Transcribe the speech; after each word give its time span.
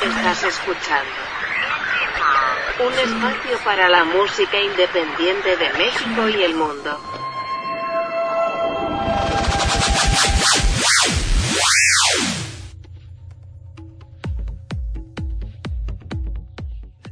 Estás 0.00 0.44
escuchando 0.44 1.10
un 2.86 2.92
espacio 2.92 3.58
para 3.64 3.88
la 3.88 4.04
música 4.04 4.62
independiente 4.62 5.56
de 5.56 5.72
México 5.76 6.28
y 6.28 6.42
el 6.44 6.54
mundo. 6.54 6.96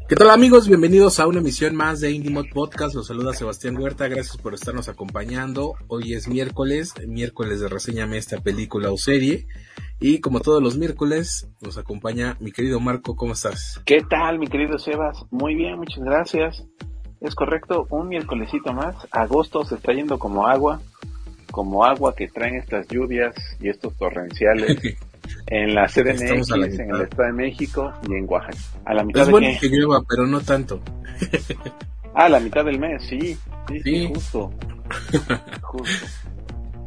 ¿Qué 0.08 0.14
tal 0.14 0.30
amigos? 0.30 0.68
Bienvenidos 0.68 1.18
a 1.18 1.26
una 1.26 1.40
emisión 1.40 1.74
más 1.74 1.98
de 1.98 2.12
Indie 2.12 2.30
Mod 2.30 2.46
Podcast. 2.54 2.94
Los 2.94 3.08
saluda 3.08 3.34
Sebastián 3.34 3.76
Huerta. 3.76 4.06
Gracias 4.06 4.36
por 4.36 4.54
estarnos 4.54 4.88
acompañando. 4.88 5.74
Hoy 5.88 6.14
es 6.14 6.28
miércoles, 6.28 6.94
miércoles 7.04 7.58
de 7.58 7.68
reseñame 7.68 8.16
esta 8.16 8.40
película 8.40 8.92
o 8.92 8.96
serie. 8.96 9.48
Y 9.98 10.20
como 10.20 10.40
todos 10.40 10.62
los 10.62 10.76
miércoles, 10.76 11.48
nos 11.62 11.78
acompaña 11.78 12.36
mi 12.40 12.52
querido 12.52 12.80
Marco. 12.80 13.16
¿Cómo 13.16 13.32
estás? 13.32 13.80
¿Qué 13.86 14.02
tal, 14.02 14.38
mi 14.38 14.46
querido 14.46 14.78
Sebas? 14.78 15.24
Muy 15.30 15.54
bien, 15.54 15.78
muchas 15.78 16.04
gracias. 16.04 16.64
Es 17.22 17.34
correcto, 17.34 17.86
un 17.88 18.08
miércolesito 18.08 18.74
más. 18.74 18.94
Agosto 19.10 19.64
se 19.64 19.76
está 19.76 19.94
yendo 19.94 20.18
como 20.18 20.46
agua, 20.46 20.82
como 21.50 21.82
agua 21.84 22.14
que 22.14 22.28
traen 22.28 22.56
estas 22.56 22.86
lluvias 22.88 23.34
y 23.58 23.70
estos 23.70 23.96
torrenciales 23.96 24.76
en 25.46 25.74
la 25.74 25.86
CDMX, 25.86 26.50
en 26.50 26.94
el 26.94 27.00
Estado 27.02 27.28
de 27.28 27.32
México 27.32 27.92
y 28.06 28.14
en 28.14 28.26
Oaxaca. 28.28 28.58
A 28.84 28.92
la 28.92 29.02
mitad 29.02 29.22
es 29.22 29.30
bueno 29.30 29.48
que 29.58 29.68
llueva, 29.68 30.04
pero 30.06 30.26
no 30.26 30.40
tanto. 30.42 30.82
ah, 32.14 32.26
a 32.26 32.28
la 32.28 32.40
mitad 32.40 32.66
del 32.66 32.78
mes, 32.78 33.02
sí, 33.08 33.38
sí, 33.68 33.80
sí. 33.82 34.10
justo. 34.12 34.52
justo. 35.62 36.06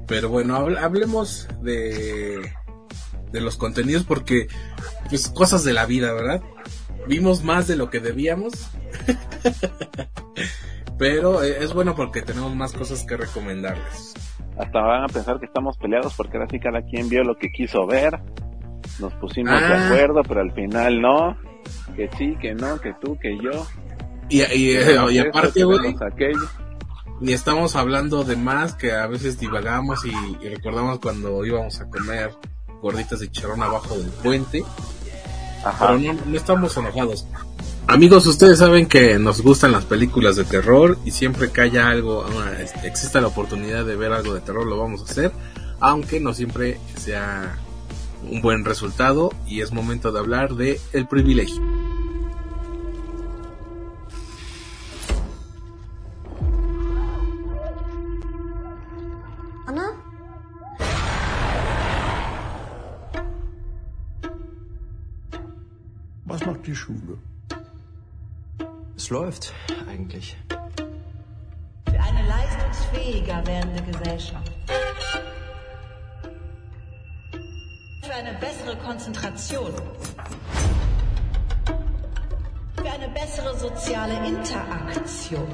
Pero 0.06 0.30
bueno, 0.30 0.56
hablemos 0.56 1.48
de, 1.62 2.52
de 3.32 3.42
los 3.42 3.58
contenidos 3.58 4.04
porque, 4.04 4.48
pues, 5.10 5.30
cosas 5.30 5.64
de 5.64 5.74
la 5.74 5.86
vida, 5.86 6.14
¿verdad? 6.14 6.42
Vimos 7.08 7.44
más 7.44 7.68
de 7.68 7.76
lo 7.76 7.90
que 7.90 8.00
debíamos. 8.00 8.54
pero 10.98 11.44
eh, 11.44 11.64
es 11.64 11.74
bueno 11.74 11.96
porque 11.96 12.22
tenemos 12.22 12.54
más 12.56 12.74
cosas 12.74 13.06
que 13.06 13.16
recomendarles 13.16 14.14
hasta 14.60 14.82
van 14.82 15.04
a 15.04 15.08
pensar 15.08 15.40
que 15.40 15.46
estamos 15.46 15.78
peleados 15.78 16.14
porque 16.16 16.38
ahora 16.38 16.50
sí 16.52 16.60
cada 16.60 16.82
quien 16.82 17.08
vio 17.08 17.24
lo 17.24 17.38
que 17.38 17.50
quiso 17.50 17.88
ver. 17.88 18.20
Nos 19.00 19.14
pusimos 19.14 19.58
de 19.58 19.68
ah. 19.68 19.88
acuerdo, 19.88 20.22
pero 20.28 20.42
al 20.42 20.52
final 20.52 21.02
no. 21.02 21.38
Que 21.96 22.10
sí, 22.18 22.36
que 22.42 22.54
no, 22.54 22.80
que 22.80 22.94
tú, 23.02 23.18
que 23.18 23.38
yo. 23.38 23.66
Y, 24.28 24.42
y, 24.42 25.20
aparte, 25.20 25.64
güey, 25.64 25.96
ni 27.22 27.32
estamos 27.32 27.76
hablando 27.76 28.24
de 28.24 28.36
más, 28.36 28.76
que 28.76 28.92
a 28.92 29.08
veces 29.08 29.40
divagamos 29.40 30.06
y, 30.06 30.50
recordamos 30.50 31.00
cuando 31.00 31.44
íbamos 31.46 31.80
a 31.80 31.90
comer 31.90 32.32
gorditas 32.82 33.20
de 33.20 33.32
charrón 33.32 33.64
abajo 33.64 33.98
del 33.98 34.10
puente. 34.10 34.64
Pero 35.80 36.00
no, 36.00 36.14
no 36.26 36.38
estamos 36.38 36.76
enojados. 36.78 37.26
Amigos, 37.88 38.28
ustedes 38.28 38.60
saben 38.60 38.86
que 38.86 39.18
nos 39.18 39.42
gustan 39.42 39.72
las 39.72 39.84
películas 39.84 40.36
de 40.36 40.44
terror 40.44 41.00
y 41.06 41.12
siempre 41.12 41.52
que 41.52 41.62
haya 41.62 41.90
algo, 41.90 42.24
ah, 42.24 42.52
este, 42.62 42.88
exista 42.88 43.20
la 43.20 43.28
oportunidad 43.28 43.84
de 43.84 43.96
ver 43.96 44.14
algo 44.14 44.36
de 44.36 44.42
terror, 44.42 44.68
lo 44.68 44.78
vamos 44.78 45.02
a 45.02 45.06
hacer, 45.06 45.32
aunque 45.80 46.20
no 46.20 46.34
siempre 46.34 46.80
sea 46.98 47.58
un 48.30 48.42
buen 48.42 48.64
resultado 48.64 49.34
y 49.48 49.62
es 49.62 49.72
momento 49.72 50.12
de 50.12 50.20
hablar 50.20 50.54
de 50.54 50.80
el 50.94 51.08
privilegio. 51.08 51.64
Schule? 66.90 67.18
Es 68.96 69.10
läuft 69.10 69.54
eigentlich. 69.88 70.36
Für 71.86 72.00
eine 72.00 72.28
leistungsfähiger 72.28 73.46
werdende 73.46 73.84
Gesellschaft. 73.84 74.52
Für 78.04 78.14
eine 78.14 78.38
bessere 78.40 78.76
Konzentration. 78.78 79.72
Für 82.76 82.92
eine 82.92 83.10
bessere 83.10 83.58
soziale 83.58 84.28
Interaktion. 84.28 85.48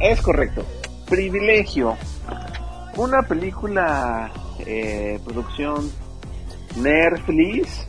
Es 0.00 0.20
correcto. 0.22 0.64
Privilegio. 1.08 1.96
Una 2.96 3.22
película, 3.22 4.32
eh, 4.58 5.20
producción 5.24 5.90
Netflix 6.76 7.86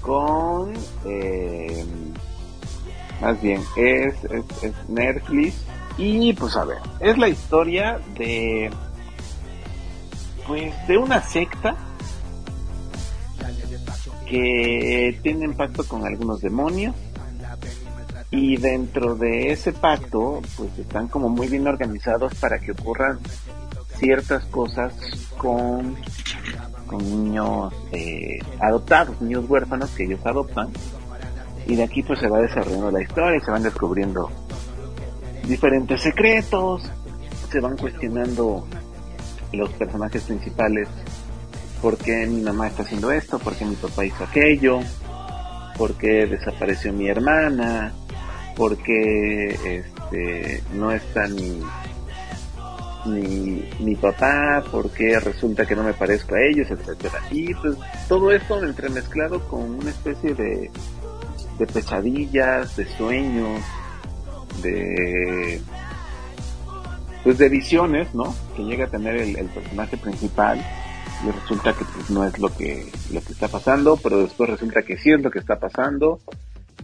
con... 0.00 0.47
Eh, 1.04 1.84
más 3.20 3.40
bien, 3.40 3.62
es, 3.76 4.14
es, 4.24 4.88
Netflix. 4.88 5.64
Y 5.96 6.32
pues 6.34 6.56
a 6.56 6.64
ver, 6.64 6.78
es 7.00 7.18
la 7.18 7.28
historia 7.28 7.98
de... 8.16 8.70
Pues 10.46 10.72
de 10.86 10.96
una 10.96 11.22
secta 11.22 11.76
que 14.26 15.18
tiene 15.22 15.48
pacto 15.50 15.86
con 15.86 16.06
algunos 16.06 16.40
demonios 16.40 16.94
y 18.30 18.56
dentro 18.56 19.14
de 19.14 19.52
ese 19.52 19.72
pacto 19.72 20.40
pues 20.56 20.78
están 20.78 21.08
como 21.08 21.28
muy 21.28 21.48
bien 21.48 21.66
organizados 21.66 22.34
para 22.34 22.58
que 22.58 22.72
ocurran 22.72 23.18
ciertas 23.98 24.44
cosas 24.46 24.94
con 25.36 25.96
con 26.88 26.98
niños 26.98 27.72
eh, 27.92 28.38
adoptados, 28.60 29.20
niños 29.20 29.44
huérfanos 29.48 29.90
que 29.90 30.04
ellos 30.04 30.20
adoptan. 30.24 30.70
Y 31.66 31.76
de 31.76 31.84
aquí 31.84 32.02
pues 32.02 32.18
se 32.18 32.28
va 32.28 32.40
desarrollando 32.40 32.90
la 32.90 33.02
historia 33.02 33.36
y 33.36 33.44
se 33.44 33.50
van 33.50 33.62
descubriendo 33.62 34.30
diferentes 35.44 36.00
secretos, 36.00 36.90
se 37.50 37.60
van 37.60 37.76
cuestionando 37.76 38.66
los 39.52 39.70
personajes 39.70 40.22
principales, 40.24 40.88
por 41.80 41.96
qué 41.96 42.26
mi 42.26 42.40
mamá 42.42 42.68
está 42.68 42.82
haciendo 42.82 43.12
esto, 43.12 43.38
por 43.38 43.54
qué 43.54 43.64
mi 43.64 43.76
papá 43.76 44.04
hizo 44.04 44.24
aquello, 44.24 44.80
por 45.76 45.94
qué 45.94 46.26
desapareció 46.26 46.92
mi 46.92 47.08
hermana, 47.08 47.92
por 48.56 48.76
qué 48.78 49.48
este, 49.76 50.62
no 50.74 50.90
está 50.90 51.28
mi, 51.28 51.62
mi, 53.08 53.68
mi 53.80 53.96
papá, 53.96 54.62
porque 54.70 55.18
resulta 55.20 55.66
que 55.66 55.74
no 55.74 55.82
me 55.82 55.94
parezco 55.94 56.34
a 56.34 56.42
ellos, 56.42 56.70
etcétera. 56.70 57.20
Y 57.30 57.54
pues 57.54 57.76
todo 58.08 58.30
esto 58.30 58.62
entremezclado 58.62 59.40
con 59.48 59.62
una 59.74 59.90
especie 59.90 60.34
de, 60.34 60.70
pesadillas, 61.72 62.76
de 62.76 62.86
sueños, 62.86 63.62
de 64.62 65.60
pues 67.24 67.36
de 67.38 67.48
visiones, 67.48 68.14
¿no? 68.14 68.34
Que 68.56 68.62
llega 68.62 68.86
a 68.86 68.90
tener 68.90 69.16
el, 69.16 69.46
personaje 69.46 69.96
principal 69.96 70.64
y 71.26 71.30
resulta 71.30 71.72
que 71.72 71.84
pues, 71.84 72.10
no 72.10 72.24
es 72.24 72.38
lo 72.38 72.48
que 72.54 72.86
lo 73.12 73.20
que 73.20 73.32
está 73.32 73.48
pasando, 73.48 73.96
pero 73.96 74.22
después 74.22 74.50
resulta 74.50 74.82
que 74.82 74.96
sí 74.96 75.10
es 75.10 75.20
lo 75.20 75.30
que 75.30 75.40
está 75.40 75.58
pasando 75.58 76.20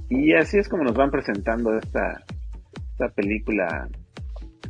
y 0.09 0.35
así 0.35 0.59
es 0.59 0.69
como 0.69 0.83
nos 0.83 0.95
van 0.95 1.11
presentando 1.11 1.77
esta 1.79 2.23
esta 2.95 3.09
película 3.09 3.89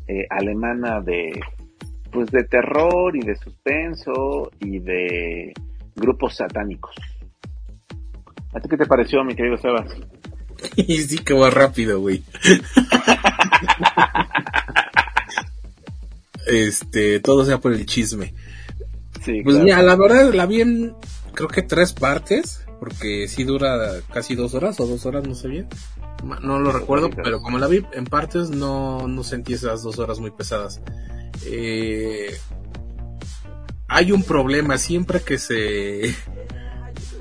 eh, 0.08 0.26
alemana 0.30 1.00
de 1.00 1.40
pues 2.10 2.30
de 2.30 2.44
terror 2.44 3.16
y 3.16 3.20
de 3.20 3.36
suspenso 3.36 4.50
y 4.60 4.78
de 4.78 5.52
grupos 5.96 6.36
satánicos. 6.36 6.94
¿A 8.54 8.60
ti 8.60 8.68
qué 8.68 8.76
te 8.76 8.86
pareció, 8.86 9.24
mi 9.24 9.34
querido 9.34 9.56
Sebas? 9.56 9.90
sí 10.76 11.18
que 11.18 11.34
va 11.34 11.50
rápido, 11.50 12.00
güey. 12.00 12.22
este, 16.46 17.20
todo 17.20 17.44
sea 17.44 17.58
por 17.58 17.72
el 17.72 17.84
chisme. 17.84 18.34
Sí, 19.22 19.42
pues 19.42 19.58
mira, 19.58 19.82
la 19.82 19.96
verdad 19.96 20.32
la 20.32 20.46
vi 20.46 20.60
en 20.60 20.94
creo 21.32 21.48
que 21.48 21.62
tres 21.62 21.92
partes, 21.92 22.64
porque 22.78 23.26
sí 23.28 23.44
dura 23.44 24.00
casi 24.12 24.34
dos 24.34 24.54
horas 24.54 24.78
o 24.80 24.86
dos 24.86 25.04
horas, 25.06 25.26
no 25.26 25.34
sé 25.34 25.48
bien. 25.48 25.68
No 26.22 26.58
lo 26.58 26.72
recuerdo, 26.72 27.10
pero 27.10 27.42
como 27.42 27.58
la 27.58 27.66
vi 27.66 27.84
en 27.92 28.04
partes 28.04 28.50
no, 28.50 29.06
no 29.08 29.22
sentí 29.22 29.54
esas 29.54 29.82
dos 29.82 29.98
horas 29.98 30.20
muy 30.20 30.30
pesadas. 30.30 30.80
Eh, 31.44 32.34
hay 33.88 34.12
un 34.12 34.22
problema 34.22 34.78
siempre 34.78 35.20
que 35.20 35.38
se 35.38 36.14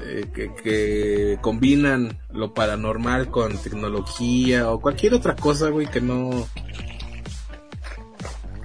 eh, 0.05 0.29
que, 0.33 0.53
que, 0.53 1.39
combinan 1.41 2.19
lo 2.31 2.53
paranormal 2.53 3.29
con 3.29 3.57
tecnología 3.57 4.69
o 4.69 4.79
cualquier 4.79 5.13
otra 5.13 5.35
cosa, 5.35 5.69
güey, 5.69 5.87
que 5.87 6.01
no... 6.01 6.47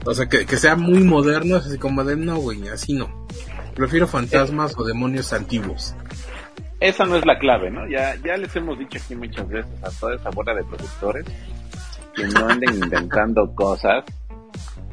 O 0.04 0.14
sea, 0.14 0.28
que, 0.28 0.46
que 0.46 0.56
sea 0.56 0.76
muy 0.76 1.02
moderno, 1.04 1.56
así 1.56 1.78
como 1.78 2.04
de 2.04 2.16
no, 2.16 2.36
güey, 2.36 2.68
así 2.68 2.92
no. 2.92 3.26
Prefiero 3.74 4.06
fantasmas 4.06 4.74
o 4.76 4.84
demonios 4.84 5.32
antiguos. 5.32 5.94
Esa 6.80 7.04
no 7.04 7.16
es 7.16 7.26
la 7.26 7.38
clave, 7.38 7.70
¿no? 7.70 7.88
Ya, 7.88 8.14
ya 8.24 8.36
les 8.36 8.54
hemos 8.54 8.78
dicho 8.78 8.98
aquí 9.02 9.16
muchas 9.16 9.48
veces 9.48 9.72
a 9.82 9.90
toda 9.90 10.14
esa 10.14 10.30
bola 10.30 10.54
de 10.54 10.62
productores 10.64 11.24
que 12.14 12.24
no 12.26 12.48
anden 12.48 12.74
inventando 12.74 13.54
cosas 13.54 14.04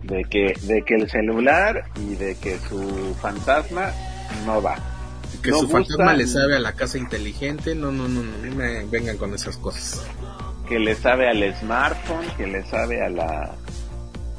de 0.04 0.24
que, 0.24 0.54
de 0.64 0.82
que 0.84 0.96
el 0.96 1.10
celular 1.10 1.86
y 1.96 2.16
de 2.16 2.36
que 2.36 2.58
su 2.60 3.16
fantasma 3.22 3.92
no 4.46 4.62
va. 4.62 4.76
Que 5.42 5.52
su 5.52 5.68
fantasma 5.68 6.14
le 6.14 6.26
sabe 6.28 6.56
a 6.56 6.60
la 6.60 6.74
casa 6.74 6.98
inteligente, 6.98 7.76
no, 7.76 7.92
no, 7.92 8.08
no, 8.08 8.22
no, 8.24 8.56
me 8.56 8.86
vengan 8.86 9.18
con 9.18 9.34
esas 9.34 9.58
cosas. 9.58 10.06
Que 10.68 10.80
le 10.80 10.96
sabe 10.96 11.30
al 11.30 11.56
smartphone, 11.56 12.26
que 12.38 12.48
le 12.48 12.64
sabe 12.64 13.04
a 13.04 13.10
la 13.10 13.56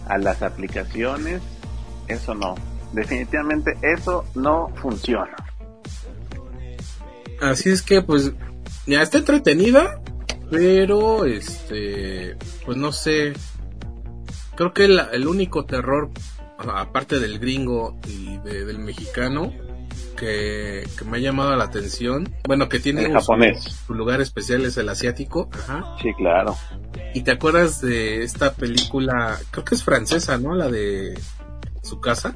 a 0.08 0.18
las 0.18 0.42
aplicaciones, 0.42 1.42
eso 2.08 2.34
no. 2.34 2.54
Definitivamente 2.92 3.76
eso 3.82 4.24
no 4.34 4.68
funciona. 4.76 5.34
Así 7.40 7.70
es 7.70 7.82
que 7.82 8.02
pues 8.02 8.32
ya 8.86 9.02
está 9.02 9.18
entretenida, 9.18 10.00
pero 10.50 11.24
este 11.24 12.36
pues 12.64 12.76
no 12.76 12.92
sé. 12.92 13.32
Creo 14.54 14.72
que 14.72 14.84
el 14.84 15.26
único 15.26 15.66
terror 15.66 16.10
aparte 16.58 17.18
del 17.18 17.38
gringo 17.38 17.98
y 18.08 18.38
del 18.38 18.78
mexicano 18.78 19.52
que, 20.16 20.88
me 21.04 21.18
ha 21.18 21.20
llamado 21.20 21.54
la 21.56 21.64
atención, 21.64 22.34
bueno, 22.46 22.68
que 22.68 22.80
tiene 22.80 23.10
japonés. 23.10 23.62
Su, 23.86 23.94
lugar 23.94 24.20
especial 24.20 24.64
es 24.64 24.76
el 24.78 24.88
asiático, 24.88 25.50
ajá. 25.52 25.96
Sí, 26.02 26.12
claro. 26.14 26.56
¿Y 27.14 27.22
te 27.22 27.32
acuerdas 27.32 27.80
de 27.80 28.22
esta 28.22 28.54
película, 28.54 29.38
creo 29.50 29.64
que 29.64 29.74
es 29.74 29.84
francesa, 29.84 30.38
¿no? 30.38 30.54
La 30.54 30.68
de 30.68 31.18
su 31.82 32.00
casa. 32.00 32.34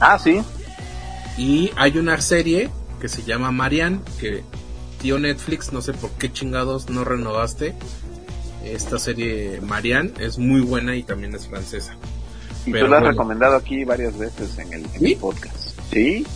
Ah, 0.00 0.18
sí. 0.18 0.42
Y 1.38 1.70
hay 1.76 1.98
una 1.98 2.20
serie 2.20 2.70
que 3.00 3.08
se 3.08 3.22
llama 3.22 3.50
Marianne, 3.50 4.00
que 4.20 4.44
tío 5.00 5.18
Netflix, 5.18 5.72
no 5.72 5.80
sé 5.80 5.92
por 5.92 6.10
qué 6.12 6.32
chingados 6.32 6.90
no 6.90 7.04
renovaste. 7.04 7.74
Esta 8.64 8.98
serie 8.98 9.60
Marianne 9.62 10.12
es 10.18 10.38
muy 10.38 10.60
buena 10.60 10.94
y 10.94 11.02
también 11.02 11.34
es 11.34 11.48
francesa. 11.48 11.96
Y 12.66 12.72
tú 12.72 12.86
la 12.86 12.98
has 12.98 13.04
recomendado 13.04 13.56
aquí 13.56 13.84
varias 13.84 14.18
veces 14.18 14.58
en 14.58 14.72
el, 14.72 14.86
en 14.94 15.06
el 15.06 15.16
podcast. 15.16 15.78
¿Sí? 15.90 16.26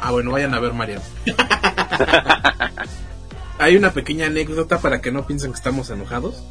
Ah, 0.00 0.10
bueno, 0.10 0.32
vayan 0.32 0.54
a 0.54 0.60
ver 0.60 0.72
Marianne. 0.72 1.04
Hay 3.58 3.76
una 3.76 3.92
pequeña 3.92 4.26
anécdota 4.26 4.78
para 4.78 5.00
que 5.00 5.12
no 5.12 5.26
piensen 5.26 5.52
que 5.52 5.56
estamos 5.56 5.90
enojados. 5.90 6.42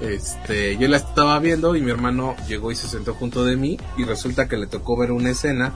Este, 0.00 0.76
yo 0.76 0.88
la 0.88 0.96
estaba 0.96 1.38
viendo 1.38 1.76
y 1.76 1.80
mi 1.80 1.90
hermano 1.92 2.34
llegó 2.48 2.72
y 2.72 2.76
se 2.76 2.88
sentó 2.88 3.14
junto 3.14 3.44
de 3.44 3.56
mí 3.56 3.78
y 3.96 4.04
resulta 4.04 4.48
que 4.48 4.56
le 4.56 4.66
tocó 4.66 4.96
ver 4.96 5.12
una 5.12 5.30
escena 5.30 5.72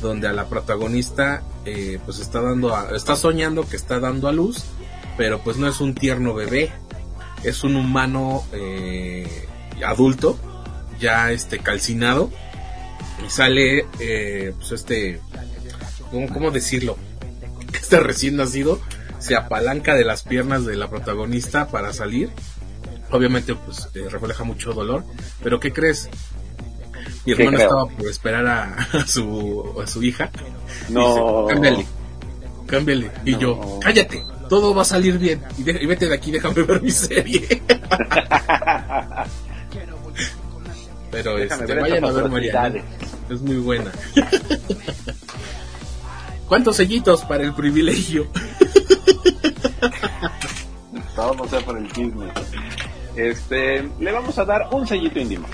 donde 0.00 0.28
a 0.28 0.32
la 0.32 0.48
protagonista 0.48 1.42
eh, 1.64 1.98
pues 2.04 2.18
está 2.18 2.40
dando 2.40 2.94
está 2.94 3.16
soñando 3.16 3.68
que 3.68 3.76
está 3.76 4.00
dando 4.00 4.28
a 4.28 4.32
luz 4.32 4.64
pero 5.16 5.40
pues 5.40 5.56
no 5.56 5.68
es 5.68 5.80
un 5.80 5.94
tierno 5.94 6.34
bebé 6.34 6.72
es 7.42 7.64
un 7.64 7.76
humano 7.76 8.44
eh, 8.52 9.46
adulto 9.84 10.38
ya 10.98 11.32
este 11.32 11.58
calcinado 11.58 12.30
y 13.26 13.30
sale 13.30 13.86
eh, 14.00 14.52
pues 14.56 14.72
este 14.72 15.20
¿cómo, 16.10 16.28
cómo 16.28 16.50
decirlo 16.50 16.96
este 17.72 18.00
recién 18.00 18.36
nacido 18.36 18.80
se 19.18 19.34
apalanca 19.34 19.94
de 19.94 20.04
las 20.04 20.22
piernas 20.22 20.66
de 20.66 20.76
la 20.76 20.88
protagonista 20.88 21.68
para 21.68 21.92
salir. 21.92 22.30
Obviamente 23.10 23.54
pues 23.54 23.88
refleja 24.10 24.44
mucho 24.44 24.72
dolor 24.72 25.04
pero 25.42 25.60
qué 25.60 25.72
crees 25.72 26.08
mi 27.26 27.32
hermano 27.32 27.58
estaba 27.58 27.86
por 27.86 28.06
esperar 28.06 28.46
a, 28.92 29.06
su, 29.06 29.74
a 29.82 29.86
su 29.86 30.02
hija. 30.02 30.30
No. 30.88 31.46
cámbiale, 31.48 31.86
cámbiale. 32.66 33.10
Y 33.24 33.36
yo, 33.36 33.80
cállate, 33.82 34.22
todo 34.48 34.74
va 34.74 34.82
a 34.82 34.84
salir 34.84 35.18
bien. 35.18 35.42
Y, 35.58 35.64
vete 35.64 36.06
de 36.06 36.14
aquí, 36.14 36.30
déjame 36.30 36.62
ver 36.62 36.80
mi 36.80 36.90
serie. 36.90 37.46
Pero 41.10 41.38
este, 41.38 41.74
vayan 41.74 42.04
a 42.04 42.10
ver 42.10 42.28
Mariana. 42.28 42.82
Es 43.28 43.40
muy 43.40 43.56
buena. 43.56 43.90
¿Cuántos 46.46 46.76
sellitos 46.76 47.22
para 47.22 47.42
el 47.42 47.54
privilegio? 47.54 48.28
Todo 51.16 51.48
sea 51.48 51.60
por 51.60 51.76
el 51.78 51.90
chisme. 51.90 52.26
Este, 53.16 53.88
le 53.98 54.12
vamos 54.12 54.38
a 54.38 54.44
dar 54.44 54.68
un 54.70 54.86
sellito 54.86 55.18
íntimo 55.18 55.48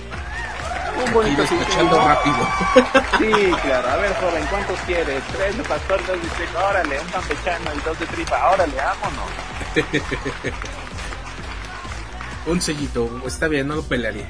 un 1.05 1.13
bonito 1.13 1.43
escuchando 1.43 1.99
rápido. 1.99 2.35
Sí, 3.17 3.31
claro. 3.61 3.89
A 3.89 3.97
ver, 3.97 4.13
joven, 4.15 4.43
¿cuántos 4.49 4.79
quieres? 4.81 5.23
Tres 5.31 5.55
de 5.55 5.63
pastor, 5.63 6.05
dos 6.05 6.21
de 6.21 6.27
tripa. 6.29 6.69
Órale, 6.69 6.99
un 6.99 7.07
campechano 7.07 7.71
y 7.73 7.79
dos 7.85 7.99
de 7.99 8.05
tripa. 8.07 8.51
Órale, 8.51 8.75
vámonos. 8.75 9.29
un 12.47 12.61
sellito, 12.61 13.21
está 13.25 13.47
bien, 13.47 13.67
no 13.67 13.75
lo 13.75 13.83
pelearía. 13.83 14.27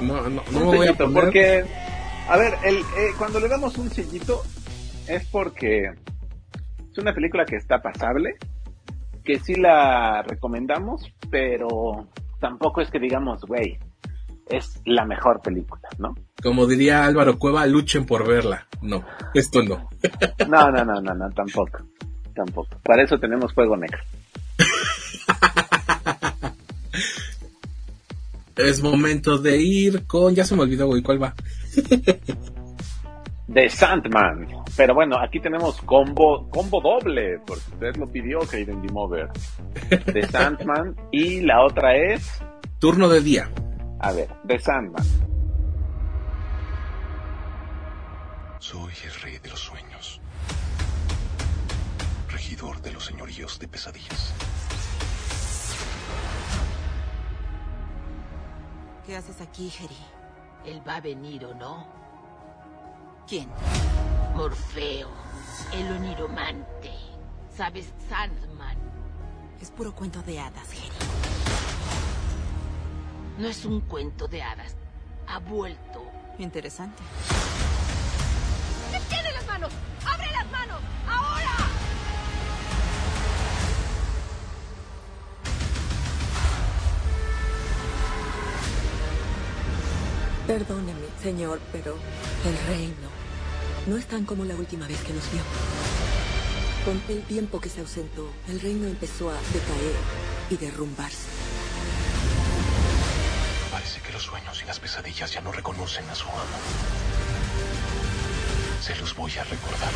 No, 0.00 0.22
no, 0.22 0.42
no 0.50 0.60
me 0.60 0.64
voy 0.64 0.88
a 0.88 0.94
poner... 0.94 1.14
porque, 1.14 1.64
a 2.28 2.36
ver, 2.36 2.56
el, 2.64 2.78
eh, 2.78 3.12
cuando 3.18 3.38
le 3.38 3.48
damos 3.48 3.76
un 3.76 3.90
sellito 3.90 4.42
es 5.06 5.24
porque 5.26 5.90
es 6.90 6.98
una 6.98 7.14
película 7.14 7.44
que 7.44 7.56
está 7.56 7.80
pasable, 7.80 8.34
que 9.24 9.38
sí 9.38 9.54
la 9.54 10.22
recomendamos, 10.22 11.04
pero 11.30 12.08
tampoco 12.40 12.80
es 12.80 12.90
que 12.90 12.98
digamos, 12.98 13.42
güey, 13.42 13.78
es 14.50 14.80
la 14.84 15.04
mejor 15.04 15.40
película, 15.40 15.88
¿no? 15.98 16.14
Como 16.42 16.66
diría 16.66 17.04
Álvaro 17.04 17.38
Cueva, 17.38 17.64
luchen 17.66 18.04
por 18.04 18.26
verla. 18.26 18.66
No, 18.82 19.04
esto 19.34 19.62
no. 19.62 19.88
no, 20.48 20.70
no, 20.70 20.84
no, 20.84 21.00
no, 21.00 21.14
no, 21.14 21.30
tampoco. 21.30 21.78
Tampoco. 22.34 22.78
Para 22.82 23.02
eso 23.02 23.18
tenemos 23.18 23.52
Fuego 23.54 23.76
Negro. 23.76 24.00
es 28.56 28.82
momento 28.82 29.38
de 29.38 29.58
ir 29.58 30.06
con. 30.06 30.34
Ya 30.34 30.44
se 30.44 30.56
me 30.56 30.62
olvidó, 30.62 30.86
güey, 30.86 31.02
¿cuál 31.02 31.22
va? 31.22 31.34
de 33.48 33.68
Sandman. 33.68 34.46
Pero 34.76 34.94
bueno, 34.94 35.18
aquí 35.18 35.40
tenemos 35.40 35.80
combo, 35.82 36.48
combo 36.50 36.80
doble, 36.80 37.40
porque 37.46 37.64
usted 37.72 37.96
lo 37.96 38.06
pidió, 38.06 38.40
Hayden 38.50 38.80
Mover. 38.92 39.28
De 40.12 40.26
Sandman. 40.28 40.96
y 41.10 41.40
la 41.40 41.64
otra 41.64 41.96
es. 41.96 42.42
Turno 42.78 43.08
de 43.08 43.20
día. 43.20 43.50
A 44.02 44.12
ver, 44.12 44.34
de 44.44 44.58
Sandman. 44.58 45.04
Soy 48.58 48.92
el 49.04 49.14
rey 49.20 49.38
de 49.38 49.50
los 49.50 49.60
sueños. 49.60 50.22
Regidor 52.28 52.80
de 52.80 52.92
los 52.92 53.04
señoríos 53.04 53.58
de 53.58 53.68
pesadillas. 53.68 54.32
¿Qué 59.04 59.16
haces 59.16 59.40
aquí, 59.42 59.68
Jerry? 59.68 59.96
Él 60.64 60.82
va 60.86 60.96
a 60.96 61.00
venir 61.02 61.44
o 61.44 61.54
no. 61.54 61.86
¿Quién? 63.26 63.50
Morfeo, 64.34 65.10
el 65.74 65.92
oniromante. 65.92 66.92
¿Sabes, 67.54 67.92
Sandman? 68.08 68.78
Es 69.60 69.70
puro 69.70 69.94
cuento 69.94 70.22
de 70.22 70.40
hadas, 70.40 70.72
Jerry. 70.72 71.29
No 73.40 73.48
es 73.48 73.64
un 73.64 73.80
cuento 73.80 74.28
de 74.28 74.42
hadas. 74.42 74.76
Ha 75.26 75.38
vuelto. 75.38 76.04
Interesante. 76.38 77.02
¡Detiene 78.92 79.32
las 79.32 79.46
manos! 79.46 79.72
¡Abre 80.04 80.30
las 80.30 80.50
manos! 80.50 80.78
¡Ahora! 81.08 81.56
Perdóneme, 90.46 91.06
señor, 91.22 91.60
pero 91.72 91.96
el 92.44 92.66
reino 92.66 93.08
no 93.86 93.96
es 93.96 94.04
tan 94.04 94.26
como 94.26 94.44
la 94.44 94.54
última 94.54 94.86
vez 94.86 95.00
que 95.00 95.14
nos 95.14 95.32
vio. 95.32 95.40
Con 96.84 97.00
el 97.08 97.22
tiempo 97.22 97.58
que 97.58 97.70
se 97.70 97.80
ausentó, 97.80 98.28
el 98.48 98.60
reino 98.60 98.86
empezó 98.86 99.30
a 99.30 99.34
decaer 99.34 99.94
y 100.50 100.56
derrumbarse. 100.58 101.39
Las 104.70 104.78
pesadillas 104.78 105.32
ya 105.32 105.40
no 105.40 105.50
reconocen 105.50 106.08
a 106.10 106.14
su 106.14 106.28
amo. 106.28 106.58
Se 108.80 108.94
los 109.00 109.16
voy 109.16 109.32
a 109.32 109.42
recordar. 109.42 109.90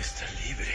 Está 0.00 0.24
libre. 0.48 0.70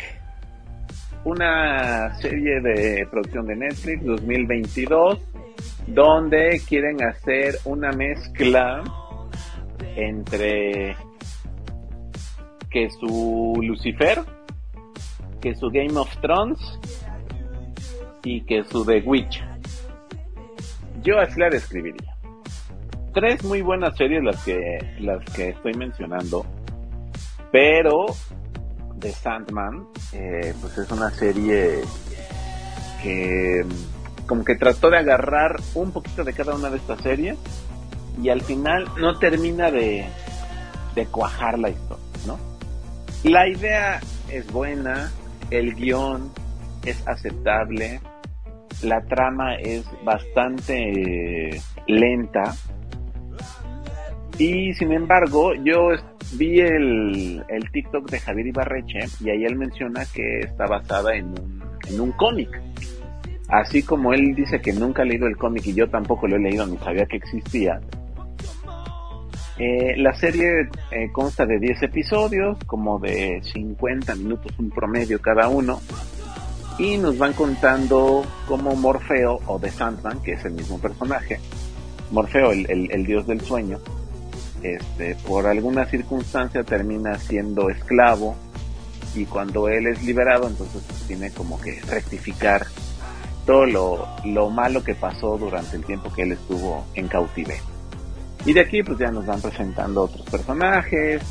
Una 1.24 2.16
serie 2.22 2.62
de 2.62 3.08
producción 3.10 3.48
de 3.48 3.56
Netflix 3.56 4.06
2022 4.06 5.18
donde 5.88 6.62
quieren 6.68 7.04
hacer 7.04 7.58
una 7.66 7.92
mezcla 7.92 8.84
entre 9.96 10.96
que 12.70 12.92
su 12.92 13.60
Lucifer, 13.64 14.20
que 15.42 15.56
su 15.56 15.72
Game 15.72 15.98
of 15.98 16.16
Thrones 16.22 16.60
y 18.24 18.42
que 18.42 18.64
su 18.66 18.86
The 18.86 19.00
Witch. 19.00 19.50
Yo 21.02 21.20
así 21.20 21.40
la 21.40 21.50
describiría. 21.50 22.16
Tres 23.14 23.44
muy 23.44 23.62
buenas 23.62 23.96
series 23.98 24.24
las 24.24 24.44
que, 24.44 24.96
las 25.00 25.24
que 25.34 25.50
estoy 25.50 25.74
mencionando, 25.74 26.46
pero 27.52 28.06
The 29.00 29.12
Sandman, 29.12 29.88
eh, 30.14 30.54
pues 30.62 30.78
es 30.78 30.92
una 30.92 31.10
serie 31.10 31.82
que 33.02 33.66
como 34.28 34.44
que 34.44 34.56
trató 34.56 34.90
de 34.90 35.00
agarrar 35.00 35.56
un 35.74 35.92
poquito 35.92 36.24
de 36.24 36.34
cada 36.34 36.54
una 36.54 36.70
de 36.70 36.78
estas 36.78 37.02
series 37.02 37.38
y 38.22 38.30
al 38.30 38.42
final 38.42 38.86
no 39.00 39.18
termina 39.18 39.72
de, 39.72 40.06
de 40.94 41.06
cuajar 41.08 41.58
la 41.58 41.70
historia, 41.70 42.06
¿no? 42.28 42.38
La 43.24 43.48
idea 43.48 44.00
es 44.30 44.52
buena, 44.52 45.12
el 45.50 45.74
guion 45.74 46.32
es 46.86 47.08
aceptable, 47.08 48.02
la 48.84 49.02
trama 49.02 49.56
es 49.56 49.86
bastante 50.04 51.62
lenta 51.88 52.56
y 54.38 54.74
sin 54.74 54.94
embargo 54.94 55.54
yo 55.56 55.90
vi 56.34 56.62
el, 56.62 57.44
el 57.50 57.72
TikTok 57.72 58.10
de 58.10 58.20
Javier 58.20 58.48
Ibarreche 58.48 59.00
y 59.20 59.30
ahí 59.30 59.44
él 59.44 59.56
menciona 59.56 60.06
que 60.14 60.40
está 60.40 60.66
basada 60.66 61.16
en 61.16 61.26
un, 61.28 61.64
en 61.90 62.00
un 62.00 62.12
cómic. 62.14 62.50
Así 63.50 63.82
como 63.82 64.14
él 64.14 64.36
dice 64.36 64.62
que 64.62 64.72
nunca 64.72 65.02
ha 65.02 65.06
leído 65.06 65.28
el 65.28 65.36
cómic 65.36 65.66
y 65.66 65.74
yo 65.74 65.90
tampoco 65.90 66.28
lo 66.28 66.36
he 66.36 66.40
leído 66.40 66.68
ni 66.68 66.78
sabía 66.78 67.08
que 67.08 67.18
existía, 67.18 67.82
eh, 69.60 69.98
la 69.98 70.14
serie 70.14 70.70
eh, 70.90 71.12
consta 71.12 71.46
de 71.46 71.60
10 71.60 71.84
episodios, 71.84 72.58
como 72.66 72.98
de 72.98 73.42
50 73.44 74.16
minutos 74.16 74.58
un 74.58 74.70
promedio 74.70 75.20
cada 75.20 75.50
uno, 75.50 75.82
y 76.80 76.98
nos 76.98 77.18
van 77.18 77.34
contando 77.34 78.24
cómo 78.48 78.76
Morfeo, 78.76 79.40
o 79.46 79.60
The 79.60 79.70
Sandman, 79.70 80.22
que 80.22 80.34
es 80.34 80.46
el 80.46 80.54
mismo 80.54 80.80
personaje, 80.80 81.40
Morfeo, 82.12 82.52
el, 82.52 83.06
dios 83.06 83.28
del 83.28 83.42
sueño, 83.42 83.80
este, 84.64 85.16
por 85.28 85.46
alguna 85.46 85.86
circunstancia 85.86 86.64
termina 86.64 87.20
siendo 87.20 87.70
esclavo, 87.70 88.36
y 89.16 89.26
cuando 89.26 89.68
él 89.68 89.88
es 89.88 90.04
liberado, 90.04 90.48
entonces 90.48 90.82
tiene 91.08 91.32
como 91.32 91.60
que 91.60 91.82
rectificar 91.82 92.66
todo 93.46 93.66
lo, 93.66 94.08
lo 94.26 94.50
malo 94.50 94.84
que 94.84 94.96
pasó 94.96 95.38
durante 95.38 95.76
el 95.76 95.84
tiempo 95.84 96.14
que 96.14 96.24
él 96.24 96.32
estuvo 96.32 96.86
en 96.96 97.08
cautiverio. 97.08 97.64
Y 98.46 98.54
de 98.54 98.62
aquí 98.62 98.84
pues 98.84 98.98
ya 98.98 99.12
nos 99.12 99.26
van 99.26 99.42
presentando 99.42 100.04
otros 100.04 100.26
personajes, 100.30 101.22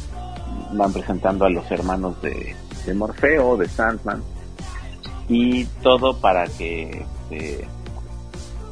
van 0.72 0.92
presentando 0.92 1.44
a 1.44 1.50
los 1.50 1.70
hermanos 1.70 2.20
de, 2.22 2.54
Morfeo, 2.94 3.56
de 3.56 3.68
Sandman, 3.68 4.22
y 5.28 5.64
todo 5.82 6.20
para 6.20 6.46
que 6.46 7.04
este, 7.30 7.66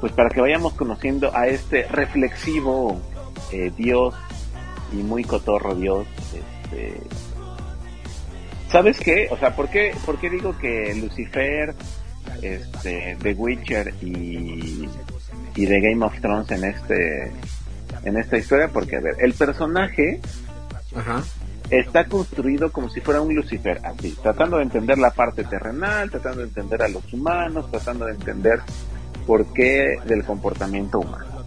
pues 0.01 0.13
para 0.13 0.31
que 0.31 0.41
vayamos 0.41 0.75
conociendo 0.75 1.35
a 1.35 1.47
este 1.47 1.85
reflexivo 1.89 3.01
eh, 3.53 3.71
Dios 3.77 4.15
y 4.93 4.97
muy 4.97 5.25
cotorro 5.25 5.75
Dios. 5.75 6.07
Este, 6.33 7.01
¿Sabes 8.71 8.99
qué? 8.99 9.29
O 9.31 9.37
sea, 9.37 9.55
¿por 9.55 9.69
qué, 9.69 9.95
¿por 10.05 10.19
qué 10.19 10.31
digo 10.31 10.57
que 10.59 10.95
Lucifer, 10.95 11.75
este, 12.43 13.17
The 13.23 13.33
Witcher 13.35 13.95
y, 14.03 14.89
y 15.55 15.67
The 15.67 15.81
Game 15.81 16.05
of 16.05 16.21
Thrones 16.21 16.51
en 16.51 16.65
este 16.65 17.33
en 18.05 18.17
esta 18.17 18.37
historia 18.37 18.69
porque, 18.69 18.97
a 18.97 19.01
ver, 19.01 19.17
el 19.19 19.33
personaje 19.35 20.21
está 21.71 22.07
construido 22.07 22.71
como 22.71 22.89
si 22.89 23.01
fuera 23.01 23.21
un 23.21 23.35
Lucifer, 23.35 23.81
así, 23.85 24.17
tratando 24.23 24.59
de 24.59 24.65
entender 24.65 24.99
la 24.99 25.11
parte 25.11 25.45
terrenal, 25.45 26.11
tratando 26.11 26.41
de 26.41 26.49
entender 26.49 26.83
a 26.83 26.89
los 26.89 27.13
humanos, 27.13 27.71
tratando 27.71 28.07
de 28.07 28.13
entender 28.13 28.61
por 29.27 29.53
qué 29.53 29.99
del 30.07 30.25
comportamiento 30.25 31.01
humano. 31.01 31.45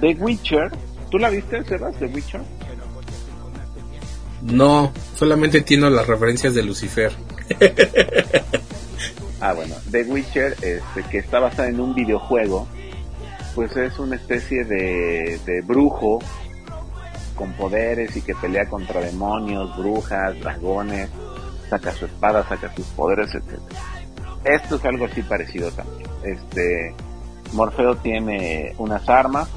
The 0.00 0.14
Witcher, 0.14 0.70
¿tú 1.10 1.18
la 1.18 1.30
viste, 1.30 1.64
Sebas, 1.64 1.96
The 1.96 2.06
Witcher? 2.06 2.40
No, 4.42 4.92
solamente 5.16 5.58
entiendo 5.58 5.90
las 5.90 6.06
referencias 6.06 6.54
de 6.54 6.62
Lucifer. 6.62 7.12
ah, 9.40 9.52
bueno, 9.52 9.74
The 9.90 10.04
Witcher, 10.04 10.52
este, 10.62 11.02
que 11.10 11.18
está 11.18 11.40
basada 11.40 11.68
en 11.68 11.80
un 11.80 11.94
videojuego 11.94 12.66
pues 13.54 13.76
es 13.76 13.98
una 13.98 14.16
especie 14.16 14.64
de, 14.64 15.62
brujo 15.66 16.18
con 17.40 17.54
poderes 17.54 18.14
y 18.14 18.20
que 18.20 18.34
pelea 18.34 18.66
contra 18.66 19.00
demonios, 19.00 19.74
brujas, 19.78 20.38
dragones, 20.40 21.08
saca 21.70 21.90
su 21.90 22.04
espada, 22.04 22.46
saca 22.46 22.70
sus 22.74 22.84
poderes, 22.88 23.34
etc. 23.34 23.58
Esto 24.44 24.76
es 24.76 24.84
algo 24.84 25.06
así 25.06 25.22
parecido 25.22 25.70
también. 25.70 26.06
Este 26.22 26.94
Morfeo 27.54 27.96
tiene 27.96 28.74
unas 28.76 29.08
armas 29.08 29.48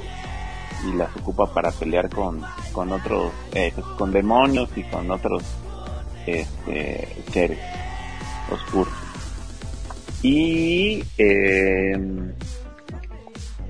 y 0.88 0.96
las 0.96 1.14
ocupa 1.14 1.52
para 1.52 1.72
pelear 1.72 2.08
con, 2.08 2.40
con 2.72 2.90
otros, 2.90 3.30
eh, 3.52 3.74
con 3.98 4.12
demonios 4.12 4.70
y 4.76 4.82
con 4.84 5.10
otros 5.10 5.42
este, 6.26 7.06
seres 7.30 7.58
oscuros. 8.50 8.94
Y 10.22 11.04
eh, 11.18 11.98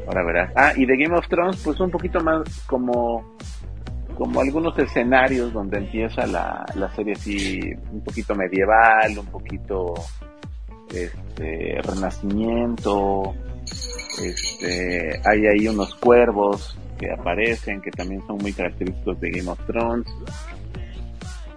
Ahora 0.06 0.22
verás. 0.22 0.52
Ah, 0.54 0.72
y 0.76 0.86
de 0.86 0.96
Game 0.96 1.16
of 1.16 1.26
Thrones, 1.28 1.60
pues 1.64 1.80
un 1.80 1.90
poquito 1.90 2.20
más 2.20 2.42
como 2.66 3.36
como 4.14 4.40
algunos 4.40 4.78
escenarios 4.78 5.52
donde 5.52 5.78
empieza 5.78 6.26
la, 6.26 6.64
la 6.74 6.94
serie 6.94 7.14
así 7.14 7.60
un 7.92 8.02
poquito 8.02 8.34
medieval, 8.34 9.18
un 9.18 9.26
poquito 9.26 9.94
este 10.90 11.80
renacimiento, 11.82 13.34
este 14.22 15.20
hay 15.24 15.46
ahí 15.46 15.68
unos 15.68 15.94
cuervos 15.96 16.78
que 16.98 17.10
aparecen 17.10 17.80
que 17.80 17.90
también 17.90 18.24
son 18.26 18.38
muy 18.38 18.52
característicos 18.52 19.20
de 19.20 19.30
Game 19.30 19.50
of 19.50 19.58
Thrones. 19.66 20.06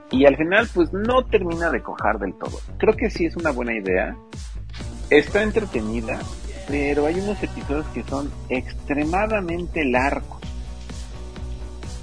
Y 0.09 0.25
al 0.25 0.37
final 0.37 0.67
pues 0.73 0.91
no 0.93 1.25
termina 1.25 1.69
de 1.69 1.81
cojar 1.81 2.17
del 2.17 2.33
todo. 2.35 2.59
Creo 2.77 2.95
que 2.95 3.09
sí 3.09 3.25
es 3.25 3.35
una 3.35 3.51
buena 3.51 3.73
idea. 3.73 4.15
Está 5.09 5.43
entretenida, 5.43 6.19
pero 6.67 7.05
hay 7.05 7.19
unos 7.19 7.41
episodios 7.43 7.85
que 7.87 8.03
son 8.03 8.31
extremadamente 8.49 9.85
largos 9.85 10.36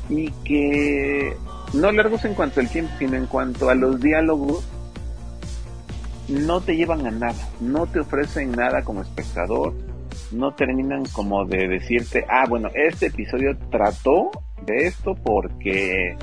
y 0.08 0.30
que 0.44 1.36
no 1.72 1.92
largos 1.92 2.24
en 2.24 2.34
cuanto 2.34 2.60
al 2.60 2.68
tiempo, 2.68 2.92
sino 2.98 3.16
en 3.16 3.26
cuanto 3.26 3.68
a 3.68 3.74
los 3.74 4.00
diálogos, 4.00 4.64
no 6.28 6.60
te 6.60 6.76
llevan 6.76 7.06
a 7.06 7.10
nada, 7.10 7.48
no 7.60 7.86
te 7.86 8.00
ofrecen 8.00 8.52
nada 8.52 8.82
como 8.82 9.02
espectador, 9.02 9.74
no 10.32 10.52
terminan 10.54 11.04
como 11.06 11.44
de 11.44 11.68
decirte, 11.68 12.24
ah, 12.28 12.46
bueno, 12.48 12.68
este 12.74 13.06
episodio 13.06 13.56
trató 13.70 14.30
de 14.64 14.86
esto 14.86 15.14
porque 15.14 16.16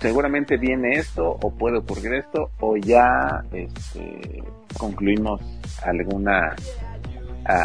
seguramente 0.00 0.56
viene 0.56 0.98
esto 0.98 1.38
o 1.42 1.50
puede 1.50 1.78
ocurrir 1.78 2.14
esto 2.14 2.50
o 2.60 2.76
ya 2.76 3.42
este, 3.52 4.42
concluimos 4.78 5.40
alguna 5.82 6.54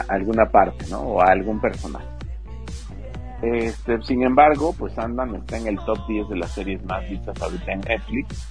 alguna 0.09 0.45
parte, 0.49 0.85
¿no? 0.89 0.99
O 1.01 1.21
a 1.21 1.31
algún 1.31 1.59
personaje. 1.61 2.08
Este, 3.41 4.01
sin 4.01 4.23
embargo, 4.23 4.75
pues 4.77 4.97
Andan 4.97 5.35
está 5.35 5.57
en 5.57 5.67
el 5.67 5.77
top 5.85 5.97
10 6.07 6.29
de 6.29 6.35
las 6.37 6.51
series 6.51 6.83
más 6.85 7.07
vistas 7.09 7.41
ahorita 7.41 7.71
en 7.71 7.81
Netflix, 7.81 8.47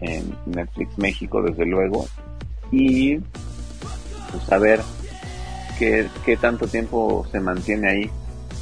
en 0.00 0.36
Netflix 0.46 0.98
México, 0.98 1.42
desde 1.42 1.66
luego, 1.66 2.06
y 2.70 3.18
pues 3.18 4.50
a 4.50 4.58
ver 4.58 4.80
qué, 5.78 6.08
qué 6.24 6.36
tanto 6.36 6.68
tiempo 6.68 7.26
se 7.32 7.40
mantiene 7.40 7.90
ahí 7.90 8.10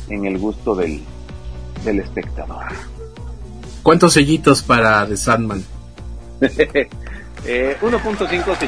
en 0.08 0.24
el 0.24 0.38
gusto 0.38 0.74
del, 0.74 1.02
del 1.84 2.00
espectador. 2.00 2.64
¿Cuántos 3.82 4.14
sellitos 4.14 4.62
para 4.62 5.06
The 5.06 5.16
Sandman? 5.16 5.64
eh, 6.40 7.76
1.5 7.80 8.58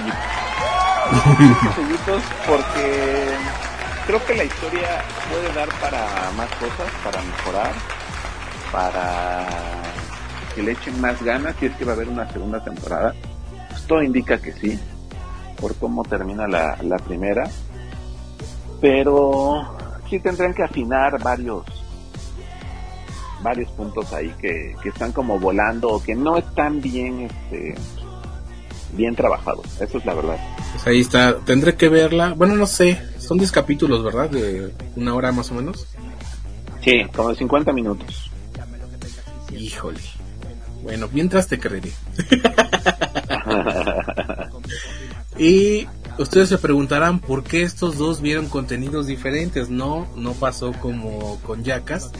sellitos. 1.74 2.22
porque 2.46 3.34
creo 4.06 4.24
que 4.24 4.34
la 4.34 4.44
historia 4.44 5.04
puede 5.30 5.52
dar 5.52 5.68
para 5.80 6.30
más 6.36 6.48
cosas, 6.56 6.90
para 7.04 7.22
mejorar, 7.22 7.72
para 8.70 9.46
que 10.54 10.62
le 10.62 10.72
echen 10.72 11.00
más 11.00 11.22
ganas 11.22 11.56
si 11.58 11.66
es 11.66 11.76
que 11.76 11.84
va 11.84 11.92
a 11.92 11.94
haber 11.94 12.08
una 12.08 12.30
segunda 12.32 12.62
temporada. 12.62 13.14
Pues 13.68 13.86
todo 13.86 14.02
indica 14.02 14.38
que 14.38 14.52
sí, 14.52 14.78
por 15.60 15.76
cómo 15.76 16.02
termina 16.04 16.46
la, 16.46 16.76
la 16.82 16.96
primera. 16.98 17.44
Pero 18.80 19.76
sí 20.10 20.18
tendrán 20.18 20.54
que 20.54 20.62
afinar 20.62 21.22
varios 21.22 21.64
varios 23.42 23.70
puntos 23.72 24.12
ahí 24.12 24.32
que, 24.40 24.76
que 24.82 24.90
están 24.90 25.10
como 25.10 25.38
volando 25.38 25.88
o 25.88 26.02
que 26.02 26.14
no 26.14 26.38
están 26.38 26.80
bien 26.80 27.22
este 27.22 27.74
bien 28.92 29.16
trabajados, 29.16 29.80
eso 29.80 29.98
es 29.98 30.04
la 30.04 30.14
verdad. 30.14 30.38
Pues 30.82 30.94
ahí 30.94 31.00
está, 31.00 31.38
tendré 31.38 31.76
que 31.76 31.88
verla. 31.88 32.34
Bueno, 32.34 32.56
no 32.56 32.66
sé, 32.66 33.00
son 33.18 33.38
10 33.38 33.52
capítulos, 33.52 34.02
¿verdad? 34.02 34.28
De 34.28 34.72
una 34.96 35.14
hora 35.14 35.30
más 35.30 35.48
o 35.52 35.54
menos. 35.54 35.86
Sí, 36.82 37.04
como 37.14 37.28
de 37.28 37.36
50 37.36 37.72
minutos. 37.72 38.32
Híjole. 39.56 40.00
Bueno, 40.82 41.08
mientras 41.12 41.46
te 41.46 41.60
creeré. 41.60 41.92
y 45.38 45.86
ustedes 46.18 46.48
se 46.48 46.58
preguntarán 46.58 47.20
por 47.20 47.44
qué 47.44 47.62
estos 47.62 47.96
dos 47.96 48.20
vieron 48.20 48.48
contenidos 48.48 49.06
diferentes. 49.06 49.70
No, 49.70 50.08
no 50.16 50.32
pasó 50.32 50.72
como 50.72 51.38
con 51.42 51.64
Jackas. 51.64 52.10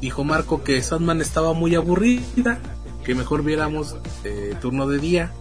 Dijo 0.00 0.22
Marco 0.22 0.62
que 0.62 0.80
Sandman 0.80 1.20
estaba 1.20 1.54
muy 1.54 1.74
aburrida, 1.74 2.60
que 3.04 3.16
mejor 3.16 3.42
viéramos 3.42 3.96
eh, 4.22 4.54
turno 4.60 4.86
de 4.86 4.98
día. 4.98 5.32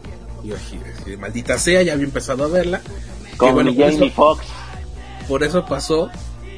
Y 0.43 0.50
yo 0.50 0.55
dije, 0.55 1.17
maldita 1.17 1.58
sea, 1.58 1.81
ya 1.81 1.93
había 1.93 2.05
empezado 2.05 2.46
a 2.46 2.48
verla. 2.48 2.81
Con 3.38 3.53
bueno, 3.53 3.74
Jamie 3.75 4.12
Fox. 4.12 4.46
Por 5.27 5.43
eso 5.43 5.65
pasó, 5.65 6.10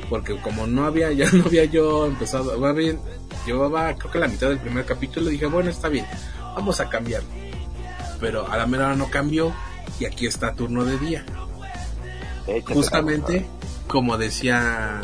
porque 0.10 0.40
como 0.42 0.68
no 0.68 0.86
había, 0.86 1.12
ya 1.14 1.30
no 1.32 1.46
había 1.46 1.66
yo 1.66 2.06
empezado, 2.06 2.60
va 2.60 2.74
bien, 2.74 3.00
llevaba 3.46 3.96
creo 3.96 4.12
que 4.12 4.20
la 4.20 4.28
mitad 4.28 4.50
del 4.50 4.60
primer 4.60 4.86
capítulo, 4.86 5.30
dije, 5.30 5.46
bueno, 5.46 5.70
está 5.70 5.90
bien, 5.90 6.06
vamos 6.56 6.80
a 6.80 6.90
cambiarlo. 6.90 7.30
Pero 8.20 8.48
a 8.50 8.58
la 8.58 8.68
mera 8.68 8.88
hora 8.88 8.96
no 8.96 9.10
cambió 9.10 9.54
y 10.00 10.06
aquí 10.06 10.28
está 10.28 10.54
turno 10.54 10.86
de 10.86 10.98
día. 11.00 11.26
Justamente, 12.68 13.46
como 13.88 14.18
decía 14.18 15.02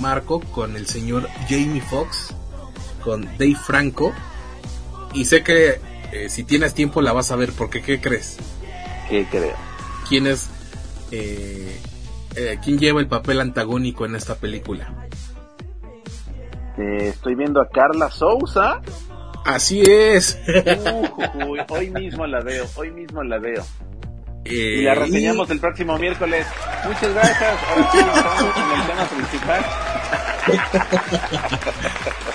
Marco, 0.00 0.40
con 0.40 0.76
el 0.76 0.86
señor 0.86 1.28
Jamie 1.48 1.80
Foxx, 1.80 2.34
con 3.02 3.24
Dave 3.38 3.56
Franco, 3.56 4.12
y 5.12 5.24
sé 5.24 5.42
que 5.42 5.80
eh, 6.16 6.28
si 6.30 6.44
tienes 6.44 6.74
tiempo 6.74 7.02
la 7.02 7.12
vas 7.12 7.30
a 7.30 7.36
ver, 7.36 7.52
porque 7.52 7.82
¿qué 7.82 8.00
crees? 8.00 8.38
¿Qué 9.08 9.26
creo? 9.30 9.54
¿Quién 10.08 10.26
es, 10.26 10.48
eh, 11.10 11.78
eh, 12.34 12.58
quién 12.62 12.78
lleva 12.78 13.00
el 13.00 13.08
papel 13.08 13.40
antagónico 13.40 14.06
en 14.06 14.16
esta 14.16 14.36
película? 14.36 14.92
estoy 16.78 17.34
viendo 17.34 17.62
a 17.62 17.68
Carla 17.70 18.10
Souza. 18.10 18.82
Así 19.46 19.82
es. 19.86 20.38
hoy 21.68 21.90
mismo 21.90 22.26
la 22.26 22.40
veo, 22.40 22.66
hoy 22.76 22.90
mismo 22.90 23.22
la 23.22 23.38
veo. 23.38 23.64
y 24.44 24.82
la 24.82 24.94
reseñamos 24.94 25.48
el 25.50 25.58
próximo 25.58 25.96
miércoles. 25.98 26.46
Muchas 26.84 27.14
gracias. 27.14 27.54
Ahora 27.70 27.90
sí, 27.92 27.98
estamos 27.98 28.56
en 28.56 28.80
el 28.80 28.86
tema 28.86 29.04
principal. 29.08 29.64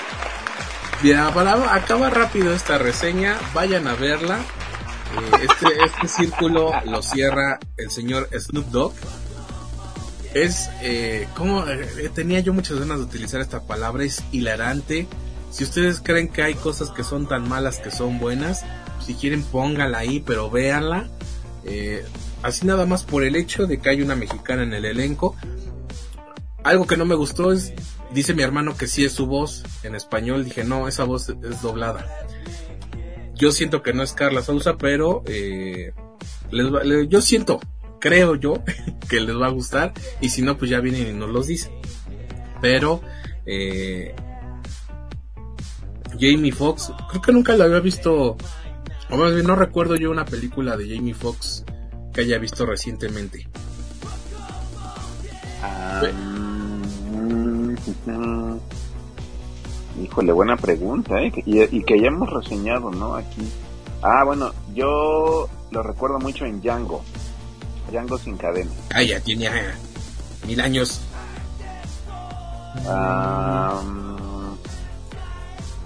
Bien, 1.02 1.20
para 1.34 1.74
acabar 1.74 2.14
rápido 2.16 2.54
esta 2.54 2.78
reseña, 2.78 3.36
vayan 3.56 3.88
a 3.88 3.96
verla. 3.96 4.38
Eh, 4.38 5.48
este, 5.50 5.84
este 5.84 6.08
círculo 6.08 6.72
lo 6.86 7.02
cierra 7.02 7.60
el 7.78 7.90
señor 7.90 8.30
Snoop 8.38 8.68
Dogg. 8.68 8.94
Es, 10.36 10.70
eh, 10.84 11.28
como 11.36 11.66
eh, 11.68 12.12
tenía 12.14 12.40
yo 12.42 12.54
muchas 12.54 12.78
ganas 12.78 13.00
de 13.00 13.06
utilizar 13.06 13.42
esta 13.42 13.62
palabra, 13.62 14.04
es 14.04 14.24
hilarante. 14.32 15.08
Si 15.50 15.64
ustedes 15.64 16.02
creen 16.02 16.28
que 16.28 16.44
hay 16.44 16.54
cosas 16.54 16.92
que 16.92 17.04
son 17.04 17.28
tan 17.28 17.50
malas 17.50 17.80
que 17.80 17.90
son 17.90 18.20
buenas, 18.20 18.64
si 19.04 19.16
quieren 19.16 19.42
póngala 19.42 19.98
ahí, 19.98 20.20
pero 20.20 20.52
véanla. 20.52 21.10
Así 22.44 22.68
nada 22.68 22.86
más 22.86 23.04
por 23.04 23.24
el 23.24 23.36
hecho 23.36 23.66
de 23.66 23.80
que 23.80 23.90
hay 23.90 24.04
una 24.04 24.16
mexicana 24.16 24.62
en 24.62 24.74
el 24.76 24.86
elenco. 24.86 25.36
Algo 26.64 26.86
que 26.86 26.96
no 26.96 27.06
me 27.06 27.16
gustó 27.16 27.52
es 27.52 27.74
Dice 28.14 28.34
mi 28.34 28.44
hermano 28.44 28.76
que 28.76 28.88
sí 28.88 29.06
es 29.06 29.14
su 29.14 29.26
voz 29.26 29.64
en 29.84 29.96
español. 29.96 30.44
Dije, 30.44 30.64
no, 30.64 30.88
esa 30.88 31.04
voz 31.04 31.30
es 31.30 31.62
doblada. 31.62 32.06
Yo 33.36 33.52
siento 33.52 33.82
que 33.82 33.94
no 33.94 34.04
es 34.04 34.14
Carla 34.14 34.42
Sousa, 34.42 34.78
pero 34.78 35.24
eh, 35.26 35.94
yo 37.08 37.22
siento, 37.22 37.60
creo 38.00 38.36
yo, 38.36 38.64
que 39.10 39.22
les 39.22 39.36
va 39.36 39.48
a 39.48 39.52
gustar. 39.52 39.94
Y 40.20 40.30
si 40.30 40.42
no, 40.42 40.58
pues 40.58 40.70
ya 40.70 40.80
vienen 40.80 41.08
y 41.08 41.14
nos 41.14 41.30
los 41.30 41.48
dicen. 41.48 41.72
Pero 42.62 43.02
eh, 43.46 44.14
Jamie 46.20 46.52
Foxx, 46.52 46.92
creo 47.10 47.22
que 47.22 47.32
nunca 47.32 47.56
la 47.56 47.66
había 47.66 47.80
visto. 47.80 48.38
O 49.10 49.18
más 49.18 49.34
bien, 49.34 49.48
no 49.48 49.56
recuerdo 49.56 49.96
yo 49.96 50.12
una 50.12 50.26
película 50.26 50.78
de 50.78 50.96
Jamie 50.96 51.14
Foxx 51.14 51.66
que 52.14 52.22
haya 52.22 52.38
visto 52.38 52.66
recientemente. 52.66 53.48
Ah, 58.08 58.56
Híjole, 60.02 60.32
buena 60.32 60.56
pregunta, 60.56 61.22
¿eh? 61.22 61.32
Y, 61.46 61.84
que 61.84 62.00
ya 62.00 62.08
hemos 62.08 62.30
reseñado, 62.30 62.92
¿no? 62.92 63.16
Aquí. 63.16 63.42
Ah, 64.02 64.24
bueno, 64.24 64.54
yo 64.74 65.50
lo 65.70 65.84
recuerdo 65.84 66.18
mucho 66.20 66.46
en 66.46 66.62
Django. 66.62 67.04
Django 67.92 68.18
sin 68.18 68.38
cadena. 68.38 68.72
Ah, 68.94 69.04
ya 69.04 69.20
tiene 69.20 69.50
mil 70.48 70.60
años. 70.62 71.02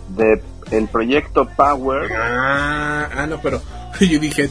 de 0.09 0.43
el 0.71 0.87
proyecto 0.87 1.47
Power. 1.57 2.11
Ah, 2.13 3.09
ah, 3.15 3.27
no, 3.27 3.41
pero 3.41 3.61
yo 3.99 4.19
dije 4.19 4.49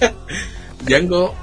Django 0.86 1.34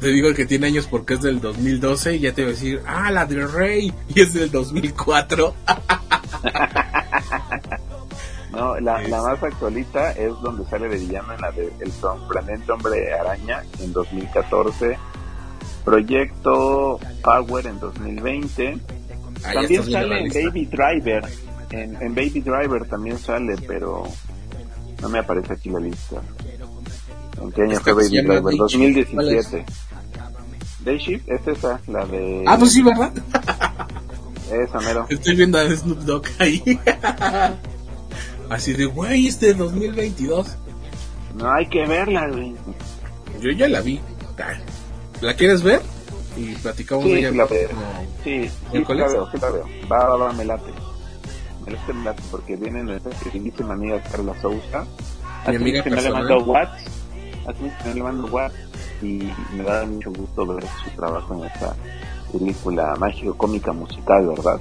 te 0.00 0.08
digo 0.08 0.34
que 0.34 0.46
tiene 0.46 0.68
años 0.68 0.86
porque 0.86 1.14
es 1.14 1.22
del 1.22 1.40
2012 1.40 2.16
y 2.16 2.20
ya 2.20 2.32
te 2.32 2.42
voy 2.42 2.50
a 2.50 2.54
decir, 2.54 2.80
ah, 2.86 3.10
la 3.10 3.26
del 3.26 3.50
Rey, 3.52 3.92
y 4.08 4.20
es 4.20 4.32
del 4.32 4.48
2004. 4.50 5.54
no, 8.52 8.80
la, 8.80 9.02
la, 9.02 9.22
más 9.22 9.42
actualita 9.42 10.12
es 10.12 10.32
donde 10.42 10.64
sale 10.70 10.88
de 10.88 10.96
villano 10.96 11.34
en 11.34 11.40
la 11.40 11.52
de 11.52 11.70
El 11.80 11.92
Planeta 12.28 12.72
Hombre 12.72 13.12
Araña 13.12 13.62
en 13.78 13.92
2014, 13.92 14.96
Proyecto 15.84 16.98
Power 17.22 17.66
en 17.66 17.78
2020, 17.78 18.78
ah, 19.44 19.52
también 19.52 19.84
sale 19.84 20.20
en 20.20 20.28
Baby 20.28 20.64
Driver, 20.64 21.28
en, 21.70 22.00
en 22.00 22.14
Baby 22.14 22.40
Driver 22.40 22.88
también 22.88 23.18
sale, 23.18 23.56
pero 23.66 24.04
no 25.02 25.08
me 25.10 25.18
aparece 25.18 25.52
aquí 25.52 25.68
la 25.68 25.80
lista. 25.80 26.22
¿En 27.40 27.52
qué 27.52 27.62
año 27.62 27.80
fue 27.80 27.92
Baby 27.92 28.22
Driver? 28.22 28.56
2017. 28.56 29.64
Dayshift 30.84 31.28
es 31.28 31.46
esa, 31.46 31.80
la 31.86 32.04
de. 32.06 32.44
Ah, 32.46 32.56
pues 32.58 32.72
sí, 32.72 32.82
¿verdad? 32.82 33.12
Esa, 34.50 34.80
mero. 34.80 35.06
Estoy 35.08 35.36
viendo 35.36 35.58
a 35.58 35.68
Snoop 35.68 35.98
Dogg 36.00 36.26
ahí. 36.38 36.62
Así 38.50 38.72
de, 38.72 38.86
güey, 38.86 39.28
este 39.28 39.46
de 39.46 39.54
2022. 39.54 40.56
No 41.36 41.52
hay 41.52 41.68
que 41.68 41.86
verla, 41.86 42.28
güey. 42.28 42.54
Yo 43.40 43.50
ya 43.52 43.68
la 43.68 43.80
vi. 43.80 44.00
¿La 45.20 45.34
quieres 45.34 45.62
ver? 45.62 45.80
Y 46.36 46.54
platicamos 46.56 47.04
de 47.04 47.18
ella. 47.18 47.30
Sí, 47.30 47.36
la 47.36 47.44
veo. 47.44 47.68
Sí, 48.24 48.50
sí, 48.72 48.84
la 48.88 49.06
veo, 49.06 49.30
sí 49.30 49.38
la 49.40 49.50
veo. 49.50 49.66
Va, 49.90 50.06
va, 50.08 50.16
va, 50.16 50.32
me 50.32 50.44
late. 50.44 50.72
Me 51.64 51.72
late, 51.72 51.92
me 51.92 52.04
late, 52.04 52.22
porque 52.30 52.56
viene 52.56 52.82
nuestra 52.82 53.12
queridísima 53.22 53.74
amiga 53.74 54.02
Carla 54.02 54.34
Sousa. 54.40 54.86
Mi 55.46 55.56
amiga 55.56 55.84
no 55.84 55.96
le 55.96 56.10
mando 56.10 56.44
WhatsApp. 56.44 56.88
Así 57.46 57.70
que 57.82 57.88
no 57.88 57.94
le 57.94 58.02
mando 58.02 58.26
WhatsApp 58.26 58.69
y 59.02 59.32
me 59.52 59.64
da 59.64 59.84
mucho 59.86 60.10
gusto 60.12 60.46
ver 60.46 60.64
su 60.84 60.90
trabajo 60.96 61.34
en 61.34 61.44
esta 61.44 61.74
película 62.32 62.94
mágico 62.96 63.36
cómica 63.36 63.72
musical, 63.72 64.28
¿verdad? 64.28 64.60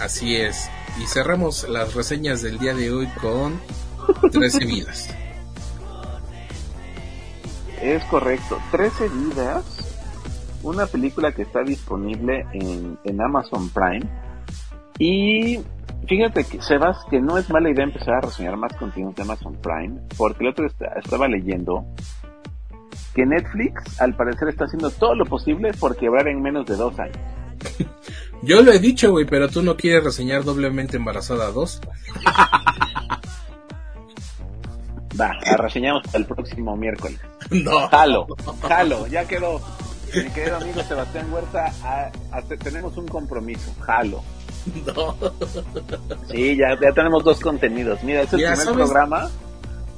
Así 0.00 0.36
es. 0.36 0.70
Y 1.00 1.06
cerramos 1.06 1.68
las 1.68 1.94
reseñas 1.94 2.42
del 2.42 2.58
día 2.58 2.74
de 2.74 2.90
hoy 2.90 3.06
con 3.20 3.60
13 4.32 4.64
vidas. 4.64 5.14
Es 7.82 8.04
correcto, 8.04 8.58
13 8.72 9.08
vidas, 9.08 9.64
una 10.62 10.86
película 10.86 11.32
que 11.32 11.42
está 11.42 11.62
disponible 11.62 12.46
en, 12.52 12.98
en 13.04 13.22
Amazon 13.22 13.70
Prime. 13.70 14.06
Y 14.98 15.60
fíjate 16.06 16.44
que 16.44 16.60
Sebas, 16.60 16.98
que 17.10 17.20
no 17.20 17.38
es 17.38 17.48
mala 17.48 17.70
idea 17.70 17.84
empezar 17.84 18.16
a 18.16 18.20
reseñar 18.20 18.56
más 18.56 18.74
contenidos 18.74 19.14
de 19.16 19.22
Amazon 19.22 19.56
Prime, 19.62 19.98
porque 20.18 20.44
el 20.44 20.50
otro 20.50 20.66
estaba 20.66 21.26
leyendo 21.26 21.86
que 23.14 23.26
Netflix 23.26 24.00
al 24.00 24.14
parecer 24.14 24.48
está 24.48 24.64
haciendo 24.64 24.90
todo 24.90 25.14
lo 25.14 25.24
posible 25.26 25.72
por 25.72 25.96
quebrar 25.96 26.28
en 26.28 26.42
menos 26.42 26.66
de 26.66 26.76
dos 26.76 26.98
años. 26.98 27.18
Yo 28.42 28.62
lo 28.62 28.72
he 28.72 28.78
dicho, 28.78 29.10
güey, 29.10 29.26
pero 29.26 29.48
tú 29.48 29.62
no 29.62 29.76
quieres 29.76 30.02
reseñar 30.04 30.44
doblemente 30.44 30.96
embarazada 30.96 31.50
2. 31.50 31.80
Va, 35.20 35.32
la 35.44 35.56
reseñamos 35.56 36.02
el 36.14 36.24
próximo 36.24 36.76
miércoles. 36.76 37.20
No. 37.50 37.88
Jalo, 37.88 38.28
jalo, 38.62 39.08
ya 39.08 39.26
quedó. 39.26 39.60
Mi 40.14 40.30
querido 40.30 40.58
amigo 40.58 40.82
Sebastián 40.82 41.32
Huerta, 41.32 41.72
tenemos 42.62 42.96
un 42.96 43.08
compromiso, 43.08 43.74
jalo. 43.80 44.22
No. 44.86 45.16
Sí, 46.30 46.56
ya, 46.56 46.78
ya 46.80 46.92
tenemos 46.92 47.24
dos 47.24 47.40
contenidos. 47.40 48.04
Mira, 48.04 48.22
este 48.22 48.36
es 48.36 48.42
el 48.42 48.56
primer 48.56 48.74
programa 48.74 49.28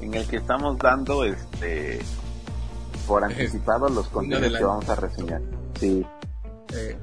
en 0.00 0.14
el 0.14 0.26
que 0.26 0.36
estamos 0.36 0.78
dando 0.78 1.24
este 1.24 2.00
por 3.06 3.24
anticipado 3.28 3.88
los 3.88 4.08
contenidos 4.08 4.58
que 4.58 4.64
vamos 4.64 4.88
a 4.88 4.94
reseñar. 4.94 5.40
Sí. 5.78 6.06
Eh, 6.74 6.96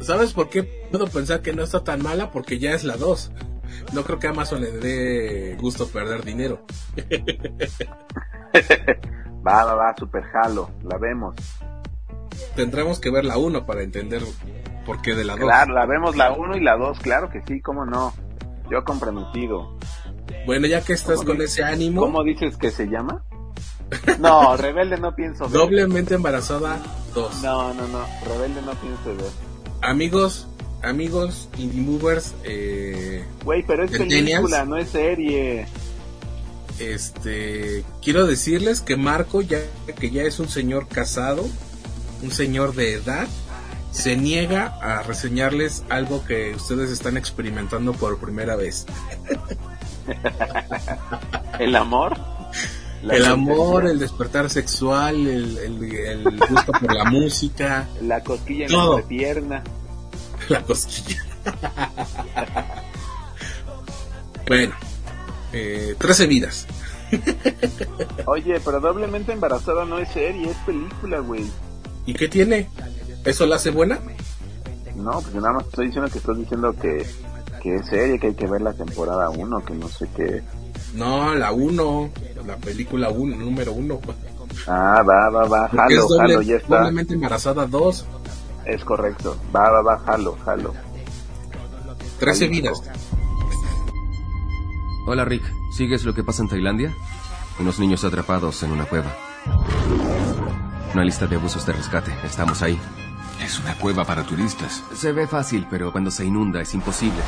¿Sabes 0.00 0.32
por 0.32 0.48
qué 0.48 0.64
puedo 0.64 1.06
pensar 1.06 1.42
que 1.42 1.52
no 1.52 1.62
está 1.62 1.84
tan 1.84 2.02
mala? 2.02 2.30
Porque 2.30 2.58
ya 2.58 2.72
es 2.72 2.84
la 2.84 2.96
2. 2.96 3.32
No 3.92 4.02
creo 4.04 4.18
que 4.18 4.26
Amazon 4.26 4.60
le 4.60 4.70
dé 4.72 5.56
gusto 5.60 5.86
perder 5.88 6.24
dinero. 6.24 6.60
va, 9.46 9.64
va, 9.64 9.74
va, 9.74 9.94
super 9.96 10.24
jalo, 10.24 10.70
la 10.82 10.98
vemos. 10.98 11.36
Tendremos 12.56 13.00
que 13.00 13.10
ver 13.10 13.24
la 13.24 13.38
1 13.38 13.64
para 13.64 13.82
entender 13.82 14.22
por 14.84 15.00
qué 15.02 15.14
de 15.14 15.24
la 15.24 15.34
2. 15.34 15.42
Claro, 15.42 15.74
la 15.74 15.86
vemos 15.86 16.16
la 16.16 16.32
1 16.32 16.56
y 16.56 16.60
la 16.60 16.76
2, 16.76 16.98
claro 17.00 17.30
que 17.30 17.42
sí, 17.42 17.60
cómo 17.60 17.84
no. 17.84 18.12
Yo 18.70 18.84
comprometido. 18.84 19.76
Bueno, 20.46 20.66
ya 20.66 20.82
que 20.82 20.94
estás 20.94 21.22
con 21.22 21.40
ese 21.40 21.62
ánimo. 21.62 22.00
¿Cómo 22.00 22.24
dices 22.24 22.56
que 22.56 22.70
se 22.70 22.86
llama? 22.86 23.24
No, 24.18 24.56
Rebelde 24.56 24.98
no 24.98 25.14
pienso 25.14 25.44
ver. 25.44 25.52
Doblemente 25.52 26.14
embarazada 26.14 26.80
2. 27.14 27.42
No, 27.42 27.74
no, 27.74 27.88
no. 27.88 28.06
Rebelde 28.26 28.62
no 28.62 28.72
pienso 28.74 29.16
ver. 29.16 29.30
Amigos, 29.82 30.46
amigos 30.82 31.48
indie 31.58 31.80
movers. 31.80 32.34
Eh, 32.44 33.24
Güey, 33.44 33.64
pero 33.66 33.84
es 33.84 33.90
película, 33.90 34.64
no 34.64 34.76
es 34.76 34.88
serie. 34.90 35.66
Este, 36.78 37.84
quiero 38.02 38.26
decirles 38.26 38.80
que 38.80 38.96
Marco, 38.96 39.42
ya 39.42 39.58
que 39.98 40.10
ya 40.10 40.22
es 40.22 40.40
un 40.40 40.48
señor 40.48 40.88
casado, 40.88 41.44
un 42.22 42.30
señor 42.30 42.74
de 42.74 42.94
edad, 42.94 43.28
se 43.90 44.16
niega 44.16 44.78
a 44.80 45.02
reseñarles 45.02 45.84
algo 45.90 46.24
que 46.24 46.54
ustedes 46.54 46.90
están 46.90 47.16
experimentando 47.16 47.92
por 47.92 48.18
primera 48.18 48.56
vez. 48.56 48.86
¿El 51.58 51.76
amor? 51.76 52.18
El 53.10 53.24
amor, 53.24 53.86
el 53.86 53.98
despertar 53.98 54.48
sexual, 54.50 55.26
el, 55.26 55.58
el, 55.58 56.24
gusto 56.24 56.72
por 56.72 56.94
la 56.94 57.04
música. 57.04 57.88
La 58.00 58.22
cosquilla 58.22 58.66
en 58.66 58.72
la 58.72 59.02
pierna. 59.02 59.62
La 60.48 60.60
cosquilla. 60.62 61.22
bueno, 64.48 64.74
eh, 65.52 65.94
13 65.98 66.26
vidas. 66.26 66.66
Oye, 68.26 68.60
pero 68.64 68.80
doblemente 68.80 69.32
embarazada 69.32 69.84
no 69.84 69.98
es 69.98 70.08
serie, 70.10 70.50
es 70.50 70.56
película, 70.66 71.20
güey. 71.20 71.44
¿Y 72.06 72.14
qué 72.14 72.28
tiene? 72.28 72.68
¿Eso 73.24 73.46
la 73.46 73.56
hace 73.56 73.70
buena? 73.70 74.00
No, 74.96 75.20
pues 75.20 75.34
nada 75.34 75.52
más 75.52 75.66
estoy 75.66 75.86
diciendo 75.86 76.10
que 76.10 76.18
estás 76.18 76.36
diciendo 76.36 76.72
que, 76.72 77.06
que 77.62 77.76
es 77.76 77.86
serie, 77.86 78.18
que 78.18 78.28
hay 78.28 78.34
que 78.34 78.46
ver 78.46 78.60
la 78.60 78.72
temporada 78.72 79.30
1, 79.30 79.64
que 79.64 79.74
no 79.74 79.88
sé 79.88 80.08
qué. 80.16 80.42
No, 80.94 81.34
la 81.34 81.52
1, 81.52 82.10
la 82.46 82.56
película 82.56 83.10
1, 83.10 83.36
número 83.36 83.72
1. 83.72 84.00
Ah, 84.66 85.02
va, 85.02 85.30
va, 85.30 85.48
va, 85.48 85.68
jalo, 85.68 86.08
jalo, 86.08 86.42
ya 86.42 86.56
está. 86.56 86.78
Doblemente 86.78 87.14
embarazada 87.14 87.66
2. 87.66 88.06
Es 88.66 88.84
correcto, 88.84 89.36
va, 89.54 89.70
va, 89.70 89.82
va, 89.82 89.98
jalo, 89.98 90.36
jalo. 90.44 90.74
13 92.18 92.48
vidas. 92.48 92.82
Hola 95.06 95.24
Rick, 95.24 95.42
¿sigues 95.76 96.04
lo 96.04 96.14
que 96.14 96.22
pasa 96.22 96.42
en 96.42 96.48
Tailandia? 96.48 96.94
Unos 97.58 97.78
niños 97.80 98.04
atrapados 98.04 98.62
en 98.62 98.70
una 98.70 98.84
cueva. 98.84 99.12
Una 100.94 101.04
lista 101.04 101.26
de 101.26 101.36
abusos 101.36 101.66
de 101.66 101.72
rescate, 101.72 102.12
estamos 102.24 102.62
ahí. 102.62 102.78
Es 103.42 103.58
una 103.58 103.74
cueva 103.76 104.04
para 104.04 104.22
turistas. 104.24 104.84
Se 104.94 105.10
ve 105.10 105.26
fácil, 105.26 105.66
pero 105.68 105.90
cuando 105.90 106.10
se 106.10 106.24
inunda 106.24 106.60
es 106.60 106.72
imposible. 106.74 107.18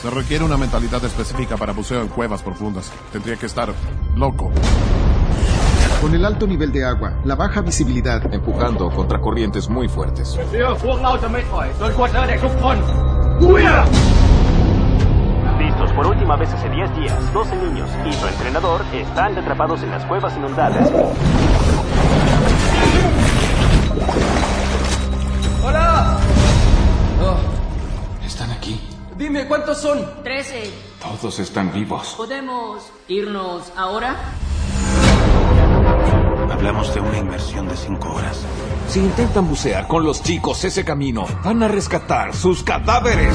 Se 0.00 0.08
requiere 0.08 0.42
una 0.42 0.56
mentalidad 0.56 1.04
específica 1.04 1.58
para 1.58 1.74
buceo 1.74 2.00
en 2.00 2.08
cuevas 2.08 2.42
profundas. 2.42 2.90
Tendría 3.12 3.36
que 3.36 3.44
estar 3.44 3.70
loco. 4.16 4.50
Con 6.00 6.14
el 6.14 6.24
alto 6.24 6.46
nivel 6.46 6.72
de 6.72 6.86
agua, 6.86 7.18
la 7.24 7.34
baja 7.34 7.60
visibilidad, 7.60 8.32
empujando 8.32 8.90
contra 8.90 9.20
corrientes 9.20 9.68
muy 9.68 9.88
fuertes. 9.88 10.38
Listos 15.58 15.92
por 15.92 16.06
última 16.06 16.36
vez 16.36 16.48
hace 16.48 16.70
10 16.70 16.96
días, 16.96 17.32
12 17.34 17.56
niños 17.56 17.90
y 18.08 18.12
su 18.14 18.26
entrenador 18.26 18.80
están 18.94 19.36
atrapados 19.36 19.82
en 19.82 19.90
las 19.90 20.06
cuevas 20.06 20.34
inundadas. 20.34 20.90
¡Hola! 25.62 26.09
Dime, 29.20 29.46
¿cuántos 29.46 29.76
son? 29.76 30.24
Trece. 30.24 30.72
Todos 30.98 31.38
están 31.40 31.70
vivos. 31.74 32.14
¿Podemos 32.16 32.90
irnos 33.06 33.70
ahora? 33.76 34.16
Hablamos 36.50 36.94
de 36.94 37.00
una 37.00 37.18
inmersión 37.18 37.68
de 37.68 37.76
cinco 37.76 38.14
horas. 38.14 38.40
Si 38.88 38.98
intentan 38.98 39.46
bucear 39.46 39.86
con 39.88 40.04
los 40.04 40.22
chicos 40.22 40.64
ese 40.64 40.86
camino, 40.86 41.26
van 41.44 41.62
a 41.62 41.68
rescatar 41.68 42.34
sus 42.34 42.62
cadáveres. 42.62 43.34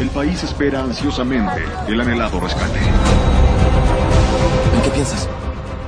El 0.00 0.08
país 0.08 0.42
espera 0.42 0.80
ansiosamente 0.80 1.66
el 1.86 2.00
anhelado 2.00 2.40
rescate. 2.40 2.78
¿En 4.74 4.82
qué 4.82 4.88
piensas? 4.88 5.28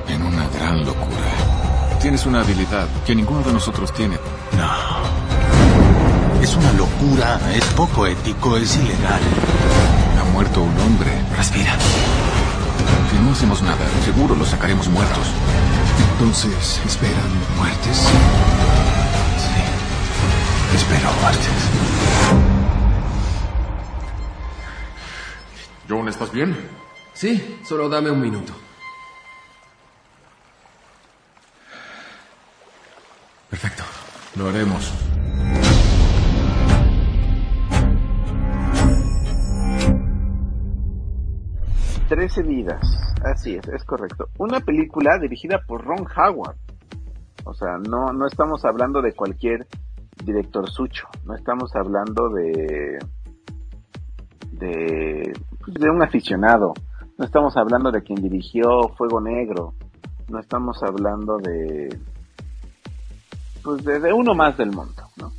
En 0.07 0.21
una 0.21 0.47
gran 0.49 0.85
locura. 0.85 1.48
Tienes 2.01 2.25
una 2.25 2.39
habilidad 2.39 2.87
que 3.05 3.13
ninguno 3.13 3.41
de 3.41 3.51
nosotros 3.51 3.93
tiene. 3.93 4.15
No. 4.55 6.41
Es 6.41 6.55
una 6.55 6.71
locura, 6.73 7.39
es 7.53 7.65
poco 7.75 8.07
ético, 8.07 8.55
es 8.55 8.77
ilegal. 8.77 9.21
Ha 10.19 10.23
muerto 10.31 10.61
un 10.61 10.79
hombre. 10.79 11.11
Respira. 11.35 11.75
Si 13.11 13.17
no 13.21 13.31
hacemos 13.31 13.61
nada, 13.61 13.85
seguro 14.05 14.33
los 14.33 14.47
sacaremos 14.47 14.87
muertos. 14.87 15.27
Entonces, 16.13 16.81
¿esperan 16.85 17.31
muertes? 17.57 17.97
Sí. 19.37 20.77
Espero 20.77 21.09
muertes. 21.21 21.49
John, 25.89 26.07
¿estás 26.07 26.31
bien? 26.31 26.55
Sí, 27.13 27.59
solo 27.67 27.89
dame 27.89 28.09
un 28.09 28.21
minuto. 28.21 28.53
Perfecto. 33.49 33.83
Lo 34.37 34.49
haremos. 34.49 34.93
Trece 42.07 42.41
vidas, 42.41 42.81
así 43.23 43.55
es, 43.55 43.67
es 43.67 43.83
correcto. 43.83 44.29
Una 44.39 44.59
película 44.59 45.19
dirigida 45.19 45.61
por 45.67 45.83
Ron 45.83 46.07
Howard. 46.15 46.57
O 47.45 47.53
sea, 47.53 47.77
no, 47.77 48.11
no 48.13 48.25
estamos 48.25 48.65
hablando 48.65 49.01
de 49.01 49.13
cualquier 49.13 49.67
director 50.23 50.69
sucho, 50.69 51.07
no 51.25 51.35
estamos 51.35 51.75
hablando 51.75 52.29
de 52.29 52.99
de, 54.51 55.33
de 55.67 55.89
un 55.89 56.03
aficionado, 56.03 56.73
no 57.17 57.25
estamos 57.25 57.55
hablando 57.55 57.91
de 57.91 58.01
quien 58.01 58.21
dirigió 58.21 58.89
Fuego 58.97 59.21
Negro, 59.21 59.73
no 60.29 60.39
estamos 60.39 60.81
hablando 60.83 61.37
de 61.37 61.97
pues 63.63 63.83
de, 63.83 63.99
de 63.99 64.13
uno 64.13 64.33
más 64.33 64.57
del 64.57 64.71
mundo, 64.71 65.03
¿no? 65.17 65.31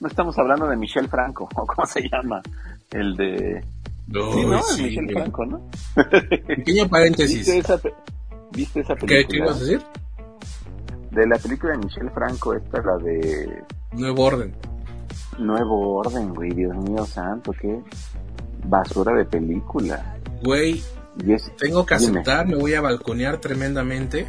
No 0.00 0.08
estamos 0.08 0.38
hablando 0.38 0.66
de 0.68 0.76
Michel 0.76 1.08
Franco, 1.08 1.48
o 1.54 1.66
cómo 1.66 1.86
se 1.86 2.08
llama, 2.08 2.42
el 2.90 3.16
de 3.16 3.64
No, 4.08 4.32
Sí, 4.32 4.44
¿no? 4.46 4.62
sí, 4.62 4.82
Michel 4.84 5.06
mira. 5.06 5.20
Franco, 5.22 5.46
¿no? 5.46 5.60
Pequeño 6.46 6.88
paréntesis. 6.90 7.38
¿Viste 7.46 7.58
esa, 7.58 7.78
pe- 7.78 7.94
¿Viste 8.52 8.80
esa 8.80 8.94
película? 8.94 9.20
¿Qué, 9.22 9.26
qué 9.28 9.36
ibas 9.38 9.56
a 9.56 9.60
decir? 9.60 9.82
De 11.10 11.26
la 11.26 11.38
película 11.38 11.72
de 11.72 11.78
Michel 11.78 12.10
Franco, 12.10 12.54
esta 12.54 12.82
la 12.82 12.96
de 12.98 13.62
Nuevo 13.92 14.24
orden. 14.24 14.54
Nuevo 15.38 15.96
Orden, 15.98 16.34
güey, 16.34 16.50
Dios 16.52 16.74
mío 16.76 17.04
santo, 17.04 17.52
qué 17.60 17.78
basura 18.64 19.14
de 19.14 19.24
película. 19.26 20.16
Güey, 20.42 20.82
Y 21.24 21.32
es- 21.32 21.50
tengo 21.56 21.84
que 21.86 21.96
dime. 21.98 22.20
aceptar, 22.20 22.46
me 22.46 22.56
voy 22.56 22.74
a 22.74 22.80
balconear 22.80 23.38
tremendamente. 23.38 24.26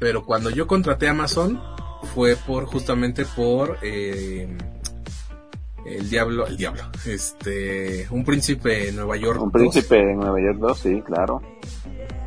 Pero 0.00 0.24
cuando 0.24 0.50
yo 0.50 0.66
contraté 0.66 1.08
Amazon 1.08 1.60
fue 2.14 2.36
por 2.36 2.66
justamente 2.66 3.24
por 3.24 3.78
eh, 3.82 4.48
el 5.86 6.08
diablo, 6.08 6.46
el 6.46 6.56
diablo, 6.56 6.82
este, 7.06 8.06
un 8.10 8.24
príncipe 8.24 8.86
de 8.86 8.92
Nueva 8.92 9.16
York. 9.16 9.40
Un 9.40 9.50
2. 9.50 9.52
príncipe 9.52 9.96
de 9.96 10.14
Nueva 10.14 10.40
York 10.40 10.58
2, 10.58 10.78
sí, 10.78 11.02
claro. 11.02 11.42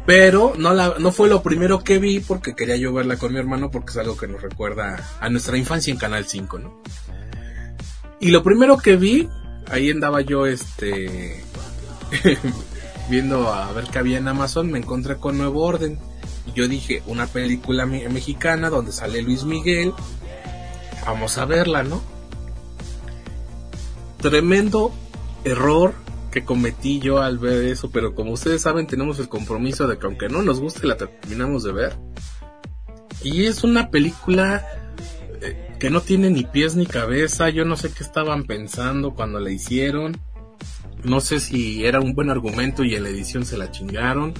Pero 0.06 0.54
no 0.58 0.74
la, 0.74 0.96
no 1.00 1.12
fue 1.12 1.30
lo 1.30 1.42
primero 1.42 1.84
que 1.84 1.98
vi 1.98 2.20
porque 2.20 2.56
quería 2.56 2.76
yo 2.76 2.94
verla 2.94 3.18
con 3.18 3.34
mi 3.34 3.40
hermano 3.40 3.72
porque 3.72 3.92
es 3.92 3.98
algo 3.98 4.16
que 4.16 4.28
nos 4.28 4.42
recuerda 4.42 5.04
a 5.20 5.30
nuestra 5.30 5.58
infancia 5.58 5.92
en 5.92 5.98
Canal 5.98 6.26
5, 6.26 6.60
¿no? 6.60 6.82
Y 8.20 8.30
lo 8.30 8.44
primero 8.44 8.78
que 8.78 8.98
vi, 8.98 9.28
ahí 9.70 9.90
andaba 9.90 10.22
yo 10.22 10.46
este 10.46 11.44
viendo 13.10 13.52
a 13.52 13.72
ver 13.72 13.86
qué 13.86 14.00
había 14.00 14.18
en 14.18 14.28
Amazon, 14.28 14.72
me 14.72 14.80
encontré 14.80 15.18
con 15.18 15.38
Nuevo 15.38 15.64
Orden. 15.64 16.00
Y 16.48 16.54
yo 16.54 16.68
dije, 16.68 17.02
una 17.08 17.28
película 17.28 17.86
me- 17.86 18.08
mexicana 18.10 18.70
donde 18.70 18.92
sale 18.92 19.22
Luis 19.22 19.44
Miguel. 19.44 19.94
Vamos 21.06 21.38
a 21.38 21.46
verla, 21.46 21.84
¿no? 21.84 22.02
Tremendo 24.22 24.92
error 25.44 25.94
que 26.32 26.44
cometí 26.44 27.00
yo 27.00 27.22
al 27.22 27.38
ver 27.38 27.64
eso, 27.66 27.92
pero 27.92 28.14
como 28.16 28.32
ustedes 28.34 28.62
saben 28.62 28.88
tenemos 28.88 29.20
el 29.20 29.30
compromiso 29.30 29.88
de 29.88 29.98
que 29.98 30.06
aunque 30.06 30.28
no 30.30 30.42
nos 30.42 30.60
guste 30.60 30.88
la 30.88 30.98
terminamos 30.98 31.64
de 31.64 31.72
ver. 31.72 31.96
Y 33.24 33.46
es 33.46 33.64
una 33.64 33.90
película 33.90 34.66
eh, 35.42 35.76
que 35.80 35.90
no 35.90 36.02
tiene 36.02 36.30
ni 36.30 36.44
pies 36.44 36.76
ni 36.76 36.86
cabeza, 36.86 37.50
yo 37.50 37.66
no 37.66 37.78
sé 37.78 37.92
qué 37.92 38.04
estaban 38.04 38.44
pensando 38.46 39.14
cuando 39.14 39.40
la 39.40 39.52
hicieron. 39.52 40.18
No 41.04 41.22
sé 41.22 41.40
si 41.40 41.86
era 41.86 42.00
un 42.02 42.16
buen 42.16 42.30
argumento 42.32 42.84
y 42.84 42.96
en 42.96 43.04
la 43.04 43.10
edición 43.10 43.46
se 43.46 43.58
la 43.58 43.72
chingaron. 43.72 44.34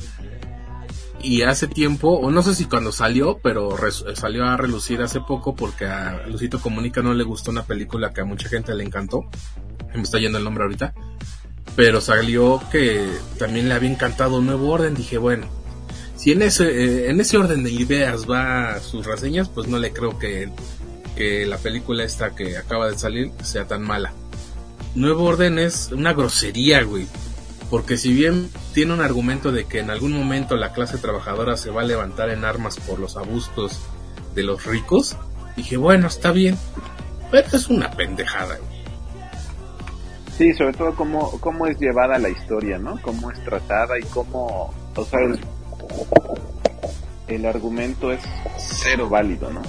Y 1.26 1.42
hace 1.42 1.68
tiempo, 1.68 2.10
o 2.10 2.30
no 2.30 2.44
sé 2.44 2.54
si 2.54 2.66
cuando 2.66 2.92
salió, 2.92 3.40
pero 3.42 3.76
salió 4.14 4.46
a 4.46 4.58
relucir 4.58 5.02
hace 5.02 5.20
poco 5.22 5.56
porque 5.56 5.86
a 5.86 6.28
Lucito 6.28 6.62
Comunica 6.62 7.02
no 7.02 7.16
le 7.16 7.24
gustó 7.24 7.50
una 7.50 7.64
película 7.64 8.14
que 8.14 8.22
a 8.22 8.26
mucha 8.26 8.48
gente 8.48 8.76
le 8.76 8.84
encantó. 8.84 9.26
Me 9.96 10.04
está 10.04 10.20
yendo 10.20 10.38
el 10.38 10.44
nombre 10.44 10.64
ahorita. 10.64 10.94
Pero 11.76 12.00
salió 12.00 12.62
que 12.72 13.10
también 13.40 13.68
le 13.68 13.74
había 13.74 13.90
encantado 13.90 14.38
un 14.38 14.46
nuevo 14.46 14.70
orden. 14.70 14.94
Dije, 14.94 15.18
bueno, 15.18 15.48
si 16.16 16.32
en 16.32 16.44
ese, 16.44 16.68
eh, 16.68 17.10
en 17.10 17.20
ese 17.20 17.38
orden 17.38 17.64
de 17.64 17.72
ideas 17.72 18.30
va 18.30 18.80
sus 18.80 19.06
reseñas, 19.06 19.50
pues 19.50 19.68
no 19.68 19.80
le 19.80 19.92
creo 19.92 20.20
que, 20.20 20.50
que 21.16 21.48
la 21.48 21.58
película 21.58 22.04
esta 22.04 22.36
que 22.36 22.58
acaba 22.58 22.90
de 22.90 23.00
salir 23.00 23.32
sea 23.42 23.66
tan 23.66 23.82
mala. 23.82 24.14
Nuevo 24.94 25.24
orden 25.24 25.58
es 25.58 25.90
una 25.92 26.14
grosería, 26.14 26.84
güey 26.84 27.08
porque 27.76 27.98
si 27.98 28.14
bien 28.14 28.50
tiene 28.74 28.94
un 28.94 29.02
argumento 29.02 29.52
de 29.52 29.66
que 29.66 29.80
en 29.80 29.90
algún 29.90 30.14
momento 30.14 30.56
la 30.56 30.72
clase 30.72 30.98
trabajadora 30.98 31.58
se 31.58 31.72
va 31.72 31.82
a 31.82 31.84
levantar 31.84 32.30
en 32.30 32.46
armas 32.46 32.78
por 32.80 33.00
los 33.00 33.18
abusos 33.18 33.82
de 34.34 34.44
los 34.44 34.64
ricos, 34.64 35.18
dije, 35.58 35.76
bueno, 35.76 36.08
está 36.08 36.32
bien, 36.32 36.58
pero 37.30 37.46
es 37.52 37.68
una 37.68 37.92
pendejada. 37.92 38.60
Sí, 40.38 40.54
sobre 40.54 40.72
todo 40.72 40.96
cómo, 40.96 41.38
cómo 41.42 41.68
es 41.68 41.78
llevada 41.78 42.18
la 42.18 42.30
historia, 42.30 42.78
¿no? 42.78 42.98
Cómo 43.02 43.30
es 43.30 43.44
tratada 43.44 44.00
y 44.00 44.04
cómo, 44.04 44.74
o 44.96 45.04
sea, 45.04 45.20
el, 45.20 45.38
el 47.28 47.46
argumento 47.46 48.10
es 48.14 48.22
cero 48.58 49.10
válido, 49.10 49.52
¿no? 49.52 49.62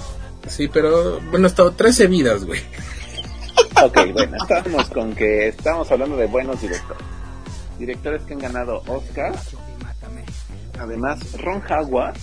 Sí, 0.47 0.69
pero 0.69 1.19
bueno, 1.29 1.47
estado 1.47 1.73
13 1.73 2.07
vidas, 2.07 2.45
güey. 2.45 2.61
Ok, 3.83 3.97
bueno, 4.13 4.37
estamos 4.37 4.89
con 4.91 5.13
que 5.13 5.49
estamos 5.49 5.91
hablando 5.91 6.15
de 6.15 6.27
buenos 6.27 6.61
directores 6.61 7.16
directores 7.77 8.23
que 8.23 8.33
han 8.33 8.39
ganado 8.39 8.83
Oscar. 8.87 9.33
Además, 10.79 11.19
Ron 11.41 11.61
Howard, 11.69 12.17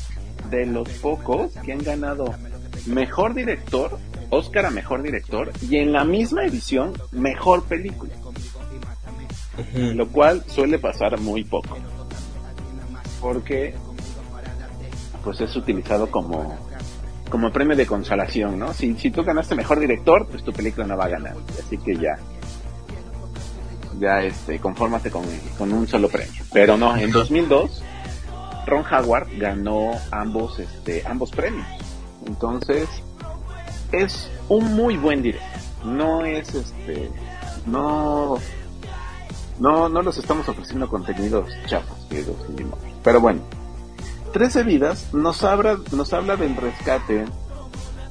de 0.50 0.66
los 0.66 0.88
pocos 0.88 1.52
que 1.64 1.72
han 1.72 1.82
ganado 1.82 2.34
mejor 2.86 3.34
director, 3.34 3.98
Oscar 4.30 4.66
a 4.66 4.70
mejor 4.70 5.02
director, 5.02 5.50
y 5.62 5.76
en 5.76 5.92
la 5.92 6.04
misma 6.04 6.44
edición, 6.44 6.92
mejor 7.12 7.64
película. 7.64 8.12
Lo 9.74 10.08
cual 10.08 10.44
suele 10.48 10.78
pasar 10.78 11.18
muy 11.20 11.44
poco. 11.44 11.78
Porque 13.20 13.74
pues 15.22 15.40
es 15.40 15.56
utilizado 15.56 16.10
como 16.10 16.58
como 17.30 17.50
premio 17.50 17.74
de 17.74 17.86
consolación, 17.86 18.58
¿no? 18.58 18.72
Si, 18.72 18.94
si 18.94 19.10
tú 19.10 19.24
ganaste 19.24 19.56
mejor 19.56 19.80
director, 19.80 20.26
pues 20.28 20.44
tu 20.44 20.52
película 20.52 20.86
no 20.86 20.96
va 20.96 21.06
a 21.06 21.08
ganar. 21.08 21.34
Así 21.58 21.78
que 21.78 21.96
ya, 21.96 22.16
ya 23.98 24.22
este, 24.22 24.58
confórmate 24.58 25.10
con, 25.10 25.24
un 25.72 25.88
solo 25.88 26.08
premio. 26.08 26.42
Pero 26.52 26.76
no, 26.76 26.96
en 26.96 27.10
2002 27.10 27.82
Ron 28.66 28.84
Howard 28.90 29.28
ganó 29.38 29.92
ambos, 30.10 30.58
este, 30.58 31.02
ambos 31.06 31.30
premios. 31.30 31.66
Entonces, 32.26 32.88
es 33.92 34.30
un 34.48 34.74
muy 34.74 34.96
buen 34.96 35.22
director. 35.22 35.50
No 35.84 36.24
es 36.24 36.54
este, 36.54 37.10
no, 37.66 38.38
no, 39.58 39.88
no 39.88 40.02
los 40.02 40.16
estamos 40.16 40.48
ofreciendo 40.48 40.88
contenidos 40.88 41.50
chafos, 41.66 42.06
Pero 43.02 43.20
bueno, 43.20 43.42
13 44.32 44.62
vidas 44.62 45.12
nos 45.12 45.44
habla, 45.44 45.78
nos 45.92 46.12
habla 46.12 46.36
del 46.36 46.56
rescate 46.56 47.26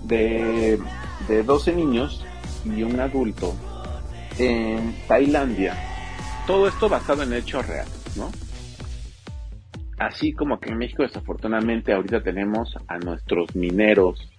de, 0.03 0.79
de 1.27 1.43
12 1.43 1.73
niños 1.73 2.23
y 2.63 2.83
un 2.83 2.99
adulto 2.99 3.55
en 4.37 4.95
Tailandia. 5.07 5.75
Todo 6.47 6.67
esto 6.67 6.89
basado 6.89 7.23
en 7.23 7.33
hechos 7.33 7.65
reales, 7.67 8.17
¿no? 8.17 8.29
Así 9.97 10.33
como 10.33 10.59
que 10.59 10.71
en 10.71 10.77
México 10.77 11.03
desafortunadamente 11.03 11.93
ahorita 11.93 12.21
tenemos 12.21 12.75
a 12.87 12.97
nuestros 12.97 13.55
mineros 13.55 14.29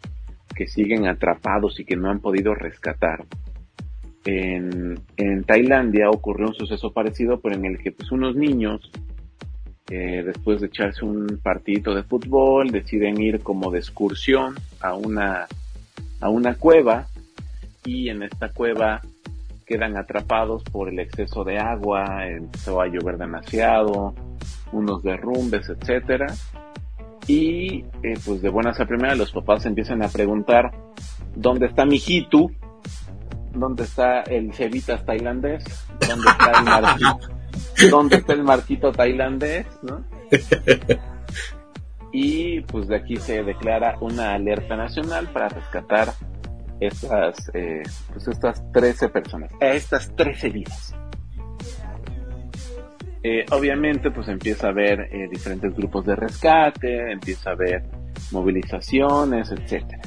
que 0.55 0.67
siguen 0.67 1.07
atrapados 1.07 1.81
y 1.81 1.85
que 1.85 1.97
no 1.97 2.11
han 2.11 2.21
podido 2.21 2.55
rescatar. 2.55 3.25
En, 4.25 5.01
en 5.17 5.45
Tailandia 5.45 6.11
ocurrió 6.11 6.49
un 6.49 6.55
suceso 6.55 6.93
parecido, 6.93 7.41
pero 7.41 7.57
en 7.57 7.65
el 7.65 7.79
que 7.79 7.93
pues 7.93 8.11
unos 8.11 8.37
niños, 8.37 8.91
eh, 9.91 10.23
después 10.25 10.61
de 10.61 10.69
echarse 10.69 11.05
un 11.05 11.41
partidito 11.43 11.95
de 11.95 12.05
fútbol, 12.05 12.71
deciden 12.71 13.21
ir 13.21 13.41
como 13.41 13.71
de 13.71 13.79
excursión 13.79 14.55
a 14.81 14.95
una, 14.95 15.47
a 16.21 16.29
una 16.31 16.55
cueva 16.55 17.07
y 17.85 18.09
en 18.09 18.23
esta 18.23 18.51
cueva 18.51 19.03
quedan 19.65 19.97
atrapados 19.97 20.63
por 20.65 20.89
el 20.89 20.99
exceso 20.99 21.45
de 21.45 21.59
agua, 21.59 22.27
empezó 22.27 22.81
a 22.81 22.87
llover 22.87 23.19
demasiado, 23.19 24.15
unos 24.73 25.03
derrumbes, 25.03 25.69
etcétera. 25.69 26.27
Y 27.27 27.85
eh, 28.03 28.19
pues 28.25 28.43
de 28.43 28.51
buenas 28.51 28.79
a 28.81 28.87
primeras 28.87 29.17
los 29.17 29.33
papás 29.33 29.65
empiezan 29.65 30.03
a 30.03 30.09
preguntar 30.09 30.73
¿dónde 31.35 31.67
está 31.67 31.87
mi 31.87 32.01
hitu? 32.05 32.51
¿Dónde 33.55 33.85
está 33.85 34.23
el 34.23 34.53
cevitas 34.53 35.05
tailandés? 35.07 35.65
¿Dónde 36.07 36.29
está 36.29 36.59
el 36.59 36.65
marquito? 36.65 37.19
¿Dónde 37.91 38.17
está 38.17 38.33
el 38.33 38.43
marquito 38.43 38.93
tailandés? 38.93 39.67
¿no? 39.83 40.05
Y 42.17 42.61
pues 42.61 42.87
de 42.87 42.95
aquí 42.95 43.17
se 43.17 43.43
declara 43.43 43.97
una 44.01 44.35
alerta 44.35 44.77
nacional 44.77 45.29
para 45.33 45.49
rescatar 45.49 46.13
estas, 46.81 47.51
eh, 47.55 47.83
pues 48.13 48.29
estas 48.29 48.63
13 48.73 49.09
personas, 49.09 49.51
a 49.61 49.67
estas 49.69 50.15
13 50.17 50.51
vidas. 50.51 50.95
Eh, 53.23 53.47
obviamente, 53.53 54.11
pues 54.11 54.29
empieza 54.29 54.67
a 54.67 54.71
haber 54.71 55.01
eh, 55.01 55.29
diferentes 55.31 55.75
grupos 55.75 56.05
de 56.05 56.15
rescate, 56.15 57.11
empieza 57.11 57.51
a 57.51 57.53
haber 57.55 57.83
movilizaciones, 58.33 59.51
etcétera, 59.51 60.03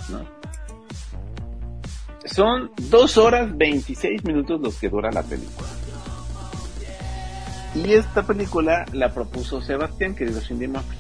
Son 2.26 2.72
2 2.78 3.18
horas 3.18 3.58
26 3.58 4.24
minutos 4.24 4.62
los 4.62 4.80
que 4.80 4.90
dura 4.90 5.12
la 5.12 5.24
película. 5.24 5.68
Y 7.74 7.94
esta 7.94 8.24
película 8.24 8.86
la 8.94 9.14
propuso 9.14 9.62
Sebastián, 9.62 10.16
querido 10.16 10.40
Cindy 10.42 10.68
Murphy. 10.68 10.98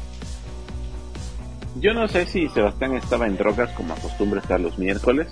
Yo 1.80 1.93
no 1.93 2.08
sé 2.08 2.25
si 2.25 2.49
Sebastián 2.49 2.95
estaba 2.95 3.27
en 3.27 3.38
drogas 3.38 3.71
como 3.73 3.93
acostumbra 3.93 4.41
estar 4.41 4.60
los 4.60 4.80
miércoles, 4.80 5.27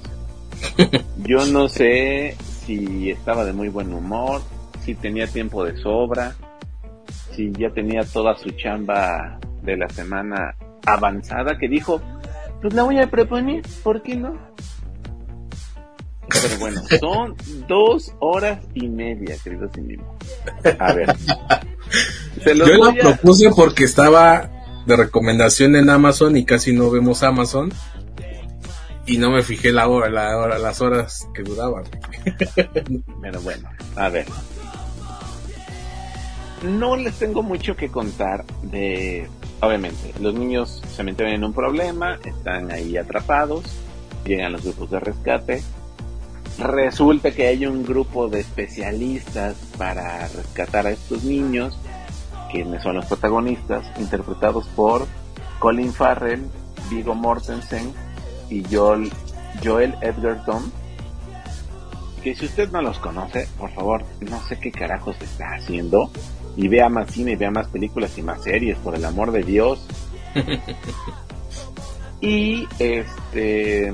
yo 1.23 1.45
no 1.45 1.67
sé 1.69 2.35
si 2.65 3.11
estaba 3.11 3.45
de 3.45 3.53
muy 3.53 3.69
buen 3.69 3.93
humor, 3.93 4.41
si 4.83 4.95
tenía 4.95 5.27
tiempo 5.27 5.63
de 5.63 5.77
sobra, 5.77 6.35
si 7.35 7.51
ya 7.53 7.69
tenía 7.71 8.03
toda 8.03 8.37
su 8.37 8.49
chamba 8.51 9.39
de 9.61 9.77
la 9.77 9.89
semana 9.89 10.55
avanzada, 10.85 11.57
que 11.57 11.67
dijo, 11.67 12.01
pues 12.61 12.73
la 12.73 12.83
voy 12.83 12.99
a 12.99 13.09
proponer, 13.09 13.63
¿por 13.83 14.01
qué 14.01 14.15
no? 14.15 14.37
Pero 16.29 16.59
bueno, 16.59 16.81
son 16.99 17.35
dos 17.67 18.13
horas 18.19 18.59
y 18.73 18.87
media, 18.87 19.35
queridos 19.43 19.77
mismo. 19.77 20.17
A 20.79 20.93
ver. 20.93 21.15
Yo 22.45 22.53
la 22.53 22.93
propuse 22.93 23.49
porque 23.55 23.83
estaba 23.83 24.49
de 24.85 24.95
recomendación 24.95 25.75
en 25.75 25.89
Amazon 25.89 26.37
y 26.37 26.45
casi 26.45 26.73
no 26.73 26.89
vemos 26.91 27.23
Amazon 27.23 27.71
y 29.05 29.17
no 29.17 29.31
me 29.31 29.43
fijé 29.43 29.71
la 29.71 29.87
hora, 29.87 30.09
la 30.09 30.37
hora, 30.37 30.57
las 30.57 30.81
horas 30.81 31.27
que 31.33 31.43
duraban. 31.43 31.83
Pero 33.21 33.41
bueno, 33.41 33.69
a 33.95 34.09
ver. 34.09 34.25
No 36.63 36.95
les 36.95 37.19
tengo 37.19 37.43
mucho 37.43 37.75
que 37.75 37.89
contar 37.89 38.43
de, 38.63 39.27
obviamente, 39.61 40.13
los 40.19 40.33
niños 40.33 40.81
se 40.95 41.03
meten 41.03 41.27
en 41.27 41.43
un 41.43 41.53
problema, 41.53 42.17
están 42.25 42.71
ahí 42.71 42.97
atrapados, 42.97 43.65
llegan 44.25 44.53
los 44.53 44.63
grupos 44.63 44.89
de 44.89 44.99
rescate. 44.99 45.63
Resulta 46.57 47.31
que 47.31 47.47
hay 47.47 47.65
un 47.65 47.85
grupo 47.85 48.29
de 48.29 48.39
especialistas 48.39 49.55
para 49.77 50.27
rescatar 50.29 50.87
a 50.87 50.91
estos 50.91 51.23
niños, 51.23 51.77
quienes 52.49 52.81
son 52.81 52.95
los 52.95 53.05
protagonistas, 53.05 53.85
interpretados 53.99 54.65
por 54.69 55.05
Colin 55.59 55.93
Farrell, 55.93 56.47
Vigo 56.89 57.13
Mortensen 57.13 57.93
y 58.49 58.63
Joel, 58.69 59.11
Joel 59.63 59.95
Edgerton. 60.01 60.71
Que 62.23 62.35
si 62.35 62.45
usted 62.45 62.71
no 62.71 62.81
los 62.81 62.97
conoce, 62.99 63.47
por 63.57 63.71
favor, 63.71 64.03
no 64.21 64.41
sé 64.47 64.59
qué 64.59 64.71
carajos 64.71 65.15
está 65.21 65.53
haciendo. 65.55 66.09
Y 66.57 66.67
vea 66.67 66.89
más 66.89 67.11
cine, 67.11 67.33
y 67.33 67.35
vea 67.35 67.51
más 67.51 67.67
películas 67.67 68.17
y 68.17 68.23
más 68.23 68.41
series, 68.43 68.77
por 68.77 68.95
el 68.95 69.05
amor 69.05 69.31
de 69.31 69.43
Dios. 69.43 69.85
y 72.21 72.67
este. 72.79 73.93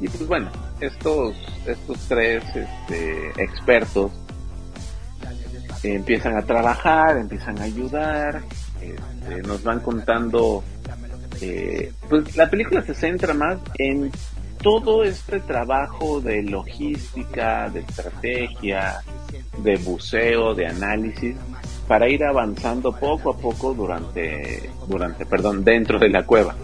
Y 0.00 0.08
pues 0.08 0.26
bueno, 0.26 0.50
estos, 0.80 1.36
estos 1.66 1.98
tres 2.08 2.44
este, 2.54 3.42
expertos 3.42 4.12
empiezan 5.82 6.36
a 6.36 6.42
trabajar, 6.42 7.16
empiezan 7.16 7.58
a 7.58 7.64
ayudar, 7.64 8.42
este, 8.80 9.42
nos 9.42 9.62
van 9.62 9.80
contando 9.80 10.62
eh, 11.40 11.92
pues 12.08 12.36
la 12.36 12.48
película 12.50 12.82
se 12.82 12.94
centra 12.94 13.34
más 13.34 13.58
en 13.78 14.10
todo 14.62 15.04
este 15.04 15.40
trabajo 15.40 16.20
de 16.20 16.42
logística, 16.42 17.70
de 17.70 17.80
estrategia, 17.80 19.00
de 19.58 19.76
buceo, 19.76 20.54
de 20.54 20.66
análisis 20.66 21.36
para 21.88 22.08
ir 22.08 22.22
avanzando 22.24 22.92
poco 22.92 23.30
a 23.30 23.36
poco 23.36 23.74
durante, 23.74 24.70
durante, 24.86 25.26
perdón, 25.26 25.64
dentro 25.64 25.98
de 25.98 26.08
la 26.08 26.24
cueva. 26.24 26.54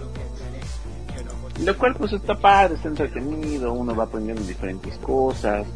Lo 1.65 1.77
cual 1.77 1.95
pues 1.97 2.13
está 2.13 2.35
padre, 2.35 2.75
está 2.75 2.89
entretenido, 2.89 3.73
uno 3.73 3.95
va 3.95 4.05
aprendiendo 4.05 4.43
diferentes 4.43 4.97
cosas, 4.99 5.67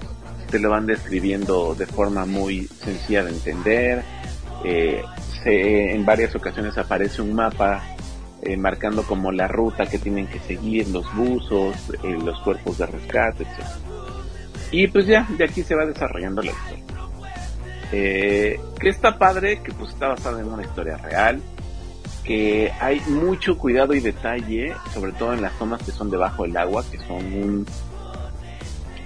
te 0.50 0.58
lo 0.58 0.70
van 0.70 0.86
describiendo 0.86 1.74
de 1.74 1.86
forma 1.86 2.26
muy 2.26 2.66
sencilla 2.66 3.24
de 3.24 3.30
entender. 3.30 4.04
Eh, 4.64 5.02
en 5.44 6.04
varias 6.04 6.34
ocasiones 6.34 6.76
aparece 6.76 7.22
un 7.22 7.32
mapa 7.32 7.82
eh, 8.42 8.56
marcando 8.56 9.02
como 9.02 9.32
la 9.32 9.48
ruta 9.48 9.86
que 9.86 9.98
tienen 9.98 10.26
que 10.26 10.38
seguir 10.40 10.88
los 10.88 11.12
buzos, 11.14 11.76
eh, 12.02 12.18
los 12.24 12.40
cuerpos 12.40 12.78
de 12.78 12.86
rescate, 12.86 13.42
etc. 13.42 13.66
Y 14.70 14.86
pues 14.88 15.06
ya, 15.06 15.26
de 15.36 15.44
aquí 15.44 15.62
se 15.62 15.74
va 15.74 15.84
desarrollando 15.84 16.42
la 16.42 16.52
historia. 16.52 16.84
Eh, 17.92 18.60
que 18.78 18.88
está 18.88 19.18
padre, 19.18 19.60
que 19.62 19.72
pues 19.72 19.90
está 19.90 20.08
basada 20.08 20.40
en 20.40 20.46
una 20.46 20.62
historia 20.62 20.96
real, 20.96 21.42
que 22.24 22.72
hay 22.80 23.00
mucho 23.08 23.58
cuidado 23.58 23.94
y 23.94 24.00
detalle, 24.00 24.74
sobre 24.94 25.12
todo 25.12 25.34
en 25.34 25.42
las 25.42 25.52
zonas 25.54 25.82
que 25.82 25.90
son 25.90 26.10
debajo 26.10 26.44
del 26.44 26.56
agua, 26.56 26.84
que 26.90 26.98
son 26.98 27.16
un, 27.16 27.66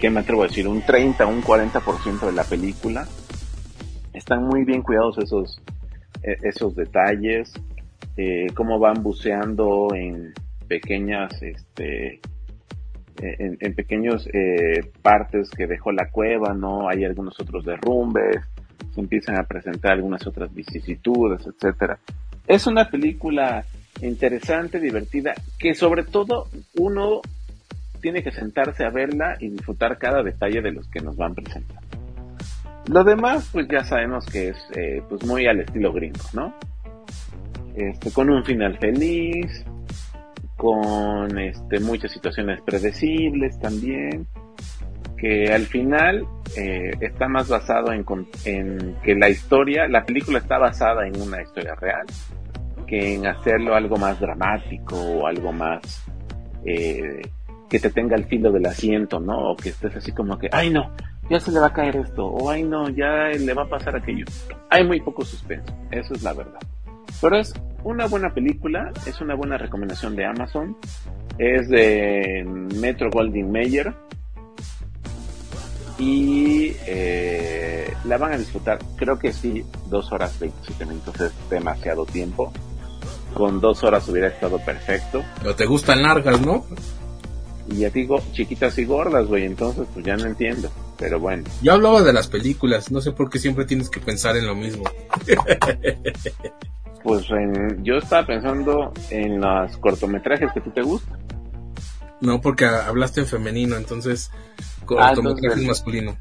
¿qué 0.00 0.10
me 0.10 0.20
atrevo 0.20 0.44
a 0.44 0.48
decir? 0.48 0.68
Un 0.68 0.82
30, 0.82 1.26
un 1.26 1.42
40% 1.42 2.26
de 2.26 2.32
la 2.32 2.44
película. 2.44 3.08
Están 4.12 4.44
muy 4.44 4.64
bien 4.64 4.82
cuidados 4.82 5.18
esos, 5.18 5.60
e, 6.22 6.36
esos 6.42 6.76
detalles, 6.76 7.52
eh, 8.16 8.46
cómo 8.54 8.78
van 8.78 9.02
buceando 9.02 9.88
en 9.94 10.32
pequeñas, 10.68 11.42
este, 11.42 12.20
en, 13.16 13.74
pequeños 13.74 14.26
eh, 14.32 14.80
partes 15.02 15.50
que 15.50 15.66
dejó 15.66 15.92
la 15.92 16.08
cueva, 16.10 16.54
¿no? 16.54 16.88
Hay 16.88 17.04
algunos 17.04 17.38
otros 17.40 17.64
derrumbes, 17.64 18.36
se 18.94 19.00
empiezan 19.00 19.36
a 19.38 19.44
presentar 19.44 19.92
algunas 19.92 20.26
otras 20.26 20.52
vicisitudes, 20.54 21.46
etcétera. 21.46 21.98
Es 22.46 22.66
una 22.66 22.88
película 22.88 23.64
interesante, 24.02 24.80
divertida, 24.80 25.34
que 25.58 25.74
sobre 25.74 26.04
todo 26.04 26.48
uno 26.78 27.20
tiene 28.00 28.22
que 28.22 28.32
sentarse 28.32 28.84
a 28.84 28.90
verla 28.90 29.36
y 29.40 29.48
disfrutar 29.48 29.98
cada 29.98 30.22
detalle 30.22 30.60
de 30.60 30.72
los 30.72 30.88
que 30.88 31.00
nos 31.00 31.16
van 31.16 31.34
presentando. 31.34 31.80
Lo 32.88 33.02
demás, 33.02 33.48
pues 33.50 33.66
ya 33.66 33.82
sabemos 33.82 34.26
que 34.26 34.48
es 34.48 34.56
eh, 34.76 35.02
pues 35.08 35.24
muy 35.24 35.46
al 35.46 35.60
estilo 35.60 35.90
gringo, 35.92 36.20
¿no? 36.34 36.54
Este, 37.74 38.10
con 38.12 38.30
un 38.30 38.44
final 38.44 38.78
feliz, 38.78 39.64
con 40.56 41.38
este, 41.38 41.80
muchas 41.80 42.12
situaciones 42.12 42.60
predecibles 42.62 43.58
también, 43.58 44.26
que 45.16 45.52
al 45.52 45.66
final 45.66 46.26
eh, 46.56 46.92
está 47.00 47.28
más 47.28 47.48
basado 47.48 47.92
en, 47.92 48.04
en, 48.44 48.96
que 49.02 49.14
la 49.14 49.28
historia, 49.28 49.88
la 49.88 50.04
película 50.04 50.38
está 50.38 50.58
basada 50.58 51.06
en 51.06 51.20
una 51.20 51.42
historia 51.42 51.74
real, 51.74 52.06
que 52.86 53.14
en 53.14 53.26
hacerlo 53.26 53.74
algo 53.74 53.96
más 53.96 54.20
dramático 54.20 54.96
o 54.96 55.26
algo 55.26 55.52
más 55.52 56.04
eh, 56.64 57.22
que 57.68 57.80
te 57.80 57.90
tenga 57.90 58.16
el 58.16 58.24
filo 58.26 58.52
del 58.52 58.66
asiento, 58.66 59.18
¿no? 59.18 59.50
O 59.50 59.56
que 59.56 59.70
estés 59.70 59.96
así 59.96 60.12
como 60.12 60.38
que, 60.38 60.48
ay 60.52 60.70
no, 60.70 60.92
ya 61.28 61.40
se 61.40 61.50
le 61.50 61.58
va 61.58 61.68
a 61.68 61.72
caer 61.72 61.96
esto, 61.96 62.26
o 62.26 62.50
ay 62.50 62.62
no, 62.62 62.88
ya 62.90 63.28
le 63.28 63.54
va 63.54 63.62
a 63.62 63.68
pasar 63.68 63.96
aquello. 63.96 64.26
Hay 64.70 64.86
muy 64.86 65.00
poco 65.00 65.24
suspenso, 65.24 65.74
eso 65.90 66.14
es 66.14 66.22
la 66.22 66.34
verdad. 66.34 66.60
Pero 67.20 67.38
es 67.38 67.54
una 67.82 68.06
buena 68.06 68.32
película, 68.32 68.92
es 69.06 69.20
una 69.20 69.34
buena 69.34 69.58
recomendación 69.58 70.16
de 70.16 70.24
Amazon, 70.24 70.76
es 71.38 71.68
de 71.68 72.44
Metro 72.80 73.10
Goldwyn 73.10 73.50
Mayer 73.50 73.94
y 75.98 76.76
eh, 76.86 77.92
la 78.04 78.18
van 78.18 78.32
a 78.32 78.38
disfrutar. 78.38 78.78
Creo 78.96 79.18
que 79.18 79.32
sí, 79.32 79.64
dos 79.88 80.10
horas 80.12 80.38
27 80.38 80.86
minutos 80.86 81.20
es 81.20 81.32
demasiado 81.50 82.04
tiempo. 82.06 82.52
Con 83.32 83.60
dos 83.60 83.82
horas 83.82 84.08
hubiera 84.08 84.28
estado 84.28 84.58
perfecto. 84.58 85.24
Pero 85.40 85.56
te 85.56 85.66
gustan 85.66 86.02
largas, 86.02 86.40
¿no? 86.40 86.64
Y 87.68 87.78
ya 87.78 87.90
digo, 87.90 88.22
chiquitas 88.32 88.78
y 88.78 88.84
gordas, 88.84 89.26
güey, 89.26 89.44
entonces 89.44 89.86
pues 89.92 90.04
ya 90.04 90.16
no 90.16 90.26
entiendo. 90.26 90.70
Pero 90.98 91.18
bueno. 91.18 91.44
Yo 91.62 91.72
hablaba 91.72 92.02
de 92.02 92.12
las 92.12 92.28
películas, 92.28 92.92
no 92.92 93.00
sé 93.00 93.12
por 93.12 93.30
qué 93.30 93.38
siempre 93.38 93.64
tienes 93.64 93.90
que 93.90 94.00
pensar 94.00 94.36
en 94.36 94.46
lo 94.46 94.54
mismo. 94.54 94.84
pues 97.04 97.26
yo 97.82 97.98
estaba 97.98 98.26
pensando 98.26 98.92
en 99.10 99.38
los 99.38 99.76
cortometrajes 99.76 100.50
que 100.52 100.60
tú 100.62 100.70
te 100.70 100.80
gustan. 100.80 101.18
No, 102.22 102.40
porque 102.40 102.64
hablaste 102.64 103.20
en 103.20 103.26
femenino, 103.26 103.76
entonces 103.76 104.30
cortometraje 104.86 105.60
ah, 105.62 105.66
masculino. 105.66 106.16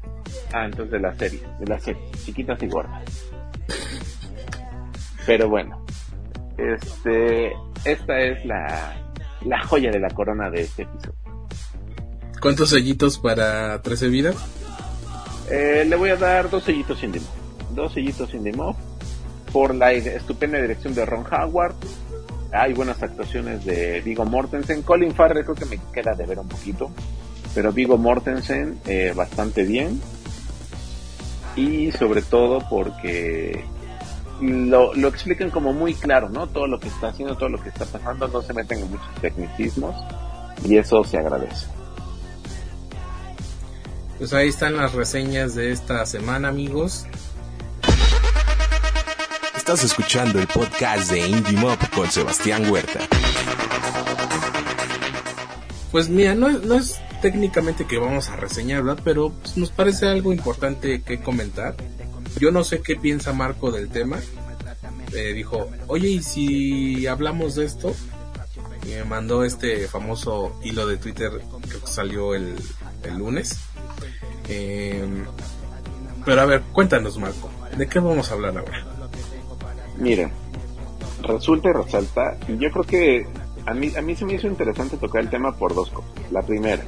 Ah, 0.52 0.66
entonces 0.66 0.90
de 0.90 1.00
la 1.00 1.14
serie, 1.14 1.40
de 1.58 1.66
la 1.66 1.80
serie, 1.80 2.02
chiquitas 2.26 2.62
y 2.62 2.66
gordas. 2.66 3.02
Pero 5.24 5.48
bueno, 5.48 5.82
este, 6.58 7.54
esta 7.86 8.20
es 8.20 8.44
la, 8.44 8.94
la 9.46 9.66
joya 9.66 9.90
de 9.90 10.00
la 10.00 10.10
corona 10.10 10.50
de 10.50 10.60
este 10.60 10.82
episodio. 10.82 11.14
¿Cuántos 12.42 12.68
sellitos 12.68 13.18
para 13.18 13.80
13 13.80 14.08
vidas? 14.08 14.36
Eh, 15.50 15.86
le 15.88 15.96
voy 15.96 16.10
a 16.10 16.16
dar 16.16 16.50
dos 16.50 16.64
sellitos 16.64 16.98
sin 16.98 17.10
demo. 17.10 17.26
Dos 17.70 17.94
sellitos 17.94 18.28
sin 18.28 18.44
demo 18.44 18.76
por 19.54 19.72
la 19.72 19.92
estupenda 19.92 20.60
dirección 20.60 20.96
de 20.96 21.06
Ron 21.06 21.24
Howard. 21.32 21.76
Hay 22.52 22.72
buenas 22.72 23.00
actuaciones 23.00 23.64
de 23.64 24.00
Vigo 24.00 24.24
Mortensen. 24.24 24.82
Colin 24.82 25.14
Farrell 25.14 25.44
creo 25.44 25.54
que 25.54 25.64
me 25.66 25.78
queda 25.92 26.12
de 26.12 26.26
ver 26.26 26.40
un 26.40 26.48
poquito. 26.48 26.90
Pero 27.54 27.72
Vigo 27.72 27.96
Mortensen 27.96 28.80
eh, 28.84 29.12
bastante 29.14 29.62
bien. 29.62 30.00
Y 31.54 31.92
sobre 31.92 32.22
todo 32.22 32.66
porque 32.68 33.64
lo, 34.40 34.92
lo 34.92 35.06
explican 35.06 35.50
como 35.50 35.72
muy 35.72 35.94
claro, 35.94 36.28
¿no? 36.30 36.48
Todo 36.48 36.66
lo 36.66 36.80
que 36.80 36.88
está 36.88 37.10
haciendo, 37.10 37.36
todo 37.36 37.50
lo 37.50 37.62
que 37.62 37.68
está 37.68 37.84
pasando, 37.84 38.26
no 38.26 38.42
se 38.42 38.52
meten 38.54 38.80
en 38.80 38.90
muchos 38.90 39.14
tecnicismos. 39.20 39.94
Y 40.68 40.78
eso 40.78 41.04
se 41.04 41.18
agradece. 41.18 41.68
Pues 44.18 44.32
ahí 44.32 44.48
están 44.48 44.76
las 44.76 44.94
reseñas 44.94 45.54
de 45.54 45.70
esta 45.70 46.04
semana, 46.06 46.48
amigos. 46.48 47.06
Estás 49.64 49.84
escuchando 49.84 50.38
el 50.38 50.46
podcast 50.46 51.10
de 51.10 51.26
Indie 51.26 51.56
Mob 51.56 51.78
con 51.94 52.10
Sebastián 52.10 52.70
Huerta. 52.70 53.00
Pues 55.90 56.10
mira, 56.10 56.34
no, 56.34 56.50
no 56.50 56.74
es 56.74 57.00
técnicamente 57.22 57.86
que 57.86 57.96
vamos 57.96 58.28
a 58.28 58.36
reseñar, 58.36 58.82
¿verdad? 58.82 59.02
Pero 59.02 59.30
pues, 59.30 59.56
nos 59.56 59.70
parece 59.70 60.06
algo 60.06 60.34
importante 60.34 61.00
que 61.00 61.18
comentar. 61.22 61.76
Yo 62.38 62.50
no 62.50 62.62
sé 62.62 62.82
qué 62.82 62.96
piensa 62.96 63.32
Marco 63.32 63.72
del 63.72 63.88
tema. 63.88 64.18
Eh, 65.14 65.32
dijo, 65.32 65.70
oye, 65.86 66.08
¿y 66.08 66.22
si 66.22 67.06
hablamos 67.06 67.54
de 67.54 67.64
esto? 67.64 67.96
Me 68.86 69.02
mandó 69.04 69.44
este 69.44 69.88
famoso 69.88 70.60
hilo 70.62 70.86
de 70.86 70.98
Twitter 70.98 71.40
que 71.62 71.86
salió 71.90 72.34
el, 72.34 72.54
el 73.02 73.16
lunes 73.16 73.58
eh, 74.48 75.24
pero 76.24 76.40
a 76.40 76.44
ver, 76.46 76.62
cuéntanos 76.72 77.18
Marco, 77.18 77.50
¿de 77.76 77.86
qué 77.86 77.98
vamos 77.98 78.30
a 78.30 78.34
hablar 78.34 78.56
ahora? 78.58 78.93
Mira, 79.98 80.30
resulta 81.22 81.70
y 81.70 81.72
resalta, 81.72 82.38
yo 82.48 82.70
creo 82.70 82.84
que 82.84 83.26
a 83.66 83.74
mí, 83.74 83.92
a 83.96 84.02
mí 84.02 84.14
se 84.14 84.24
me 84.24 84.34
hizo 84.34 84.46
interesante 84.46 84.96
tocar 84.96 85.22
el 85.22 85.30
tema 85.30 85.56
por 85.56 85.74
dos 85.74 85.90
cosas. 85.90 86.10
La 86.30 86.42
primera, 86.42 86.82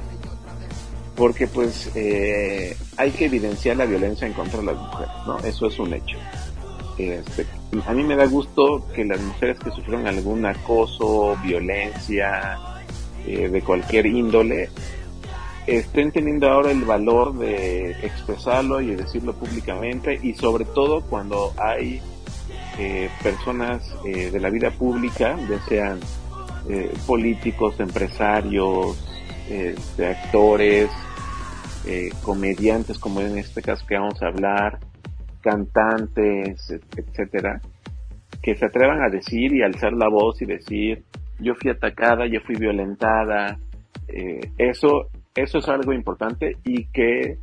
porque 1.15 1.47
pues 1.47 1.91
eh, 1.95 2.77
hay 2.95 3.11
que 3.11 3.25
evidenciar 3.25 3.77
la 3.77 3.85
violencia 3.85 4.27
en 4.27 4.33
contra 4.33 4.59
de 4.59 4.67
las 4.67 4.77
mujeres, 4.77 5.13
¿no? 5.25 5.39
Eso 5.39 5.67
es 5.67 5.79
un 5.79 5.93
hecho. 5.93 6.17
Este, 6.97 7.45
a 7.85 7.93
mí 7.93 8.03
me 8.03 8.15
da 8.15 8.25
gusto 8.25 8.87
que 8.93 9.03
las 9.03 9.19
mujeres 9.21 9.59
que 9.59 9.71
sufrieron 9.71 10.07
algún 10.07 10.45
acoso, 10.45 11.35
violencia, 11.43 12.57
eh, 13.25 13.49
de 13.49 13.61
cualquier 13.61 14.05
índole, 14.05 14.69
estén 15.65 16.11
teniendo 16.11 16.49
ahora 16.49 16.71
el 16.71 16.85
valor 16.85 17.37
de 17.37 17.91
expresarlo 18.03 18.79
y 18.79 18.95
decirlo 18.95 19.33
públicamente 19.33 20.19
y 20.21 20.33
sobre 20.33 20.65
todo 20.65 21.01
cuando 21.01 21.53
hay 21.57 22.01
eh, 22.79 23.09
personas 23.21 23.95
eh, 24.05 24.31
de 24.31 24.39
la 24.39 24.49
vida 24.49 24.71
pública, 24.71 25.37
ya 25.49 25.59
sean 25.61 25.99
eh, 26.69 26.91
políticos, 27.05 27.79
empresarios, 27.79 28.97
este, 29.49 30.07
actores, 30.07 30.89
comediantes 32.21 32.99
como 32.99 33.21
en 33.21 33.37
este 33.37 33.61
caso 33.61 33.85
que 33.87 33.95
vamos 33.95 34.21
a 34.21 34.27
hablar, 34.27 34.77
cantantes, 35.39 36.69
etcétera, 36.97 37.61
que 38.41 38.57
se 38.57 38.65
atrevan 38.65 39.01
a 39.01 39.09
decir 39.09 39.53
y 39.53 39.61
alzar 39.61 39.93
la 39.93 40.09
voz 40.09 40.41
y 40.41 40.45
decir 40.45 41.05
yo 41.39 41.55
fui 41.55 41.71
atacada, 41.71 42.27
yo 42.27 42.41
fui 42.41 42.55
violentada, 42.55 43.57
eso 44.57 45.07
eso 45.37 45.59
es 45.59 45.69
algo 45.69 45.93
importante 45.93 46.57
y 46.65 46.85
que 46.87 47.37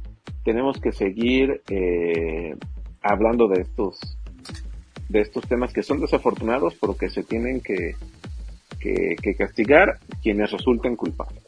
tenemos 0.45 0.80
que 0.80 0.91
seguir 0.91 1.62
eh, 1.70 2.57
hablando 3.01 3.47
de 3.47 3.62
estos 3.62 3.99
de 5.09 5.20
estos 5.20 5.46
temas 5.46 5.72
que 5.72 5.82
son 5.82 6.00
desafortunados 6.00 6.74
porque 6.74 7.09
se 7.09 7.22
tienen 7.22 7.61
que, 7.61 7.96
que, 8.80 9.34
castigar 9.36 9.98
quienes 10.22 10.50
resulten 10.50 10.96
culpables. 10.96 11.42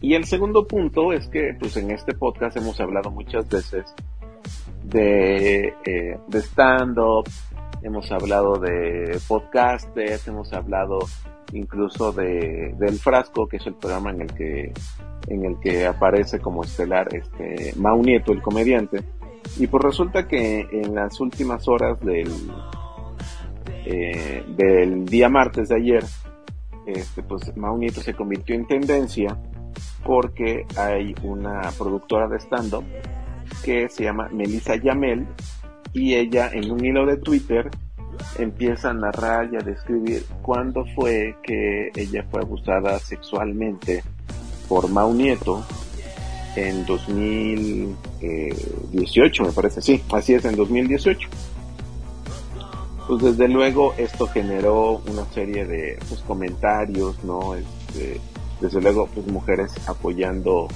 Y 0.00 0.14
el 0.14 0.26
segundo 0.26 0.66
punto 0.66 1.12
es 1.12 1.26
que 1.28 1.54
pues 1.58 1.76
en 1.76 1.90
este 1.90 2.14
podcast 2.14 2.56
hemos 2.56 2.78
hablado 2.80 3.10
muchas 3.10 3.48
veces 3.48 3.94
de, 4.84 5.72
eh, 5.86 6.18
de 6.28 6.38
stand-up, 6.38 7.28
hemos 7.82 8.10
hablado 8.12 8.58
de 8.58 9.18
podcasters, 9.26 10.28
hemos 10.28 10.52
hablado 10.52 10.98
incluso 11.52 12.12
de 12.12 12.74
del 12.78 12.98
frasco, 12.98 13.46
que 13.46 13.56
es 13.56 13.66
el 13.66 13.74
programa 13.74 14.10
en 14.10 14.22
el 14.22 14.34
que 14.34 14.72
en 15.28 15.44
el 15.44 15.58
que 15.60 15.86
aparece 15.86 16.38
como 16.38 16.64
estelar 16.64 17.08
este 17.14 17.72
Mau 17.76 18.02
Nieto, 18.02 18.32
el 18.32 18.42
comediante. 18.42 19.02
Y 19.58 19.66
pues 19.66 19.82
resulta 19.82 20.26
que 20.26 20.66
en 20.70 20.94
las 20.94 21.20
últimas 21.20 21.68
horas 21.68 22.00
del 22.00 22.30
eh, 23.86 24.42
del 24.56 25.04
día 25.04 25.28
martes 25.28 25.68
de 25.68 25.76
ayer, 25.76 26.04
este, 26.86 27.22
pues 27.22 27.54
Mau 27.56 27.76
Nieto 27.76 28.00
se 28.00 28.14
convirtió 28.14 28.54
en 28.54 28.66
tendencia 28.66 29.36
porque 30.04 30.66
hay 30.76 31.14
una 31.22 31.70
productora 31.78 32.28
de 32.28 32.38
stand-up 32.38 32.84
que 33.62 33.88
se 33.88 34.04
llama 34.04 34.28
Melissa 34.32 34.76
Yamel 34.76 35.26
y 35.92 36.14
ella 36.14 36.50
en 36.52 36.70
un 36.70 36.84
hilo 36.84 37.06
de 37.06 37.18
Twitter 37.18 37.70
empieza 38.38 38.90
a 38.90 38.94
narrar 38.94 39.50
y 39.52 39.56
a 39.56 39.60
describir 39.60 40.24
cuándo 40.42 40.84
fue 40.94 41.36
que 41.42 41.90
ella 41.94 42.26
fue 42.30 42.40
abusada 42.40 42.98
sexualmente 42.98 44.02
por 44.68 44.90
Mau 44.90 45.12
Nieto 45.12 45.64
en 46.56 46.84
2018, 46.86 49.44
me 49.44 49.52
parece, 49.52 49.82
sí, 49.82 50.02
así 50.12 50.34
es, 50.34 50.44
en 50.44 50.56
2018. 50.56 51.28
Pues 53.06 53.22
desde 53.22 53.46
luego 53.48 53.94
esto 53.98 54.26
generó 54.26 55.02
una 55.10 55.26
serie 55.26 55.66
de 55.66 55.98
pues, 56.08 56.20
comentarios, 56.20 57.22
¿no? 57.22 57.54
Este, 57.54 58.18
desde 58.60 58.80
luego, 58.80 59.08
pues 59.14 59.26
mujeres 59.26 59.74
apoyando 59.86 60.68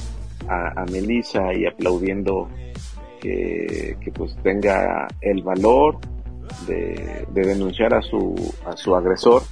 a, 0.47 0.83
a 0.83 0.85
Melissa 0.87 1.55
y 1.55 1.65
aplaudiendo 1.67 2.49
que, 3.21 4.13
pues 4.15 4.37
tenga 4.43 5.09
el 5.21 5.43
valor 5.43 5.99
de, 6.67 7.27
de, 7.31 7.43
denunciar 7.43 7.95
a 7.95 8.03
su, 8.03 8.35
a 8.67 8.77
su 8.77 8.95
agresor, 8.95 9.43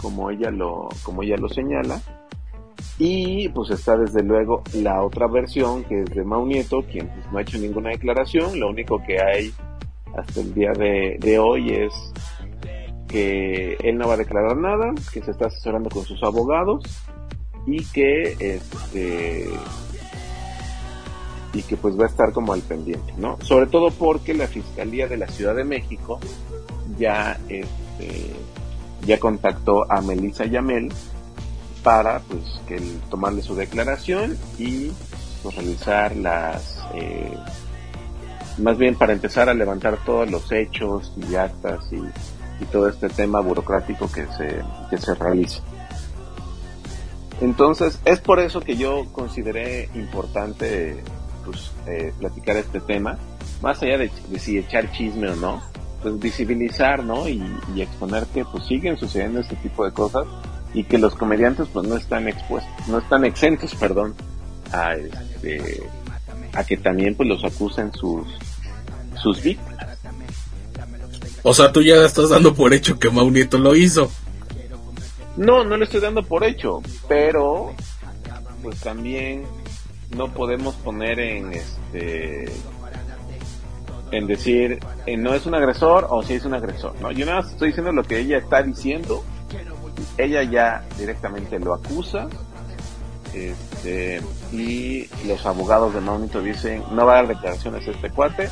como 0.00 0.30
ella 0.30 0.50
lo, 0.50 0.88
como 1.02 1.22
ella 1.22 1.36
lo 1.36 1.48
señala. 1.48 2.00
Y 3.02 3.48
pues 3.48 3.70
está 3.70 3.96
desde 3.96 4.22
luego 4.22 4.62
la 4.74 5.02
otra 5.02 5.26
versión 5.26 5.84
que 5.84 6.02
es 6.02 6.10
de 6.10 6.22
Mau 6.22 6.44
Nieto, 6.44 6.82
quien 6.82 7.08
pues, 7.08 7.32
no 7.32 7.38
ha 7.38 7.42
hecho 7.42 7.56
ninguna 7.56 7.88
declaración, 7.88 8.60
lo 8.60 8.68
único 8.68 9.02
que 9.02 9.18
hay 9.18 9.50
hasta 10.14 10.42
el 10.42 10.52
día 10.52 10.72
de, 10.72 11.16
de 11.18 11.38
hoy 11.38 11.70
es 11.70 11.94
que 13.08 13.78
él 13.82 13.96
no 13.96 14.06
va 14.06 14.14
a 14.14 14.18
declarar 14.18 14.54
nada, 14.58 14.92
que 15.14 15.22
se 15.22 15.30
está 15.30 15.46
asesorando 15.46 15.88
con 15.88 16.04
sus 16.04 16.22
abogados 16.22 16.84
y 17.66 17.82
que 17.86 18.36
este 18.38 19.48
y 21.54 21.62
que 21.62 21.78
pues 21.78 21.98
va 21.98 22.04
a 22.04 22.08
estar 22.08 22.32
como 22.32 22.52
al 22.52 22.60
pendiente, 22.60 23.14
¿no? 23.16 23.38
Sobre 23.40 23.66
todo 23.66 23.90
porque 23.92 24.34
la 24.34 24.46
Fiscalía 24.46 25.08
de 25.08 25.16
la 25.16 25.26
Ciudad 25.26 25.56
de 25.56 25.64
México 25.64 26.20
ya 26.98 27.40
este 27.48 28.30
ya 29.06 29.18
contactó 29.18 29.90
a 29.90 30.02
Melissa 30.02 30.44
Yamel 30.44 30.92
para 31.82 32.20
pues 32.20 32.42
que 32.66 32.76
él, 32.76 33.00
tomarle 33.10 33.42
su 33.42 33.54
declaración 33.54 34.36
y 34.58 34.90
pues 35.42 35.54
realizar 35.54 36.14
las 36.16 36.78
eh, 36.94 37.36
más 38.58 38.78
bien 38.78 38.94
para 38.94 39.12
empezar 39.12 39.48
a 39.48 39.54
levantar 39.54 39.98
todos 40.04 40.30
los 40.30 40.50
hechos 40.52 41.12
y 41.16 41.34
actas 41.34 41.80
y, 41.92 42.00
todo 42.70 42.90
este 42.90 43.08
tema 43.08 43.40
burocrático 43.40 44.12
que 44.12 44.26
se, 44.36 44.62
que 44.90 44.98
se 44.98 45.14
realiza. 45.14 45.62
Entonces, 47.40 47.98
es 48.04 48.20
por 48.20 48.38
eso 48.38 48.60
que 48.60 48.76
yo 48.76 49.06
consideré 49.12 49.88
importante 49.94 51.02
pues, 51.46 51.72
eh, 51.86 52.12
platicar 52.18 52.58
este 52.58 52.80
tema, 52.80 53.16
más 53.62 53.82
allá 53.82 53.96
de, 53.96 54.10
de, 54.28 54.38
si 54.38 54.58
echar 54.58 54.92
chisme 54.92 55.30
o 55.30 55.36
no, 55.36 55.62
pues 56.02 56.18
visibilizar, 56.20 57.02
¿no? 57.02 57.26
Y, 57.30 57.42
y, 57.74 57.80
exponer 57.80 58.26
que 58.26 58.44
pues 58.44 58.66
siguen 58.66 58.98
sucediendo 58.98 59.40
este 59.40 59.56
tipo 59.56 59.86
de 59.86 59.92
cosas 59.92 60.26
y 60.74 60.84
que 60.84 60.98
los 60.98 61.14
comediantes 61.14 61.68
pues 61.72 61.86
no 61.86 61.96
están 61.96 62.28
expuestos, 62.28 62.88
no 62.88 62.98
están 62.98 63.24
exentos, 63.24 63.74
perdón, 63.74 64.14
a 64.72 64.94
este, 64.94 65.82
a 66.52 66.64
que 66.64 66.76
también 66.76 67.14
pues 67.14 67.28
los 67.28 67.44
acusen 67.44 67.92
sus, 67.92 68.26
sus 69.20 69.42
víctimas. 69.42 69.98
O 71.42 71.54
sea, 71.54 71.72
tú 71.72 71.82
ya 71.82 72.04
estás 72.04 72.28
dando 72.28 72.54
por 72.54 72.74
hecho 72.74 72.98
que 72.98 73.10
Mau 73.10 73.30
Nieto 73.30 73.58
lo 73.58 73.74
hizo. 73.74 74.10
No, 75.36 75.64
no 75.64 75.76
lo 75.76 75.84
estoy 75.84 76.00
dando 76.00 76.22
por 76.22 76.44
hecho, 76.44 76.82
pero 77.08 77.74
pues 78.62 78.78
también 78.80 79.44
no 80.10 80.32
podemos 80.32 80.74
poner 80.76 81.18
en 81.18 81.52
este 81.52 82.52
en 84.10 84.26
decir 84.26 84.80
eh, 85.06 85.16
no 85.16 85.34
es 85.34 85.46
un 85.46 85.54
agresor 85.54 86.06
o 86.10 86.22
si 86.22 86.34
es 86.34 86.44
un 86.44 86.54
agresor, 86.54 87.00
¿no? 87.00 87.12
Yo 87.12 87.24
nada 87.24 87.42
más 87.42 87.52
estoy 87.52 87.68
diciendo 87.68 87.92
lo 87.92 88.02
que 88.02 88.18
ella 88.18 88.38
está 88.38 88.62
diciendo. 88.62 89.24
Ella 90.24 90.42
ya 90.42 90.84
directamente 90.98 91.58
lo 91.58 91.74
acusa. 91.74 92.28
Este, 93.32 94.20
y 94.52 95.08
los 95.26 95.46
abogados 95.46 95.94
de 95.94 96.00
Maunito 96.00 96.42
dicen 96.42 96.82
no 96.90 97.06
va 97.06 97.12
a 97.12 97.16
dar 97.16 97.28
declaraciones 97.28 97.86
este 97.86 98.10
cuate, 98.10 98.50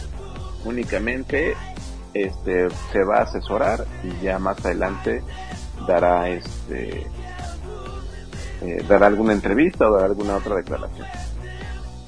únicamente 0.65 1.57
este 2.15 2.69
se 2.93 3.03
va 3.03 3.19
a 3.19 3.23
asesorar 3.23 3.85
y 4.05 4.25
ya 4.25 4.39
más 4.39 4.65
adelante 4.65 5.25
dará 5.85 6.29
este 6.29 7.09
eh, 8.61 8.85
dará 8.89 9.09
alguna 9.09 9.33
entrevista 9.33 9.89
o 9.89 9.95
dará 9.95 10.07
alguna 10.07 10.37
otra 10.37 10.55
declaración. 10.55 11.07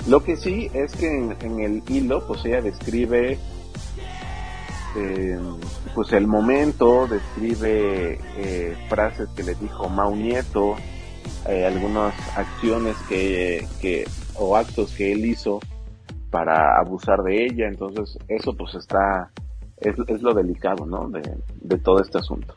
Lo 0.06 0.22
que 0.22 0.36
sí 0.36 0.70
es 0.72 0.92
que 0.92 1.06
en, 1.06 1.36
en 1.40 1.60
el 1.60 1.82
hilo, 1.88 2.26
pues 2.26 2.44
ella 2.44 2.62
describe 2.62 3.38
eh, 4.96 5.38
pues 5.94 6.12
el 6.12 6.26
momento, 6.26 7.06
describe 7.06 8.18
eh, 8.36 8.76
frases 8.88 9.28
que 9.36 9.42
le 9.42 9.54
dijo 9.54 9.88
Mau 9.88 10.14
Nieto, 10.14 10.76
eh, 11.48 11.66
algunas 11.66 12.14
acciones 12.36 12.96
que, 13.08 14.06
o 14.34 14.56
actos 14.56 14.92
que 14.92 15.12
él 15.12 15.24
hizo 15.24 15.60
para 16.30 16.78
abusar 16.78 17.22
de 17.22 17.44
ella, 17.44 17.68
entonces 17.68 18.18
eso 18.28 18.56
pues 18.56 18.74
está, 18.74 19.30
es, 19.78 19.94
es 20.08 20.22
lo 20.22 20.32
delicado, 20.34 20.86
¿no? 20.86 21.08
De, 21.08 21.22
de 21.60 21.78
todo 21.78 22.00
este 22.00 22.18
asunto. 22.18 22.54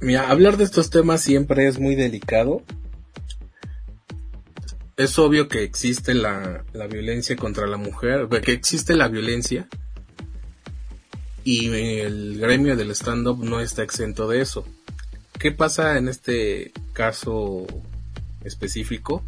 Mira, 0.00 0.28
hablar 0.28 0.56
de 0.56 0.64
estos 0.64 0.90
temas 0.90 1.20
siempre 1.20 1.66
es 1.66 1.78
muy 1.78 1.94
delicado 1.94 2.62
es 4.96 5.18
obvio 5.18 5.48
que 5.48 5.62
existe 5.62 6.14
la, 6.14 6.64
la, 6.72 6.86
violencia 6.86 7.36
contra 7.36 7.66
la 7.66 7.76
mujer, 7.76 8.28
que 8.42 8.52
existe 8.52 8.96
la 8.96 9.08
violencia 9.08 9.68
y 11.46 11.68
el 12.00 12.40
gremio 12.40 12.74
del 12.74 12.90
stand-up 12.90 13.38
no 13.44 13.60
está 13.60 13.84
exento 13.84 14.26
de 14.26 14.40
eso. 14.40 14.66
¿Qué 15.38 15.52
pasa 15.52 15.96
en 15.96 16.08
este 16.08 16.72
caso 16.92 17.68
específico? 18.42 19.22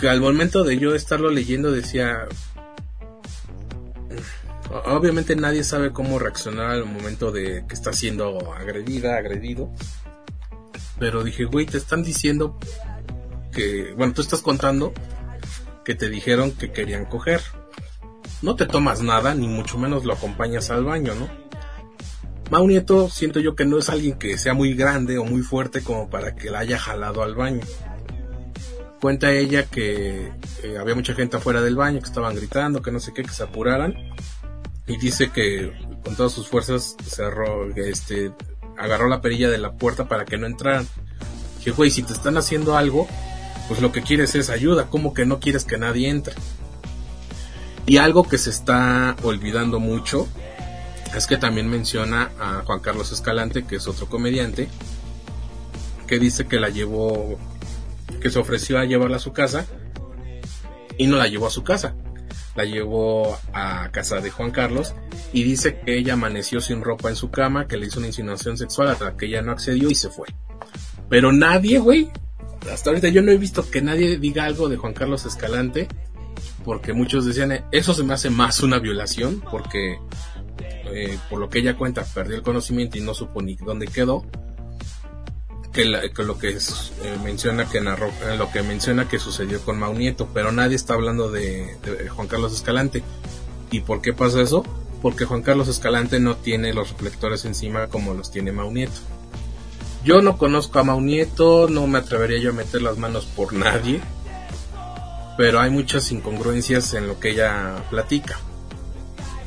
Que 0.00 0.08
al 0.08 0.20
momento 0.20 0.62
de 0.62 0.78
yo 0.78 0.94
estarlo 0.94 1.32
leyendo 1.32 1.72
decía, 1.72 2.28
obviamente 4.86 5.34
nadie 5.34 5.64
sabe 5.64 5.90
cómo 5.90 6.20
reaccionar 6.20 6.70
al 6.70 6.84
momento 6.84 7.32
de 7.32 7.64
que 7.66 7.74
está 7.74 7.92
siendo 7.92 8.54
agredida, 8.54 9.16
agredido. 9.16 9.68
Pero 11.00 11.24
dije, 11.24 11.44
güey, 11.44 11.66
te 11.66 11.76
están 11.76 12.04
diciendo 12.04 12.56
que, 13.52 13.94
bueno, 13.96 14.12
tú 14.12 14.22
estás 14.22 14.42
contando 14.42 14.92
que 15.84 15.96
te 15.96 16.08
dijeron 16.08 16.52
que 16.52 16.70
querían 16.70 17.04
coger. 17.04 17.40
No 18.42 18.54
te 18.54 18.66
tomas 18.66 19.02
nada, 19.02 19.34
ni 19.34 19.48
mucho 19.48 19.78
menos 19.78 20.04
lo 20.04 20.12
acompañas 20.12 20.70
al 20.70 20.84
baño, 20.84 21.14
¿no? 21.14 21.28
Mau 22.50 22.66
Nieto 22.66 23.10
siento 23.10 23.40
yo 23.40 23.54
que 23.54 23.66
no 23.66 23.78
es 23.78 23.90
alguien 23.90 24.18
que 24.18 24.38
sea 24.38 24.54
muy 24.54 24.74
grande 24.74 25.18
o 25.18 25.24
muy 25.24 25.42
fuerte 25.42 25.82
como 25.82 26.08
para 26.08 26.34
que 26.34 26.50
la 26.50 26.60
haya 26.60 26.78
jalado 26.78 27.22
al 27.22 27.34
baño. 27.34 27.60
Cuenta 29.00 29.32
ella 29.32 29.64
que 29.64 30.32
eh, 30.62 30.78
había 30.80 30.94
mucha 30.94 31.14
gente 31.14 31.36
afuera 31.36 31.60
del 31.60 31.76
baño, 31.76 32.00
que 32.00 32.06
estaban 32.06 32.34
gritando, 32.34 32.80
que 32.80 32.90
no 32.90 33.00
sé 33.00 33.12
qué, 33.12 33.22
que 33.22 33.32
se 33.32 33.42
apuraran. 33.42 33.94
Y 34.86 34.96
dice 34.96 35.30
que 35.30 35.72
con 36.02 36.16
todas 36.16 36.32
sus 36.32 36.48
fuerzas 36.48 36.96
cerró, 37.06 37.70
este, 37.76 38.32
agarró 38.78 39.08
la 39.08 39.20
perilla 39.20 39.50
de 39.50 39.58
la 39.58 39.72
puerta 39.72 40.08
para 40.08 40.24
que 40.24 40.38
no 40.38 40.46
entraran. 40.46 40.86
Que 41.62 41.70
güey, 41.70 41.90
si 41.90 42.02
te 42.02 42.14
están 42.14 42.38
haciendo 42.38 42.76
algo, 42.76 43.06
pues 43.68 43.82
lo 43.82 43.92
que 43.92 44.02
quieres 44.02 44.34
es 44.34 44.48
ayuda, 44.48 44.86
como 44.86 45.12
que 45.12 45.26
no 45.26 45.38
quieres 45.38 45.64
que 45.64 45.76
nadie 45.76 46.08
entre. 46.08 46.34
Y 47.88 47.96
algo 47.96 48.22
que 48.22 48.36
se 48.36 48.50
está 48.50 49.16
olvidando 49.22 49.80
mucho 49.80 50.28
es 51.16 51.26
que 51.26 51.38
también 51.38 51.70
menciona 51.70 52.30
a 52.38 52.62
Juan 52.66 52.80
Carlos 52.80 53.12
Escalante, 53.12 53.64
que 53.64 53.76
es 53.76 53.88
otro 53.88 54.10
comediante, 54.10 54.68
que 56.06 56.18
dice 56.18 56.46
que 56.46 56.60
la 56.60 56.68
llevó, 56.68 57.38
que 58.20 58.28
se 58.28 58.38
ofreció 58.38 58.78
a 58.78 58.84
llevarla 58.84 59.16
a 59.16 59.20
su 59.20 59.32
casa 59.32 59.64
y 60.98 61.06
no 61.06 61.16
la 61.16 61.28
llevó 61.28 61.46
a 61.46 61.50
su 61.50 61.64
casa. 61.64 61.94
La 62.56 62.66
llevó 62.66 63.38
a 63.54 63.88
casa 63.90 64.20
de 64.20 64.30
Juan 64.30 64.50
Carlos 64.50 64.94
y 65.32 65.44
dice 65.44 65.80
que 65.80 65.96
ella 65.96 66.12
amaneció 66.12 66.60
sin 66.60 66.82
ropa 66.82 67.08
en 67.08 67.16
su 67.16 67.30
cama, 67.30 67.68
que 67.68 67.78
le 67.78 67.86
hizo 67.86 68.00
una 68.00 68.08
insinuación 68.08 68.58
sexual 68.58 68.88
hasta 68.88 69.16
que 69.16 69.26
ella 69.26 69.40
no 69.40 69.52
accedió 69.52 69.88
y 69.88 69.94
se 69.94 70.10
fue. 70.10 70.26
Pero 71.08 71.32
nadie, 71.32 71.78
güey, 71.78 72.10
hasta 72.70 72.90
ahorita 72.90 73.08
yo 73.08 73.22
no 73.22 73.32
he 73.32 73.38
visto 73.38 73.70
que 73.70 73.80
nadie 73.80 74.18
diga 74.18 74.44
algo 74.44 74.68
de 74.68 74.76
Juan 74.76 74.92
Carlos 74.92 75.24
Escalante 75.24 75.88
porque 76.68 76.92
muchos 76.92 77.24
decían, 77.24 77.64
eso 77.72 77.94
se 77.94 78.02
me 78.02 78.12
hace 78.12 78.28
más 78.28 78.60
una 78.60 78.78
violación, 78.78 79.42
porque 79.50 79.98
eh, 80.92 81.18
por 81.30 81.38
lo 81.38 81.48
que 81.48 81.60
ella 81.60 81.78
cuenta, 81.78 82.04
perdió 82.04 82.36
el 82.36 82.42
conocimiento 82.42 82.98
y 82.98 83.00
no 83.00 83.14
supo 83.14 83.40
ni 83.40 83.54
dónde 83.54 83.86
quedó. 83.86 84.22
Que, 85.72 85.86
lo 85.86 86.38
que 86.38 86.50
eh, 86.50 86.58
menciona 87.24 87.66
que 87.70 87.80
narró, 87.80 88.08
eh, 88.08 88.36
lo 88.36 88.50
que 88.50 88.62
menciona 88.62 89.08
que 89.08 89.18
sucedió 89.18 89.62
con 89.62 89.78
Maunieto, 89.78 90.28
pero 90.34 90.52
nadie 90.52 90.76
está 90.76 90.92
hablando 90.92 91.30
de, 91.30 91.74
Juan 92.10 92.28
Carlos 92.28 92.52
Escalante. 92.52 93.02
¿Y 93.70 93.80
por 93.80 94.02
qué 94.02 94.12
pasa 94.12 94.42
eso? 94.42 94.62
Porque 95.00 95.24
Juan 95.24 95.40
Carlos 95.40 95.68
Escalante 95.68 96.20
no 96.20 96.36
tiene 96.36 96.74
los 96.74 96.90
reflectores 96.90 97.46
encima 97.46 97.86
como 97.86 98.12
los 98.12 98.30
tiene 98.30 98.52
Maunieto. 98.52 99.00
Yo 100.04 100.20
no 100.20 100.36
conozco 100.36 100.80
a 100.80 100.84
Maunieto, 100.84 101.66
no 101.70 101.86
me 101.86 101.96
atrevería 101.96 102.36
yo 102.36 102.50
a 102.50 102.52
meter 102.52 102.82
las 102.82 102.98
manos 102.98 103.24
por 103.24 103.54
nadie, 103.54 104.02
pero 105.38 105.60
hay 105.60 105.70
muchas 105.70 106.12
incongruencias 106.12 106.92
en 106.92 107.06
lo 107.06 107.18
que 107.18 107.30
ella 107.30 107.76
platica 107.88 108.38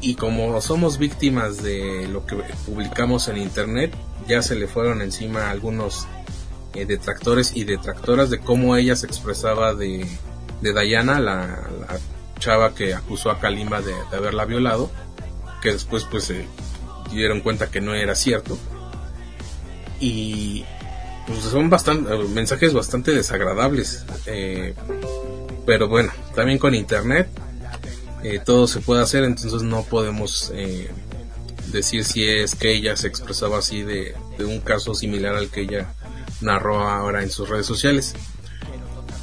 y 0.02 0.16
como 0.16 0.60
somos 0.62 0.98
víctimas 0.98 1.62
de 1.62 2.08
lo 2.08 2.26
que 2.26 2.38
publicamos 2.66 3.28
en 3.28 3.38
internet, 3.38 3.94
ya 4.28 4.42
se 4.42 4.56
le 4.56 4.68
fueron 4.68 5.02
encima 5.02 5.52
algunos 5.52 6.08
eh, 6.74 6.86
detractores 6.86 7.56
y 7.56 7.66
detractoras 7.66 8.32
de 8.32 8.40
cómo 8.40 8.76
ella 8.76 8.96
se 8.96 9.06
expresaba 9.06 9.76
de, 9.76 10.08
de 10.62 10.82
Diana, 10.82 11.20
la, 11.20 11.60
chava 12.40 12.74
que 12.74 12.96
acusó 12.96 13.30
a 13.30 13.40
Kalima 13.40 13.82
de, 13.82 13.94
haberla 14.12 14.46
violado, 14.46 14.90
que 15.62 15.72
después 15.72 16.06
pues 16.10 16.24
se 16.24 16.46
dieron 17.12 17.42
cuenta 17.42 17.70
que 17.70 17.82
no 17.82 17.94
era 17.94 18.16
cierto. 18.16 18.58
Y 20.00 20.66
pues 21.28 21.42
son 21.42 21.70
bastante, 21.70 22.12
mensajes 22.30 22.74
bastante 22.74 23.12
desagradables. 23.12 24.04
Eh, 24.26 24.74
pero 25.66 25.88
bueno, 25.88 26.12
también 26.36 26.58
con 26.58 26.74
internet 26.76 27.28
eh, 28.24 28.40
todo 28.44 28.68
se 28.68 28.82
puede 28.82 29.02
hacer, 29.02 29.24
entonces 29.24 29.64
no 29.64 29.84
podemos 29.84 30.52
eh, 30.54 30.90
decir 31.72 32.04
si 32.04 32.28
es 32.28 32.56
que 32.56 32.74
ella 32.74 32.96
se 32.96 33.08
expresaba 33.08 33.58
así 33.58 33.82
de, 33.82 34.16
un 34.40 34.60
caso 34.60 34.94
similar 34.94 35.36
al 35.36 35.50
que 35.50 35.62
ella 35.62 35.94
narró 36.42 36.82
ahora 36.82 37.24
en 37.24 37.32
sus 37.32 37.50
redes 37.50 37.66
sociales. 37.66 38.14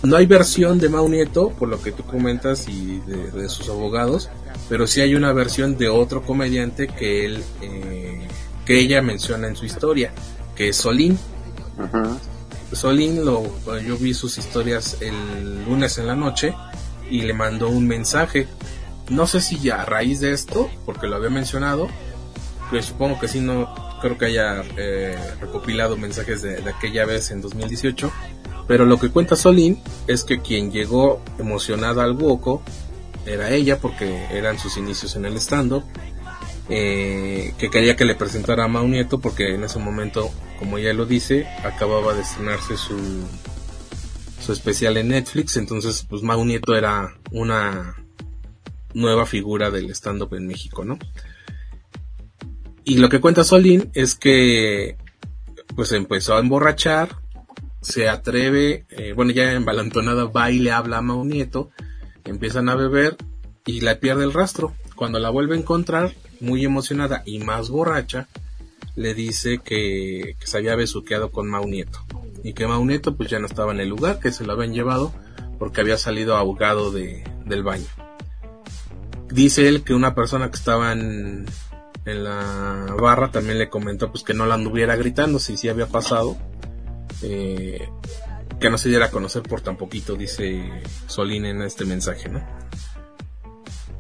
No 0.03 0.17
hay 0.17 0.27
versión 0.27 0.79
de 0.79 0.89
Mau 0.89 1.09
Nieto, 1.09 1.51
por 1.51 1.69
lo 1.69 1.83
que 1.83 1.93
tú 1.93 2.05
comentas, 2.05 2.69
y 2.69 3.01
de, 3.01 3.49
sus 3.49 3.69
abogados, 3.69 4.31
pero 4.69 4.87
sí 4.87 5.01
hay 5.01 5.15
una 5.15 5.33
versión 5.33 5.77
de 5.77 5.89
otro 5.89 6.23
comediante 6.23 6.89
que 6.89 7.25
él, 7.25 7.43
eh, 7.63 8.27
que 8.65 8.81
ella 8.81 9.03
menciona 9.03 9.49
en 9.49 9.57
su 9.57 9.65
historia, 9.65 10.13
que 10.57 10.69
es 10.69 10.77
Solín. 10.77 11.19
Solín, 12.73 13.25
lo, 13.25 13.45
yo 13.81 13.97
vi 13.97 14.15
sus 14.15 14.39
historias 14.39 14.99
el 15.01 15.65
lunes 15.65 15.99
en 15.99 16.07
la 16.07 16.15
noche 16.15 16.55
y 17.11 17.23
le 17.23 17.33
mandó 17.33 17.69
un 17.69 17.87
mensaje 17.87 18.47
no 19.11 19.27
sé 19.27 19.41
si 19.41 19.59
ya 19.59 19.83
a 19.83 19.85
raíz 19.85 20.21
de 20.21 20.33
esto, 20.33 20.71
porque 20.85 21.07
lo 21.07 21.17
había 21.17 21.31
mencionado, 21.31 21.89
pues 22.71 22.87
supongo 22.87 23.19
que 23.19 23.29
sí, 23.29 23.41
no 23.41 23.75
creo 24.01 24.19
que 24.19 24.27
haya 24.27 24.63
eh, 24.77 25.19
recopilado 25.41 25.97
mensajes 25.97 26.43
de, 26.43 26.59
aquella 26.69 27.07
vez 27.07 27.31
en 27.31 27.41
2018. 27.41 28.11
Pero 28.67 28.85
lo 28.85 28.99
que 28.99 29.09
cuenta 29.09 29.35
Solín 29.35 29.83
es 30.07 30.25
que 30.25 30.43
quien 30.43 30.71
llegó 30.71 31.23
emocionada 31.39 32.05
al 32.05 32.13
Woco 32.13 32.63
era 33.25 33.51
ella, 33.51 33.79
porque 33.79 34.27
eran 34.31 34.59
sus 34.59 34.77
inicios 34.77 35.17
en 35.17 35.25
el 35.25 35.37
stand-up. 35.39 35.85
Eh, 36.71 37.55
que 37.59 37.71
quería 37.71 37.97
que 37.97 38.05
le 38.05 38.15
presentara 38.15 38.65
a 38.65 38.69
Mau 38.69 38.87
Nieto 38.87 39.21
porque 39.21 39.55
en 39.55 39.65
ese 39.65 39.79
momento, 39.79 40.31
como 40.59 40.77
ella 40.77 40.93
lo 40.93 41.07
dice, 41.07 41.47
acababa 41.65 42.13
de 42.13 42.21
estrenarse 42.21 42.77
su, 42.77 42.99
su 44.39 44.53
especial 44.53 44.99
en 44.99 45.09
Netflix, 45.09 45.57
entonces 45.57 46.05
pues 46.07 46.23
Mau 46.23 46.45
Nieto 46.45 46.77
era 46.77 47.17
una 47.31 47.97
nueva 48.93 49.25
figura 49.25 49.71
del 49.71 49.91
stand-up 49.91 50.35
en 50.35 50.47
México, 50.47 50.85
¿no? 50.85 50.99
Y 52.85 52.99
lo 52.99 53.09
que 53.09 53.21
cuenta 53.21 53.45
Solín 53.45 53.91
es 53.95 54.15
que 54.15 54.99
pues 55.75 55.93
empezó 55.93 56.37
a 56.37 56.41
emborrachar, 56.41 57.17
se 57.81 58.09
atreve, 58.09 58.85
eh, 58.91 59.13
bueno 59.15 59.31
ya 59.31 59.53
en 59.53 59.65
balantonada 59.65 60.25
va 60.25 60.51
y 60.51 60.59
le 60.59 60.73
habla 60.73 60.99
a 60.99 61.03
Mau 61.03 61.25
Nieto, 61.25 61.71
empiezan 62.25 62.69
a 62.69 62.75
beber 62.75 63.17
y 63.65 63.81
la 63.81 64.01
pierde 64.01 64.25
el 64.25 64.33
rastro. 64.33 64.75
Cuando 64.97 65.19
la 65.19 65.31
vuelve 65.31 65.55
a 65.55 65.59
encontrar, 65.59 66.13
muy 66.41 66.65
emocionada 66.65 67.23
y 67.25 67.39
más 67.39 67.69
borracha, 67.69 68.29
le 68.99 69.15
dice 69.15 69.59
que, 69.59 70.37
se 70.43 70.59
había 70.59 70.75
besuqueado 70.75 71.31
con 71.31 71.49
Mau 71.49 71.67
Nieto. 71.67 72.01
Y 72.43 72.53
que 72.53 72.67
Mau 72.67 72.85
Nieto 72.85 73.17
pues 73.17 73.31
ya 73.31 73.39
no 73.39 73.47
estaba 73.47 73.73
en 73.73 73.81
el 73.81 73.89
lugar, 73.89 74.19
que 74.19 74.33
se 74.33 74.45
lo 74.45 74.53
habían 74.53 74.75
llevado 74.75 75.13
porque 75.59 75.81
había 75.81 75.99
salido 75.99 76.37
ahogado 76.37 76.91
de, 76.91 77.25
del 77.45 77.63
baño. 77.63 77.87
Dice 79.31 79.69
él 79.69 79.83
que 79.83 79.95
una 79.95 80.15
persona 80.15 80.51
que 80.51 80.57
estaba 80.57 80.93
en, 80.93 81.47
la 82.05 82.87
barra 82.99 83.31
también 83.31 83.59
le 83.59 83.69
comentó 83.69 84.11
pues 84.11 84.25
que 84.25 84.33
no 84.33 84.47
la 84.47 84.55
anduviera 84.55 84.97
gritando 84.97 85.39
si 85.39 85.59
sí 85.59 85.69
había 85.69 85.87
pasado 85.87 86.39
eh, 87.21 87.87
que 88.59 88.71
no 88.71 88.79
se 88.79 88.89
diera 88.89 89.07
a 89.07 89.11
conocer 89.11 89.43
por 89.43 89.61
tan 89.61 89.77
poquito 89.77 90.17
dice 90.17 90.71
Solín 91.07 91.45
en 91.45 91.61
este 91.61 91.85
mensaje 91.85 92.31
no 92.31 92.43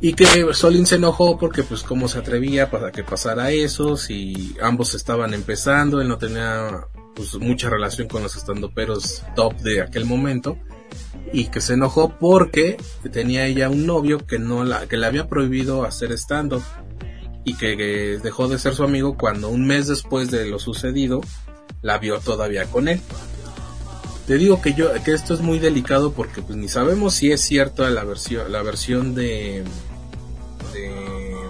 y 0.01 0.15
que 0.15 0.55
Solín 0.55 0.87
se 0.87 0.97
enojó 0.97 1.39
porque 1.39 1.63
pues 1.63 1.83
cómo 1.83 2.09
se 2.09 2.19
atrevía 2.19 2.71
para 2.71 2.93
que 2.93 3.03
pasara 3.03 3.51
eso 3.51 3.97
si 3.97 4.57
ambos 4.63 4.95
estaban 4.95 5.35
empezando 5.35 6.01
él 6.01 6.09
no 6.09 6.19
tenía 6.19 6.87
pues 7.17 7.35
mucha 7.37 7.69
relación 7.69 8.07
con 8.07 8.23
los 8.23 8.37
estandoperos 8.37 9.25
top 9.35 9.57
de 9.57 9.83
aquel 9.83 10.05
momento 10.05 10.57
y 11.33 11.47
que 11.47 11.61
se 11.61 11.75
enojó 11.75 12.17
porque 12.19 12.77
tenía 13.13 13.47
ella 13.47 13.69
un 13.69 13.87
novio 13.87 14.25
que 14.25 14.39
no 14.39 14.65
la 14.65 14.87
que 14.87 14.97
le 14.97 15.07
había 15.07 15.29
prohibido 15.29 15.85
hacer 15.85 16.13
stand 16.13 16.55
up 16.55 16.63
y 17.45 17.55
que, 17.55 18.19
dejó 18.23 18.49
de 18.49 18.59
ser 18.59 18.75
su 18.75 18.85
amigo 18.85 19.17
cuando 19.17 19.49
un 19.49 19.67
mes 19.67 19.87
después 19.87 20.31
de 20.31 20.47
lo 20.47 20.59
sucedido 20.59 21.23
la 21.81 21.99
vio 21.99 22.19
todavía 22.21 22.67
con 22.67 22.89
él. 22.89 23.01
Te 24.27 24.37
digo 24.37 24.61
que 24.61 24.75
yo 24.75 24.93
que 25.03 25.15
esto 25.15 25.33
es 25.33 25.41
muy 25.41 25.59
delicado 25.59 26.13
porque 26.13 26.43
pues 26.43 26.59
ni 26.59 26.69
sabemos 26.69 27.15
si 27.15 27.33
es 27.33 27.41
cierto 27.41 27.89
la 27.89 28.05
versión 28.05 28.53
la 28.53 28.63
versión 28.63 29.15
de 29.15 29.65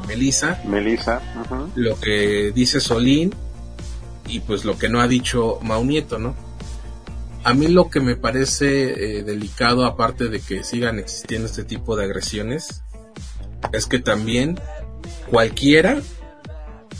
Melissa, 0.06 0.60
Melissa, 0.64 1.20
lo 1.74 2.00
que 2.00 2.50
dice 2.54 2.80
Solín 2.80 3.34
y 4.26 4.40
pues 4.40 4.64
lo 4.64 4.78
que 4.78 4.88
no 4.88 5.00
ha 5.00 5.08
dicho 5.08 5.58
Maunieto, 5.62 6.18
¿no? 6.18 6.34
A 7.44 7.54
mí 7.54 7.68
lo 7.68 7.88
que 7.88 8.00
me 8.00 8.16
parece 8.16 9.18
eh, 9.18 9.22
delicado, 9.22 9.84
aparte 9.84 10.28
de 10.28 10.40
que 10.40 10.64
sigan 10.64 10.98
existiendo 10.98 11.46
este 11.46 11.64
tipo 11.64 11.96
de 11.96 12.04
agresiones, 12.04 12.82
es 13.72 13.86
que 13.86 13.98
también 13.98 14.58
cualquiera, 15.30 16.00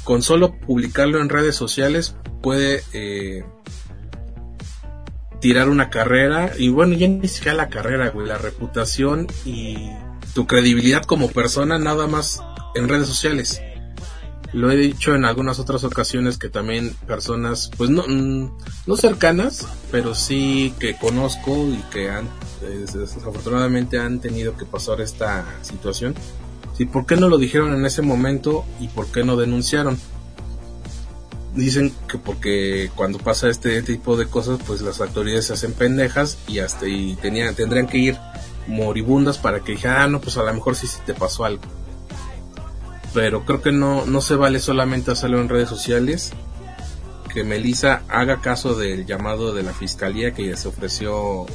con 0.05 0.23
solo 0.23 0.55
publicarlo 0.55 1.21
en 1.21 1.29
redes 1.29 1.57
sociales, 1.57 2.15
puede 2.43 2.83
eh, 2.93 3.45
tirar 5.41 5.69
una 5.69 5.91
carrera, 5.91 6.53
y 6.57 6.69
bueno, 6.69 6.95
ya 6.95 7.09
ni 7.09 7.29
siquiera 7.29 7.57
la 7.57 7.69
carrera, 7.69 8.11
güey, 8.11 8.27
la 8.27 8.39
reputación 8.39 9.27
y 9.45 9.91
tu 10.39 10.47
credibilidad 10.47 11.03
como 11.03 11.33
persona 11.33 11.81
nada 11.81 12.07
más 12.07 12.41
en 12.77 12.89
redes 12.89 13.09
sociales. 13.09 13.61
Lo 14.53 14.71
he 14.71 14.77
dicho 14.77 15.17
en 15.17 15.25
algunas 15.25 15.59
otras 15.59 15.83
ocasiones 15.83 16.39
que 16.39 16.49
también 16.49 16.95
personas, 17.09 17.73
pues 17.77 17.91
no, 17.91 18.05
mm, 18.07 18.57
no 18.87 18.97
cercanas, 18.97 19.67
pero 19.91 20.15
sí 20.15 20.73
que 20.79 20.97
conozco 20.97 21.67
y 21.67 21.83
que 21.91 22.09
han, 22.11 22.29
desafortunadamente 22.63 23.99
han 23.99 24.21
tenido 24.21 24.57
que 24.57 24.65
pasar 24.65 25.01
esta 25.01 25.45
situación. 25.63 26.15
Sí, 26.77 26.85
¿por 26.85 27.05
qué 27.05 27.17
no 27.17 27.29
lo 27.29 27.37
dijeron 27.37 27.75
en 27.75 27.85
ese 27.85 28.03
momento 28.03 28.65
y 28.79 28.87
por 28.87 29.09
qué 29.09 29.25
no 29.25 29.37
denunciaron? 29.37 29.99
Dicen 31.57 31.93
que 32.09 32.19
porque 32.19 32.93
cuando 32.95 33.19
pasa 33.19 33.49
este 33.49 33.83
tipo 33.83 34.17
de 34.17 34.27
cosas, 34.27 34.61
pues 34.65 34.83
las 34.83 35.01
autoridades 35.01 35.47
se 35.47 35.55
hacen 35.55 35.73
pendejas 35.73 36.39
y 36.47 36.61
hasta 36.61 36.87
y 36.87 37.17
tenían, 37.17 37.57
tendrían 37.57 37.89
que 37.89 37.99
ir 37.99 38.17
moribundas 38.69 39.39
para 39.39 39.61
que 39.61 39.73
dijeran, 39.73 40.03
ah, 40.03 40.07
no, 40.07 40.21
pues 40.21 40.37
a 40.37 40.45
lo 40.45 40.55
mejor 40.55 40.77
sí, 40.77 40.87
sí 40.87 40.99
te 41.05 41.15
pasó 41.15 41.45
algo 41.45 41.63
pero 43.15 43.45
creo 43.45 43.63
que 43.63 43.73
no, 43.73 44.07
no 44.07 44.21
se 44.21 44.37
vale 44.37 44.61
solamente 44.61 45.11
hacerlo 45.11 45.41
en 45.41 45.49
redes 45.49 45.69
sociales. 45.69 46.33
Que 47.33 47.45
Melissa 47.45 48.03
haga 48.09 48.41
caso 48.41 48.75
del 48.75 49.07
llamado 49.07 49.53
de 49.53 49.63
la 49.63 49.73
fiscalía 49.73 50.33
que 50.33 50.47
ya 50.47 50.57
se 50.57 50.69
ofreció. 50.69 51.47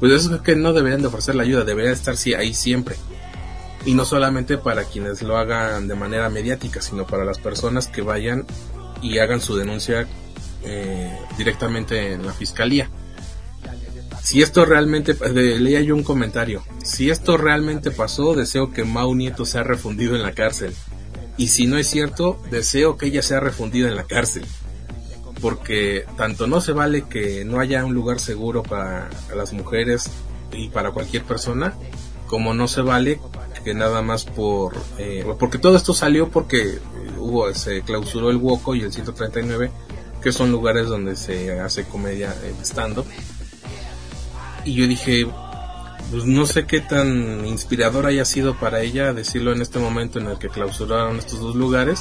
Pues 0.00 0.12
eso 0.12 0.34
es 0.34 0.40
que 0.42 0.56
no 0.56 0.72
deberían 0.72 1.00
de 1.00 1.08
ofrecer 1.08 1.34
la 1.34 1.44
ayuda, 1.44 1.64
debería 1.64 1.92
estar 1.92 2.14
ahí 2.36 2.54
siempre. 2.54 2.96
Y 3.84 3.94
no 3.94 4.04
solamente 4.04 4.58
para 4.58 4.84
quienes 4.84 5.22
lo 5.22 5.36
hagan 5.36 5.88
de 5.88 5.94
manera 5.94 6.28
mediática, 6.28 6.82
sino 6.82 7.06
para 7.06 7.24
las 7.24 7.38
personas 7.38 7.88
que 7.88 8.02
vayan 8.02 8.44
y 9.00 9.18
hagan 9.18 9.40
su 9.40 9.56
denuncia 9.56 10.06
eh, 10.64 11.16
directamente 11.38 12.12
en 12.12 12.26
la 12.26 12.32
fiscalía 12.32 12.90
si 14.22 14.40
esto 14.40 14.64
realmente, 14.64 15.16
leía 15.32 15.80
yo 15.80 15.94
un 15.94 16.04
comentario, 16.04 16.62
si 16.82 17.10
esto 17.10 17.36
realmente 17.36 17.90
pasó, 17.90 18.34
deseo 18.34 18.72
que 18.72 18.84
Mau 18.84 19.14
Nieto 19.14 19.44
sea 19.44 19.64
refundido 19.64 20.14
en 20.14 20.22
la 20.22 20.32
cárcel. 20.32 20.74
Y 21.36 21.48
si 21.48 21.66
no 21.66 21.76
es 21.78 21.88
cierto, 21.88 22.40
deseo 22.50 22.96
que 22.96 23.06
ella 23.06 23.22
sea 23.22 23.40
refundida 23.40 23.88
en 23.88 23.96
la 23.96 24.04
cárcel. 24.04 24.44
Porque 25.40 26.04
tanto 26.16 26.46
no 26.46 26.60
se 26.60 26.72
vale 26.72 27.02
que 27.08 27.44
no 27.44 27.58
haya 27.58 27.84
un 27.84 27.94
lugar 27.94 28.20
seguro 28.20 28.62
para 28.62 29.10
las 29.34 29.52
mujeres 29.52 30.08
y 30.52 30.68
para 30.68 30.92
cualquier 30.92 31.24
persona, 31.24 31.74
como 32.28 32.54
no 32.54 32.68
se 32.68 32.82
vale 32.82 33.18
que 33.64 33.74
nada 33.74 34.02
más 34.02 34.24
por 34.24 34.74
eh, 34.98 35.24
porque 35.38 35.58
todo 35.58 35.76
esto 35.76 35.94
salió 35.94 36.30
porque 36.30 36.78
hubo 37.18 37.52
se 37.54 37.82
clausuró 37.82 38.30
el 38.30 38.36
Woco 38.36 38.74
y 38.74 38.80
el 38.80 38.92
139 38.92 39.70
que 40.20 40.32
son 40.32 40.50
lugares 40.50 40.88
donde 40.88 41.16
se 41.16 41.60
hace 41.60 41.84
comedia 41.84 42.34
stand 42.62 43.04
y 44.64 44.74
yo 44.74 44.86
dije 44.86 45.26
pues 46.10 46.24
no 46.24 46.46
sé 46.46 46.66
qué 46.66 46.80
tan 46.80 47.46
inspirador 47.46 48.06
haya 48.06 48.24
sido 48.24 48.54
para 48.54 48.82
ella 48.82 49.12
decirlo 49.12 49.52
en 49.52 49.62
este 49.62 49.78
momento 49.78 50.18
en 50.18 50.26
el 50.26 50.38
que 50.38 50.48
clausuraron 50.48 51.18
estos 51.18 51.40
dos 51.40 51.54
lugares 51.54 52.00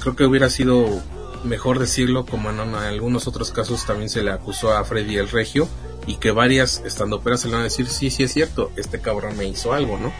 creo 0.00 0.16
que 0.16 0.24
hubiera 0.24 0.48
sido 0.48 1.02
mejor 1.44 1.78
decirlo 1.78 2.26
como 2.26 2.50
en, 2.50 2.58
algunos 2.58 3.26
otros 3.26 3.50
casos 3.50 3.84
también 3.86 4.08
se 4.08 4.22
le 4.22 4.30
acusó 4.30 4.72
a 4.72 4.84
Freddy 4.84 5.16
el 5.16 5.28
Regio 5.28 5.68
y 6.06 6.16
que 6.16 6.30
varias 6.30 6.82
estando 6.84 7.16
operas 7.16 7.40
se 7.40 7.48
le 7.48 7.54
van 7.54 7.62
a 7.62 7.64
decir 7.64 7.86
sí, 7.88 8.10
sí 8.10 8.22
es 8.22 8.32
cierto, 8.32 8.70
este 8.76 9.00
cabrón 9.00 9.36
me 9.36 9.46
hizo 9.46 9.72
algo, 9.72 9.98
¿no? 9.98 10.12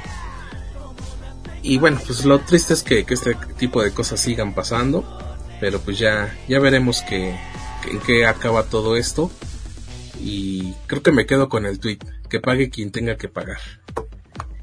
Y 1.67 1.79
bueno, 1.79 2.01
pues 2.07 2.25
lo 2.25 2.39
triste 2.39 2.75
es 2.75 2.85
que, 2.85 3.05
este 3.09 3.35
tipo 3.59 3.83
de 3.83 3.91
cosas 3.91 4.21
sigan 4.21 4.55
pasando, 4.55 5.05
pero 5.61 5.81
pues 5.81 5.99
ya, 5.99 6.33
ya 6.49 6.61
veremos 6.61 7.03
que, 7.03 7.31
en 7.91 7.99
qué 8.07 8.25
acaba 8.25 8.63
todo 8.63 8.97
esto. 8.97 9.33
Y 10.29 10.75
creo 10.89 11.05
que 11.05 11.13
me 11.13 11.25
quedo 11.25 11.49
con 11.49 11.67
el 11.67 11.79
tweet, 11.79 12.01
que 12.29 12.41
pague 12.41 12.69
quien 12.69 12.91
tenga 12.91 13.17
que 13.17 13.29
pagar. 13.29 13.59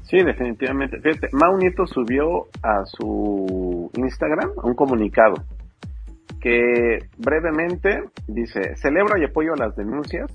Sí, 0.02 0.18
definitivamente. 0.22 1.00
Fíjate, 1.00 1.30
Mau 1.32 1.56
Nieto 1.56 1.86
subió 1.86 2.48
a 2.62 2.84
su 2.84 3.90
Instagram 3.96 4.50
un 4.62 4.74
comunicado 4.74 5.36
que 6.38 7.08
brevemente 7.16 8.04
dice, 8.28 8.76
celebro 8.76 9.16
y 9.16 9.24
apoyo 9.24 9.54
las 9.54 9.74
denuncias, 9.74 10.30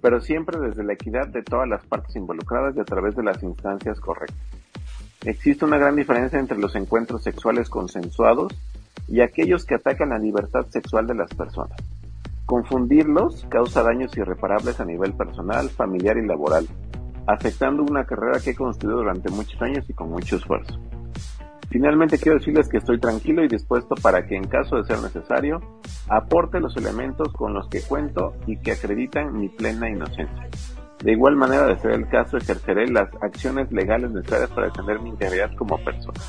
pero 0.00 0.22
siempre 0.22 0.58
desde 0.58 0.84
la 0.84 0.94
equidad 0.94 1.28
de 1.28 1.42
todas 1.42 1.68
las 1.68 1.84
partes 1.84 2.16
involucradas 2.16 2.74
y 2.74 2.80
a 2.80 2.84
través 2.84 3.14
de 3.14 3.24
las 3.24 3.42
instancias 3.42 4.00
correctas. 4.00 4.40
Existe 5.26 5.66
una 5.66 5.76
gran 5.76 5.96
diferencia 5.96 6.40
entre 6.40 6.56
los 6.56 6.74
encuentros 6.76 7.22
sexuales 7.22 7.68
consensuados 7.68 8.54
y 9.06 9.20
aquellos 9.20 9.66
que 9.66 9.74
atacan 9.74 10.08
la 10.08 10.18
libertad 10.18 10.64
sexual 10.70 11.06
de 11.06 11.16
las 11.16 11.34
personas. 11.34 11.76
Confundirlos 12.46 13.46
causa 13.48 13.82
daños 13.82 14.16
irreparables 14.16 14.80
a 14.80 14.84
nivel 14.84 15.14
personal, 15.14 15.70
familiar 15.70 16.16
y 16.18 16.26
laboral, 16.26 16.66
afectando 17.26 17.82
una 17.82 18.04
carrera 18.04 18.40
que 18.40 18.50
he 18.50 18.54
construido 18.54 18.98
durante 18.98 19.30
muchos 19.30 19.60
años 19.62 19.88
y 19.88 19.92
con 19.94 20.10
mucho 20.10 20.36
esfuerzo. 20.36 20.78
Finalmente 21.70 22.18
quiero 22.18 22.38
decirles 22.38 22.68
que 22.68 22.76
estoy 22.76 23.00
tranquilo 23.00 23.42
y 23.42 23.48
dispuesto 23.48 23.94
para 23.94 24.26
que 24.26 24.36
en 24.36 24.44
caso 24.44 24.76
de 24.76 24.84
ser 24.84 25.00
necesario 25.00 25.58
aporte 26.08 26.60
los 26.60 26.76
elementos 26.76 27.32
con 27.32 27.54
los 27.54 27.66
que 27.68 27.80
cuento 27.80 28.34
y 28.46 28.58
que 28.58 28.72
acreditan 28.72 29.38
mi 29.38 29.48
plena 29.48 29.88
inocencia. 29.88 30.50
De 31.02 31.12
igual 31.12 31.34
manera, 31.34 31.66
de 31.66 31.78
ser 31.78 31.92
el 31.92 32.08
caso, 32.08 32.36
ejerceré 32.36 32.88
las 32.88 33.08
acciones 33.22 33.72
legales 33.72 34.10
necesarias 34.12 34.50
para 34.50 34.68
defender 34.68 35.00
mi 35.00 35.10
integridad 35.10 35.50
como 35.56 35.76
persona. 35.82 36.20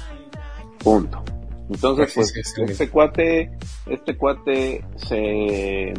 Punto. 0.84 1.22
Entonces, 1.70 2.12
pues, 2.14 2.34
este 2.58 2.90
cuate, 2.90 3.52
este 3.86 4.18
cuate 4.18 4.84
se, 4.98 5.94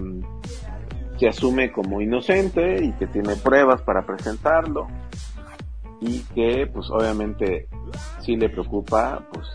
se 1.18 1.28
asume 1.28 1.72
como 1.72 2.00
inocente 2.00 2.84
y 2.84 2.92
que 2.92 3.06
tiene 3.06 3.36
pruebas 3.36 3.82
para 3.82 4.04
presentarlo 4.04 4.88
y 6.00 6.20
que, 6.34 6.68
pues, 6.72 6.90
obviamente 6.90 7.68
sí 8.20 8.36
le 8.36 8.48
preocupa 8.48 9.26
pues 9.32 9.48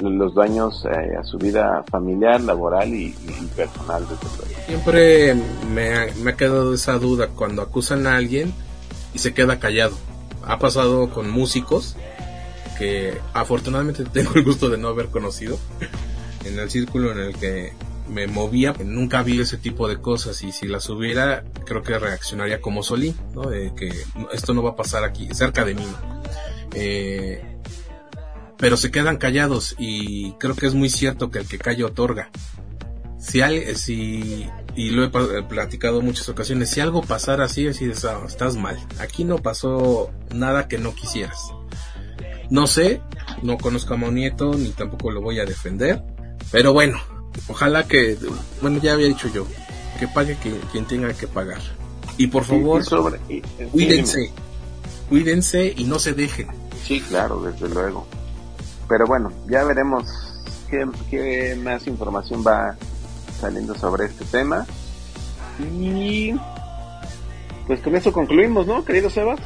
los 0.00 0.34
daños 0.34 0.84
eh, 0.84 1.16
a 1.18 1.24
su 1.24 1.38
vida 1.38 1.84
familiar, 1.90 2.40
laboral 2.40 2.94
y, 2.94 3.14
personal. 3.56 4.06
Siempre 4.66 5.34
me, 5.72 6.12
me 6.22 6.30
ha 6.30 6.36
quedado 6.36 6.74
esa 6.74 6.98
duda 6.98 7.28
cuando 7.28 7.62
acusan 7.62 8.06
a 8.06 8.16
alguien 8.16 8.52
y 9.14 9.18
se 9.18 9.34
queda 9.34 9.58
callado. 9.58 9.96
Ha 10.44 10.58
pasado 10.58 11.10
con 11.10 11.30
músicos 11.30 11.96
afortunadamente 13.32 14.04
tengo 14.04 14.32
el 14.34 14.44
gusto 14.44 14.68
de 14.68 14.78
no 14.78 14.88
haber 14.88 15.08
conocido 15.08 15.58
en 16.44 16.58
el 16.58 16.70
círculo 16.70 17.12
en 17.12 17.18
el 17.18 17.36
que 17.36 17.72
me 18.08 18.26
movía, 18.26 18.74
nunca 18.84 19.22
vi 19.22 19.40
ese 19.40 19.56
tipo 19.56 19.88
de 19.88 20.00
cosas 20.00 20.42
y 20.42 20.52
si 20.52 20.66
las 20.66 20.88
hubiera, 20.90 21.44
creo 21.64 21.82
que 21.82 21.98
reaccionaría 21.98 22.60
como 22.60 22.82
Solín, 22.82 23.16
¿no? 23.34 23.42
De 23.42 23.72
que 23.74 23.92
esto 24.32 24.54
no 24.54 24.62
va 24.62 24.70
a 24.70 24.76
pasar 24.76 25.04
aquí, 25.04 25.28
cerca 25.32 25.64
de 25.64 25.74
mí. 25.74 25.86
Eh, 26.74 27.42
pero 28.58 28.76
se 28.76 28.90
quedan 28.90 29.16
callados 29.16 29.74
y 29.78 30.32
creo 30.32 30.54
que 30.54 30.66
es 30.66 30.74
muy 30.74 30.90
cierto 30.90 31.30
que 31.30 31.40
el 31.40 31.46
que 31.46 31.58
calla 31.58 31.86
otorga. 31.86 32.30
Si, 33.18 33.40
si 33.76 34.48
y 34.74 34.90
lo 34.90 35.04
he 35.04 35.42
platicado 35.42 36.00
muchas 36.00 36.28
ocasiones, 36.28 36.70
si 36.70 36.80
algo 36.80 37.02
pasara 37.02 37.44
así, 37.44 37.68
así 37.68 37.90
ah, 38.04 38.20
estás 38.26 38.56
mal. 38.56 38.76
Aquí 38.98 39.24
no 39.24 39.38
pasó 39.38 40.10
nada 40.34 40.68
que 40.68 40.78
no 40.78 40.94
quisieras. 40.94 41.52
No 42.52 42.66
sé, 42.66 43.00
no 43.42 43.56
conozco 43.56 43.94
a 43.94 43.96
Monieto 43.96 44.52
ni 44.52 44.68
tampoco 44.68 45.10
lo 45.10 45.22
voy 45.22 45.40
a 45.40 45.46
defender, 45.46 46.02
pero 46.50 46.74
bueno, 46.74 46.98
ojalá 47.48 47.88
que, 47.88 48.18
bueno, 48.60 48.78
ya 48.82 48.92
había 48.92 49.06
dicho 49.06 49.26
yo, 49.28 49.46
que 49.98 50.06
pague 50.06 50.36
quien, 50.70 50.84
tenga 50.84 51.14
que 51.14 51.26
pagar. 51.26 51.62
Y 52.18 52.26
por 52.26 52.44
favor, 52.44 52.84
cuídense, 53.70 54.32
cuídense 55.08 55.72
y 55.74 55.84
no 55.84 55.98
se 55.98 56.12
dejen. 56.12 56.48
Sí, 56.84 57.00
claro, 57.00 57.40
desde 57.40 57.70
luego. 57.70 58.06
Pero 58.86 59.06
bueno, 59.06 59.32
ya 59.48 59.64
veremos 59.64 60.04
qué, 61.08 61.56
más 61.56 61.86
información 61.86 62.44
va 62.46 62.76
saliendo 63.40 63.74
sobre 63.76 64.04
este 64.04 64.26
tema. 64.26 64.66
Y 65.80 66.34
pues 67.66 67.80
con 67.80 67.96
eso 67.96 68.12
concluimos, 68.12 68.66
¿no, 68.66 68.84
querido 68.84 69.08
Sebas? 69.08 69.40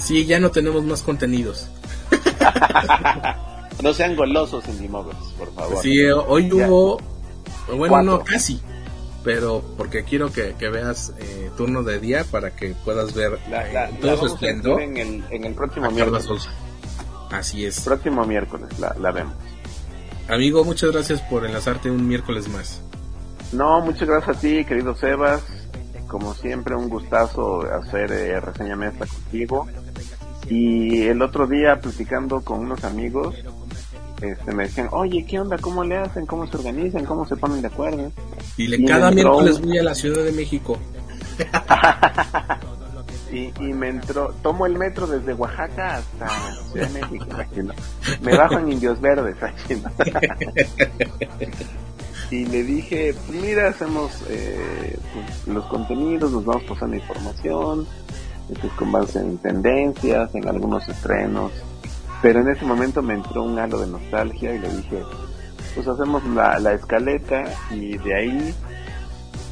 Sí, 0.00 0.26
ya 0.26 0.40
no 0.40 0.50
tenemos 0.50 0.82
más 0.84 1.02
contenidos. 1.02 1.68
no 3.82 3.92
sean 3.94 4.16
golosos 4.16 4.64
en 4.68 4.88
por 4.88 5.54
favor. 5.54 5.82
Sí, 5.82 6.02
hoy 6.10 6.52
hubo, 6.52 7.00
bueno, 7.76 8.02
no, 8.02 8.24
casi, 8.24 8.60
pero 9.22 9.62
porque 9.76 10.04
quiero 10.04 10.32
que, 10.32 10.54
veas 10.58 11.12
eh, 11.18 11.50
turno 11.56 11.82
de 11.82 12.00
día 12.00 12.24
para 12.24 12.56
que 12.56 12.74
puedas 12.84 13.14
ver 13.14 13.38
eh, 13.48 13.90
todo 14.00 14.16
su 14.16 14.26
esplendor 14.26 14.80
en 14.80 14.96
el, 14.96 15.24
en 15.30 15.44
el 15.44 15.54
próximo 15.54 15.90
miércoles. 15.90 16.26
Así 17.30 17.64
es. 17.64 17.80
Próximo 17.80 18.24
miércoles 18.24 18.78
la, 18.78 18.94
la, 18.98 19.12
vemos. 19.12 19.34
Amigo, 20.28 20.64
muchas 20.64 20.90
gracias 20.90 21.20
por 21.22 21.44
enlazarte 21.44 21.90
un 21.90 22.06
miércoles 22.08 22.48
más. 22.48 22.82
No, 23.52 23.80
muchas 23.80 24.08
gracias 24.08 24.36
a 24.36 24.40
ti, 24.40 24.64
querido 24.64 24.94
Sebas. 24.96 25.42
Como 26.08 26.34
siempre, 26.34 26.74
un 26.74 26.88
gustazo 26.88 27.62
hacer 27.62 28.10
eh, 28.10 28.40
reseña 28.40 28.74
mesa 28.74 29.06
contigo. 29.06 29.68
Y 30.48 31.02
el 31.02 31.22
otro 31.22 31.46
día, 31.46 31.80
platicando 31.80 32.40
con 32.40 32.60
unos 32.60 32.84
amigos, 32.84 33.36
este, 34.20 34.52
me 34.52 34.64
decían, 34.64 34.88
oye, 34.92 35.24
¿qué 35.24 35.40
onda? 35.40 35.56
¿Cómo 35.58 35.82
le 35.84 35.96
hacen? 35.96 36.26
¿Cómo 36.26 36.46
se 36.46 36.56
organizan? 36.56 37.04
¿Cómo 37.04 37.26
se 37.26 37.36
ponen 37.36 37.62
de 37.62 37.68
acuerdo? 37.68 38.12
Y, 38.56 38.66
le 38.66 38.84
cada 38.84 39.10
miércoles 39.10 39.60
voy 39.60 39.78
a 39.78 39.82
la 39.82 39.94
Ciudad 39.94 40.24
de 40.24 40.32
México. 40.32 40.78
y, 43.32 43.52
y, 43.64 43.72
me 43.72 43.88
entró, 43.88 44.34
tomo 44.42 44.66
el 44.66 44.76
metro 44.76 45.06
desde 45.06 45.32
Oaxaca 45.32 45.96
hasta 45.96 46.28
Ciudad 46.70 46.88
de 46.88 47.00
México, 47.00 47.26
Me 48.22 48.36
bajo 48.36 48.58
en 48.58 48.72
Indios 48.72 49.00
Verdes, 49.00 49.36
y 52.30 52.44
le 52.44 52.62
dije, 52.62 53.14
pues 53.26 53.42
mira, 53.42 53.68
hacemos 53.68 54.22
eh, 54.28 54.98
pues, 55.14 55.48
los 55.54 55.64
contenidos, 55.66 56.30
nos 56.30 56.44
vamos 56.44 56.64
pasando 56.64 56.96
información, 56.96 57.86
pues, 58.60 58.72
con 58.74 58.92
base 58.92 59.20
en 59.20 59.38
tendencias, 59.38 60.34
en 60.34 60.48
algunos 60.48 60.88
estrenos, 60.88 61.52
pero 62.22 62.40
en 62.40 62.48
ese 62.50 62.64
momento 62.64 63.02
me 63.02 63.14
entró 63.14 63.44
un 63.44 63.58
halo 63.58 63.80
de 63.80 63.86
nostalgia 63.86 64.54
y 64.54 64.58
le 64.58 64.68
dije, 64.68 65.02
pues 65.74 65.86
hacemos 65.86 66.24
la, 66.26 66.58
la 66.58 66.74
escaleta 66.74 67.44
y 67.70 67.96
de 67.98 68.14
ahí 68.14 68.54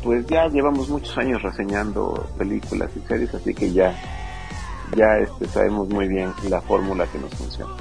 pues 0.03 0.27
ya 0.27 0.47
llevamos 0.49 0.89
muchos 0.89 1.17
años 1.19 1.43
reseñando 1.43 2.29
películas 2.37 2.91
y 2.97 3.01
series, 3.07 3.35
así 3.35 3.55
que 3.55 3.73
ya, 3.73 3.95
ya 4.97 5.19
este, 5.21 5.47
sabemos 5.47 5.89
muy 5.89 6.09
bien 6.09 6.33
la 6.49 6.61
fórmula 6.61 7.07
que 7.07 7.19
nos 7.19 7.35
funciona. 7.35 7.75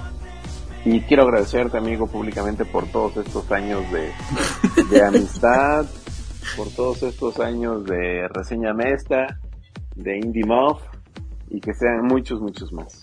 Y 0.85 1.01
quiero 1.01 1.23
agradecerte, 1.23 1.77
amigo, 1.77 2.07
públicamente 2.07 2.65
por 2.65 2.85
todos 2.87 3.17
estos 3.17 3.51
años 3.51 3.83
de, 3.91 4.11
de 4.89 5.03
amistad, 5.03 5.85
por 6.55 6.69
todos 6.69 7.03
estos 7.03 7.39
años 7.39 7.83
de 7.85 8.27
reseña 8.29 8.73
mesta, 8.73 9.39
de 9.95 10.17
Indie 10.17 10.45
Muff, 10.45 10.81
y 11.49 11.59
que 11.59 11.73
sean 11.73 12.05
muchos, 12.05 12.41
muchos 12.41 12.71
más. 12.71 13.01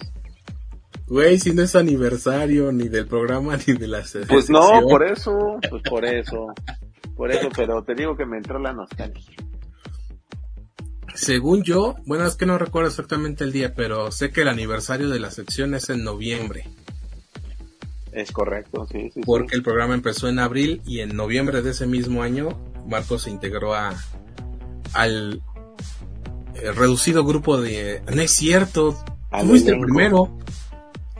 Güey, 1.07 1.39
si 1.39 1.53
no 1.53 1.63
es 1.63 1.77
aniversario 1.77 2.73
ni 2.73 2.89
del 2.89 3.07
programa 3.07 3.57
ni 3.67 3.75
de 3.75 3.89
la 3.89 4.03
Pues 4.29 4.51
no, 4.51 4.83
por 4.89 5.05
eso, 5.07 5.59
pues 5.69 5.83
por 5.83 6.05
eso. 6.05 6.55
Por 7.17 7.31
eso, 7.31 7.49
pero 7.55 7.83
te 7.85 7.95
digo 7.95 8.17
que 8.17 8.27
me 8.27 8.39
entró 8.39 8.59
la 8.59 8.73
nostalgia. 8.73 9.37
Según 11.15 11.63
yo, 11.63 11.95
bueno, 12.07 12.27
es 12.27 12.35
que 12.35 12.45
no 12.45 12.59
recuerdo 12.59 12.89
exactamente 12.89 13.45
el 13.45 13.53
día, 13.53 13.75
pero 13.75 14.11
sé 14.11 14.31
que 14.31 14.43
el 14.43 14.49
aniversario 14.49 15.09
de 15.09 15.21
la 15.21 15.31
sección 15.31 15.75
es 15.75 15.89
en 15.91 16.03
noviembre. 16.03 16.69
Es 18.11 18.33
correcto, 18.33 18.87
sí, 18.91 19.11
sí. 19.13 19.21
Porque 19.25 19.55
el 19.55 19.63
programa 19.63 19.95
empezó 19.95 20.29
en 20.29 20.41
abril 20.41 20.83
y 20.87 21.01
en 21.01 21.17
noviembre 21.17 21.63
de 21.63 21.71
ese 21.71 21.87
mismo 21.87 22.23
año, 22.23 22.49
Marcos 22.89 23.23
se 23.23 23.31
integró 23.31 23.75
a, 23.75 23.95
al, 24.93 25.41
reducido 26.75 27.25
grupo 27.25 27.61
de... 27.61 28.03
No 28.15 28.23
es 28.23 28.31
cierto, 28.31 28.97
tú 29.41 29.47
fuiste 29.47 29.73
el 29.73 29.81
primero. 29.81 30.39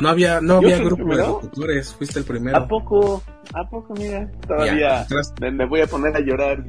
No 0.01 0.09
había, 0.09 0.41
no 0.41 0.57
había 0.57 0.79
grupo 0.79 1.05
de 1.05 1.19
locutores, 1.19 1.95
fuiste 1.95 2.19
el 2.19 2.25
primero. 2.25 2.57
¿A 2.57 2.67
poco? 2.67 3.23
¿A 3.53 3.69
poco, 3.69 3.95
mira? 3.95 4.29
Todavía 4.47 5.07
me, 5.41 5.67
voy 5.67 5.83
a 5.83 5.87
poner 5.87 6.17
a 6.17 6.21
llorar. 6.21 6.65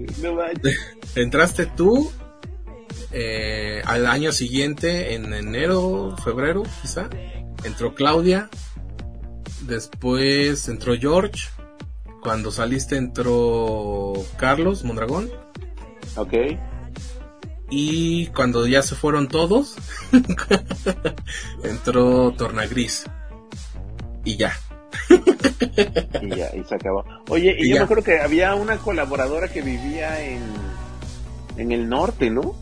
entraste 1.16 1.66
tú 1.66 2.12
eh, 3.12 3.82
al 3.86 4.06
año 4.06 4.32
siguiente, 4.32 5.16
en 5.16 5.34
enero, 5.34 6.16
febrero, 6.24 6.64
quizá. 6.82 7.10
Entró 7.64 7.96
Claudia. 7.96 8.50
Después 9.62 10.68
entró 10.70 10.96
George. 10.96 11.50
Cuando 12.22 12.52
saliste 12.52 12.98
entró 12.98 14.14
Carlos 14.38 14.84
Mondragón. 14.84 15.30
Ok. 16.16 16.34
Y 17.70 18.28
cuando 18.28 18.68
ya 18.68 18.82
se 18.82 18.96
fueron 18.96 19.28
todos, 19.28 19.76
entró 21.64 22.32
Tornagris. 22.32 23.06
Y 24.24 24.38
ya. 24.38 24.54
y 26.22 26.30
ya, 26.30 26.56
y 26.56 26.64
se 26.64 26.76
acabó. 26.76 27.04
Oye, 27.30 27.56
y, 27.58 27.70
yo 27.70 27.78
me 27.78 27.82
acuerdo 27.84 28.04
que 28.04 28.20
había 28.20 28.56
una 28.56 28.78
colaboradora 28.78 29.48
que 29.48 29.62
vivía 29.62 30.24
en, 30.24 30.42
en 31.58 31.72
el 31.72 31.90
norte, 31.90 32.30
¿no? 32.30 32.56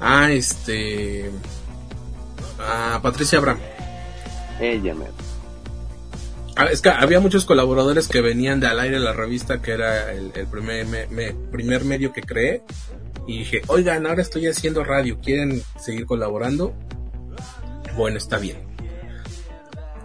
Ah, 0.00 0.32
este. 0.32 1.30
Ah, 2.58 3.00
Patricia 3.02 3.38
Abraham. 3.38 3.58
Ella, 4.60 4.94
me. 4.94 5.06
Ah, 6.56 6.66
es 6.70 6.80
que 6.80 6.90
había 6.90 7.20
muchos 7.20 7.44
colaboradores 7.44 8.08
que 8.08 8.20
venían 8.20 8.60
de 8.60 8.66
al 8.66 8.80
aire 8.80 8.98
la 8.98 9.12
revista, 9.12 9.62
que 9.62 9.72
era 9.72 10.12
el, 10.12 10.30
primer, 10.50 11.08
primer 11.50 11.84
medio 11.84 12.12
que 12.12 12.22
creé. 12.22 12.62
Y 13.26 13.40
dije, 13.40 13.62
oigan, 13.68 14.06
ahora 14.06 14.22
estoy 14.22 14.46
haciendo 14.46 14.84
radio, 14.84 15.18
¿quieren 15.20 15.62
seguir 15.78 16.06
colaborando? 16.06 16.74
Bueno, 17.96 18.18
está 18.18 18.38
bien 18.38 18.72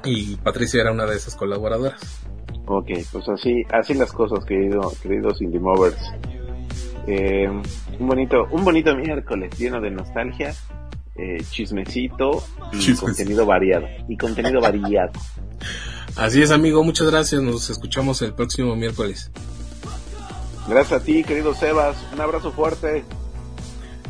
y 0.07 0.36
Patricia 0.38 0.82
era 0.82 0.91
una 0.91 1.05
de 1.05 1.15
esas 1.15 1.36
colaboradoras. 1.36 2.01
Ok, 2.65 2.89
pues 3.11 3.30
así, 3.30 3.63
así 3.72 3.93
las 3.93 4.11
cosas, 4.11 4.43
querido, 4.45 4.91
queridos 5.01 5.41
Indie 5.41 5.59
Movers. 5.59 5.97
Eh, 7.07 7.47
un 7.99 8.07
bonito, 8.07 8.47
un 8.51 8.65
bonito 8.65 8.95
miércoles 8.95 9.57
lleno 9.57 9.80
de 9.80 9.91
nostalgia, 9.91 10.53
eh, 11.15 11.38
chismecito 11.49 12.43
y 12.74 12.93
contenido 12.95 13.45
variado. 13.45 13.88
Y 14.09 14.18
contenido 14.18 14.59
variado. 14.59 15.11
Así 16.18 16.41
es, 16.41 16.51
amigo, 16.51 16.84
muchas 16.84 17.09
gracias. 17.09 17.41
Nos 17.41 17.70
escuchamos 17.70 18.22
el 18.24 18.34
próximo 18.34 18.76
miércoles. 18.76 19.32
Gracias 20.68 21.01
a 21.01 21.03
ti, 21.03 21.24
querido 21.24 21.53
Sebas. 21.53 21.97
Un 22.13 22.22
abrazo 22.22 22.51
fuerte. 22.51 23.05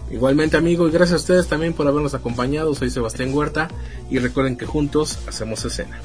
Igualmente 0.09 0.57
amigos, 0.57 0.91
gracias 0.91 1.13
a 1.13 1.21
ustedes 1.21 1.47
también 1.47 1.73
por 1.73 1.87
habernos 1.87 2.13
acompañado. 2.13 2.73
Soy 2.73 2.89
Sebastián 2.89 3.33
Huerta 3.33 3.67
y 4.09 4.19
recuerden 4.19 4.57
que 4.57 4.65
juntos 4.65 5.19
hacemos 5.27 5.63
escena. 5.65 5.99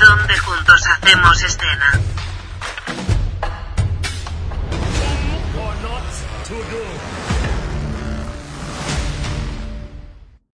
donde 0.00 0.38
juntos 0.38 0.82
hacemos 0.86 1.42
escena. 1.42 2.03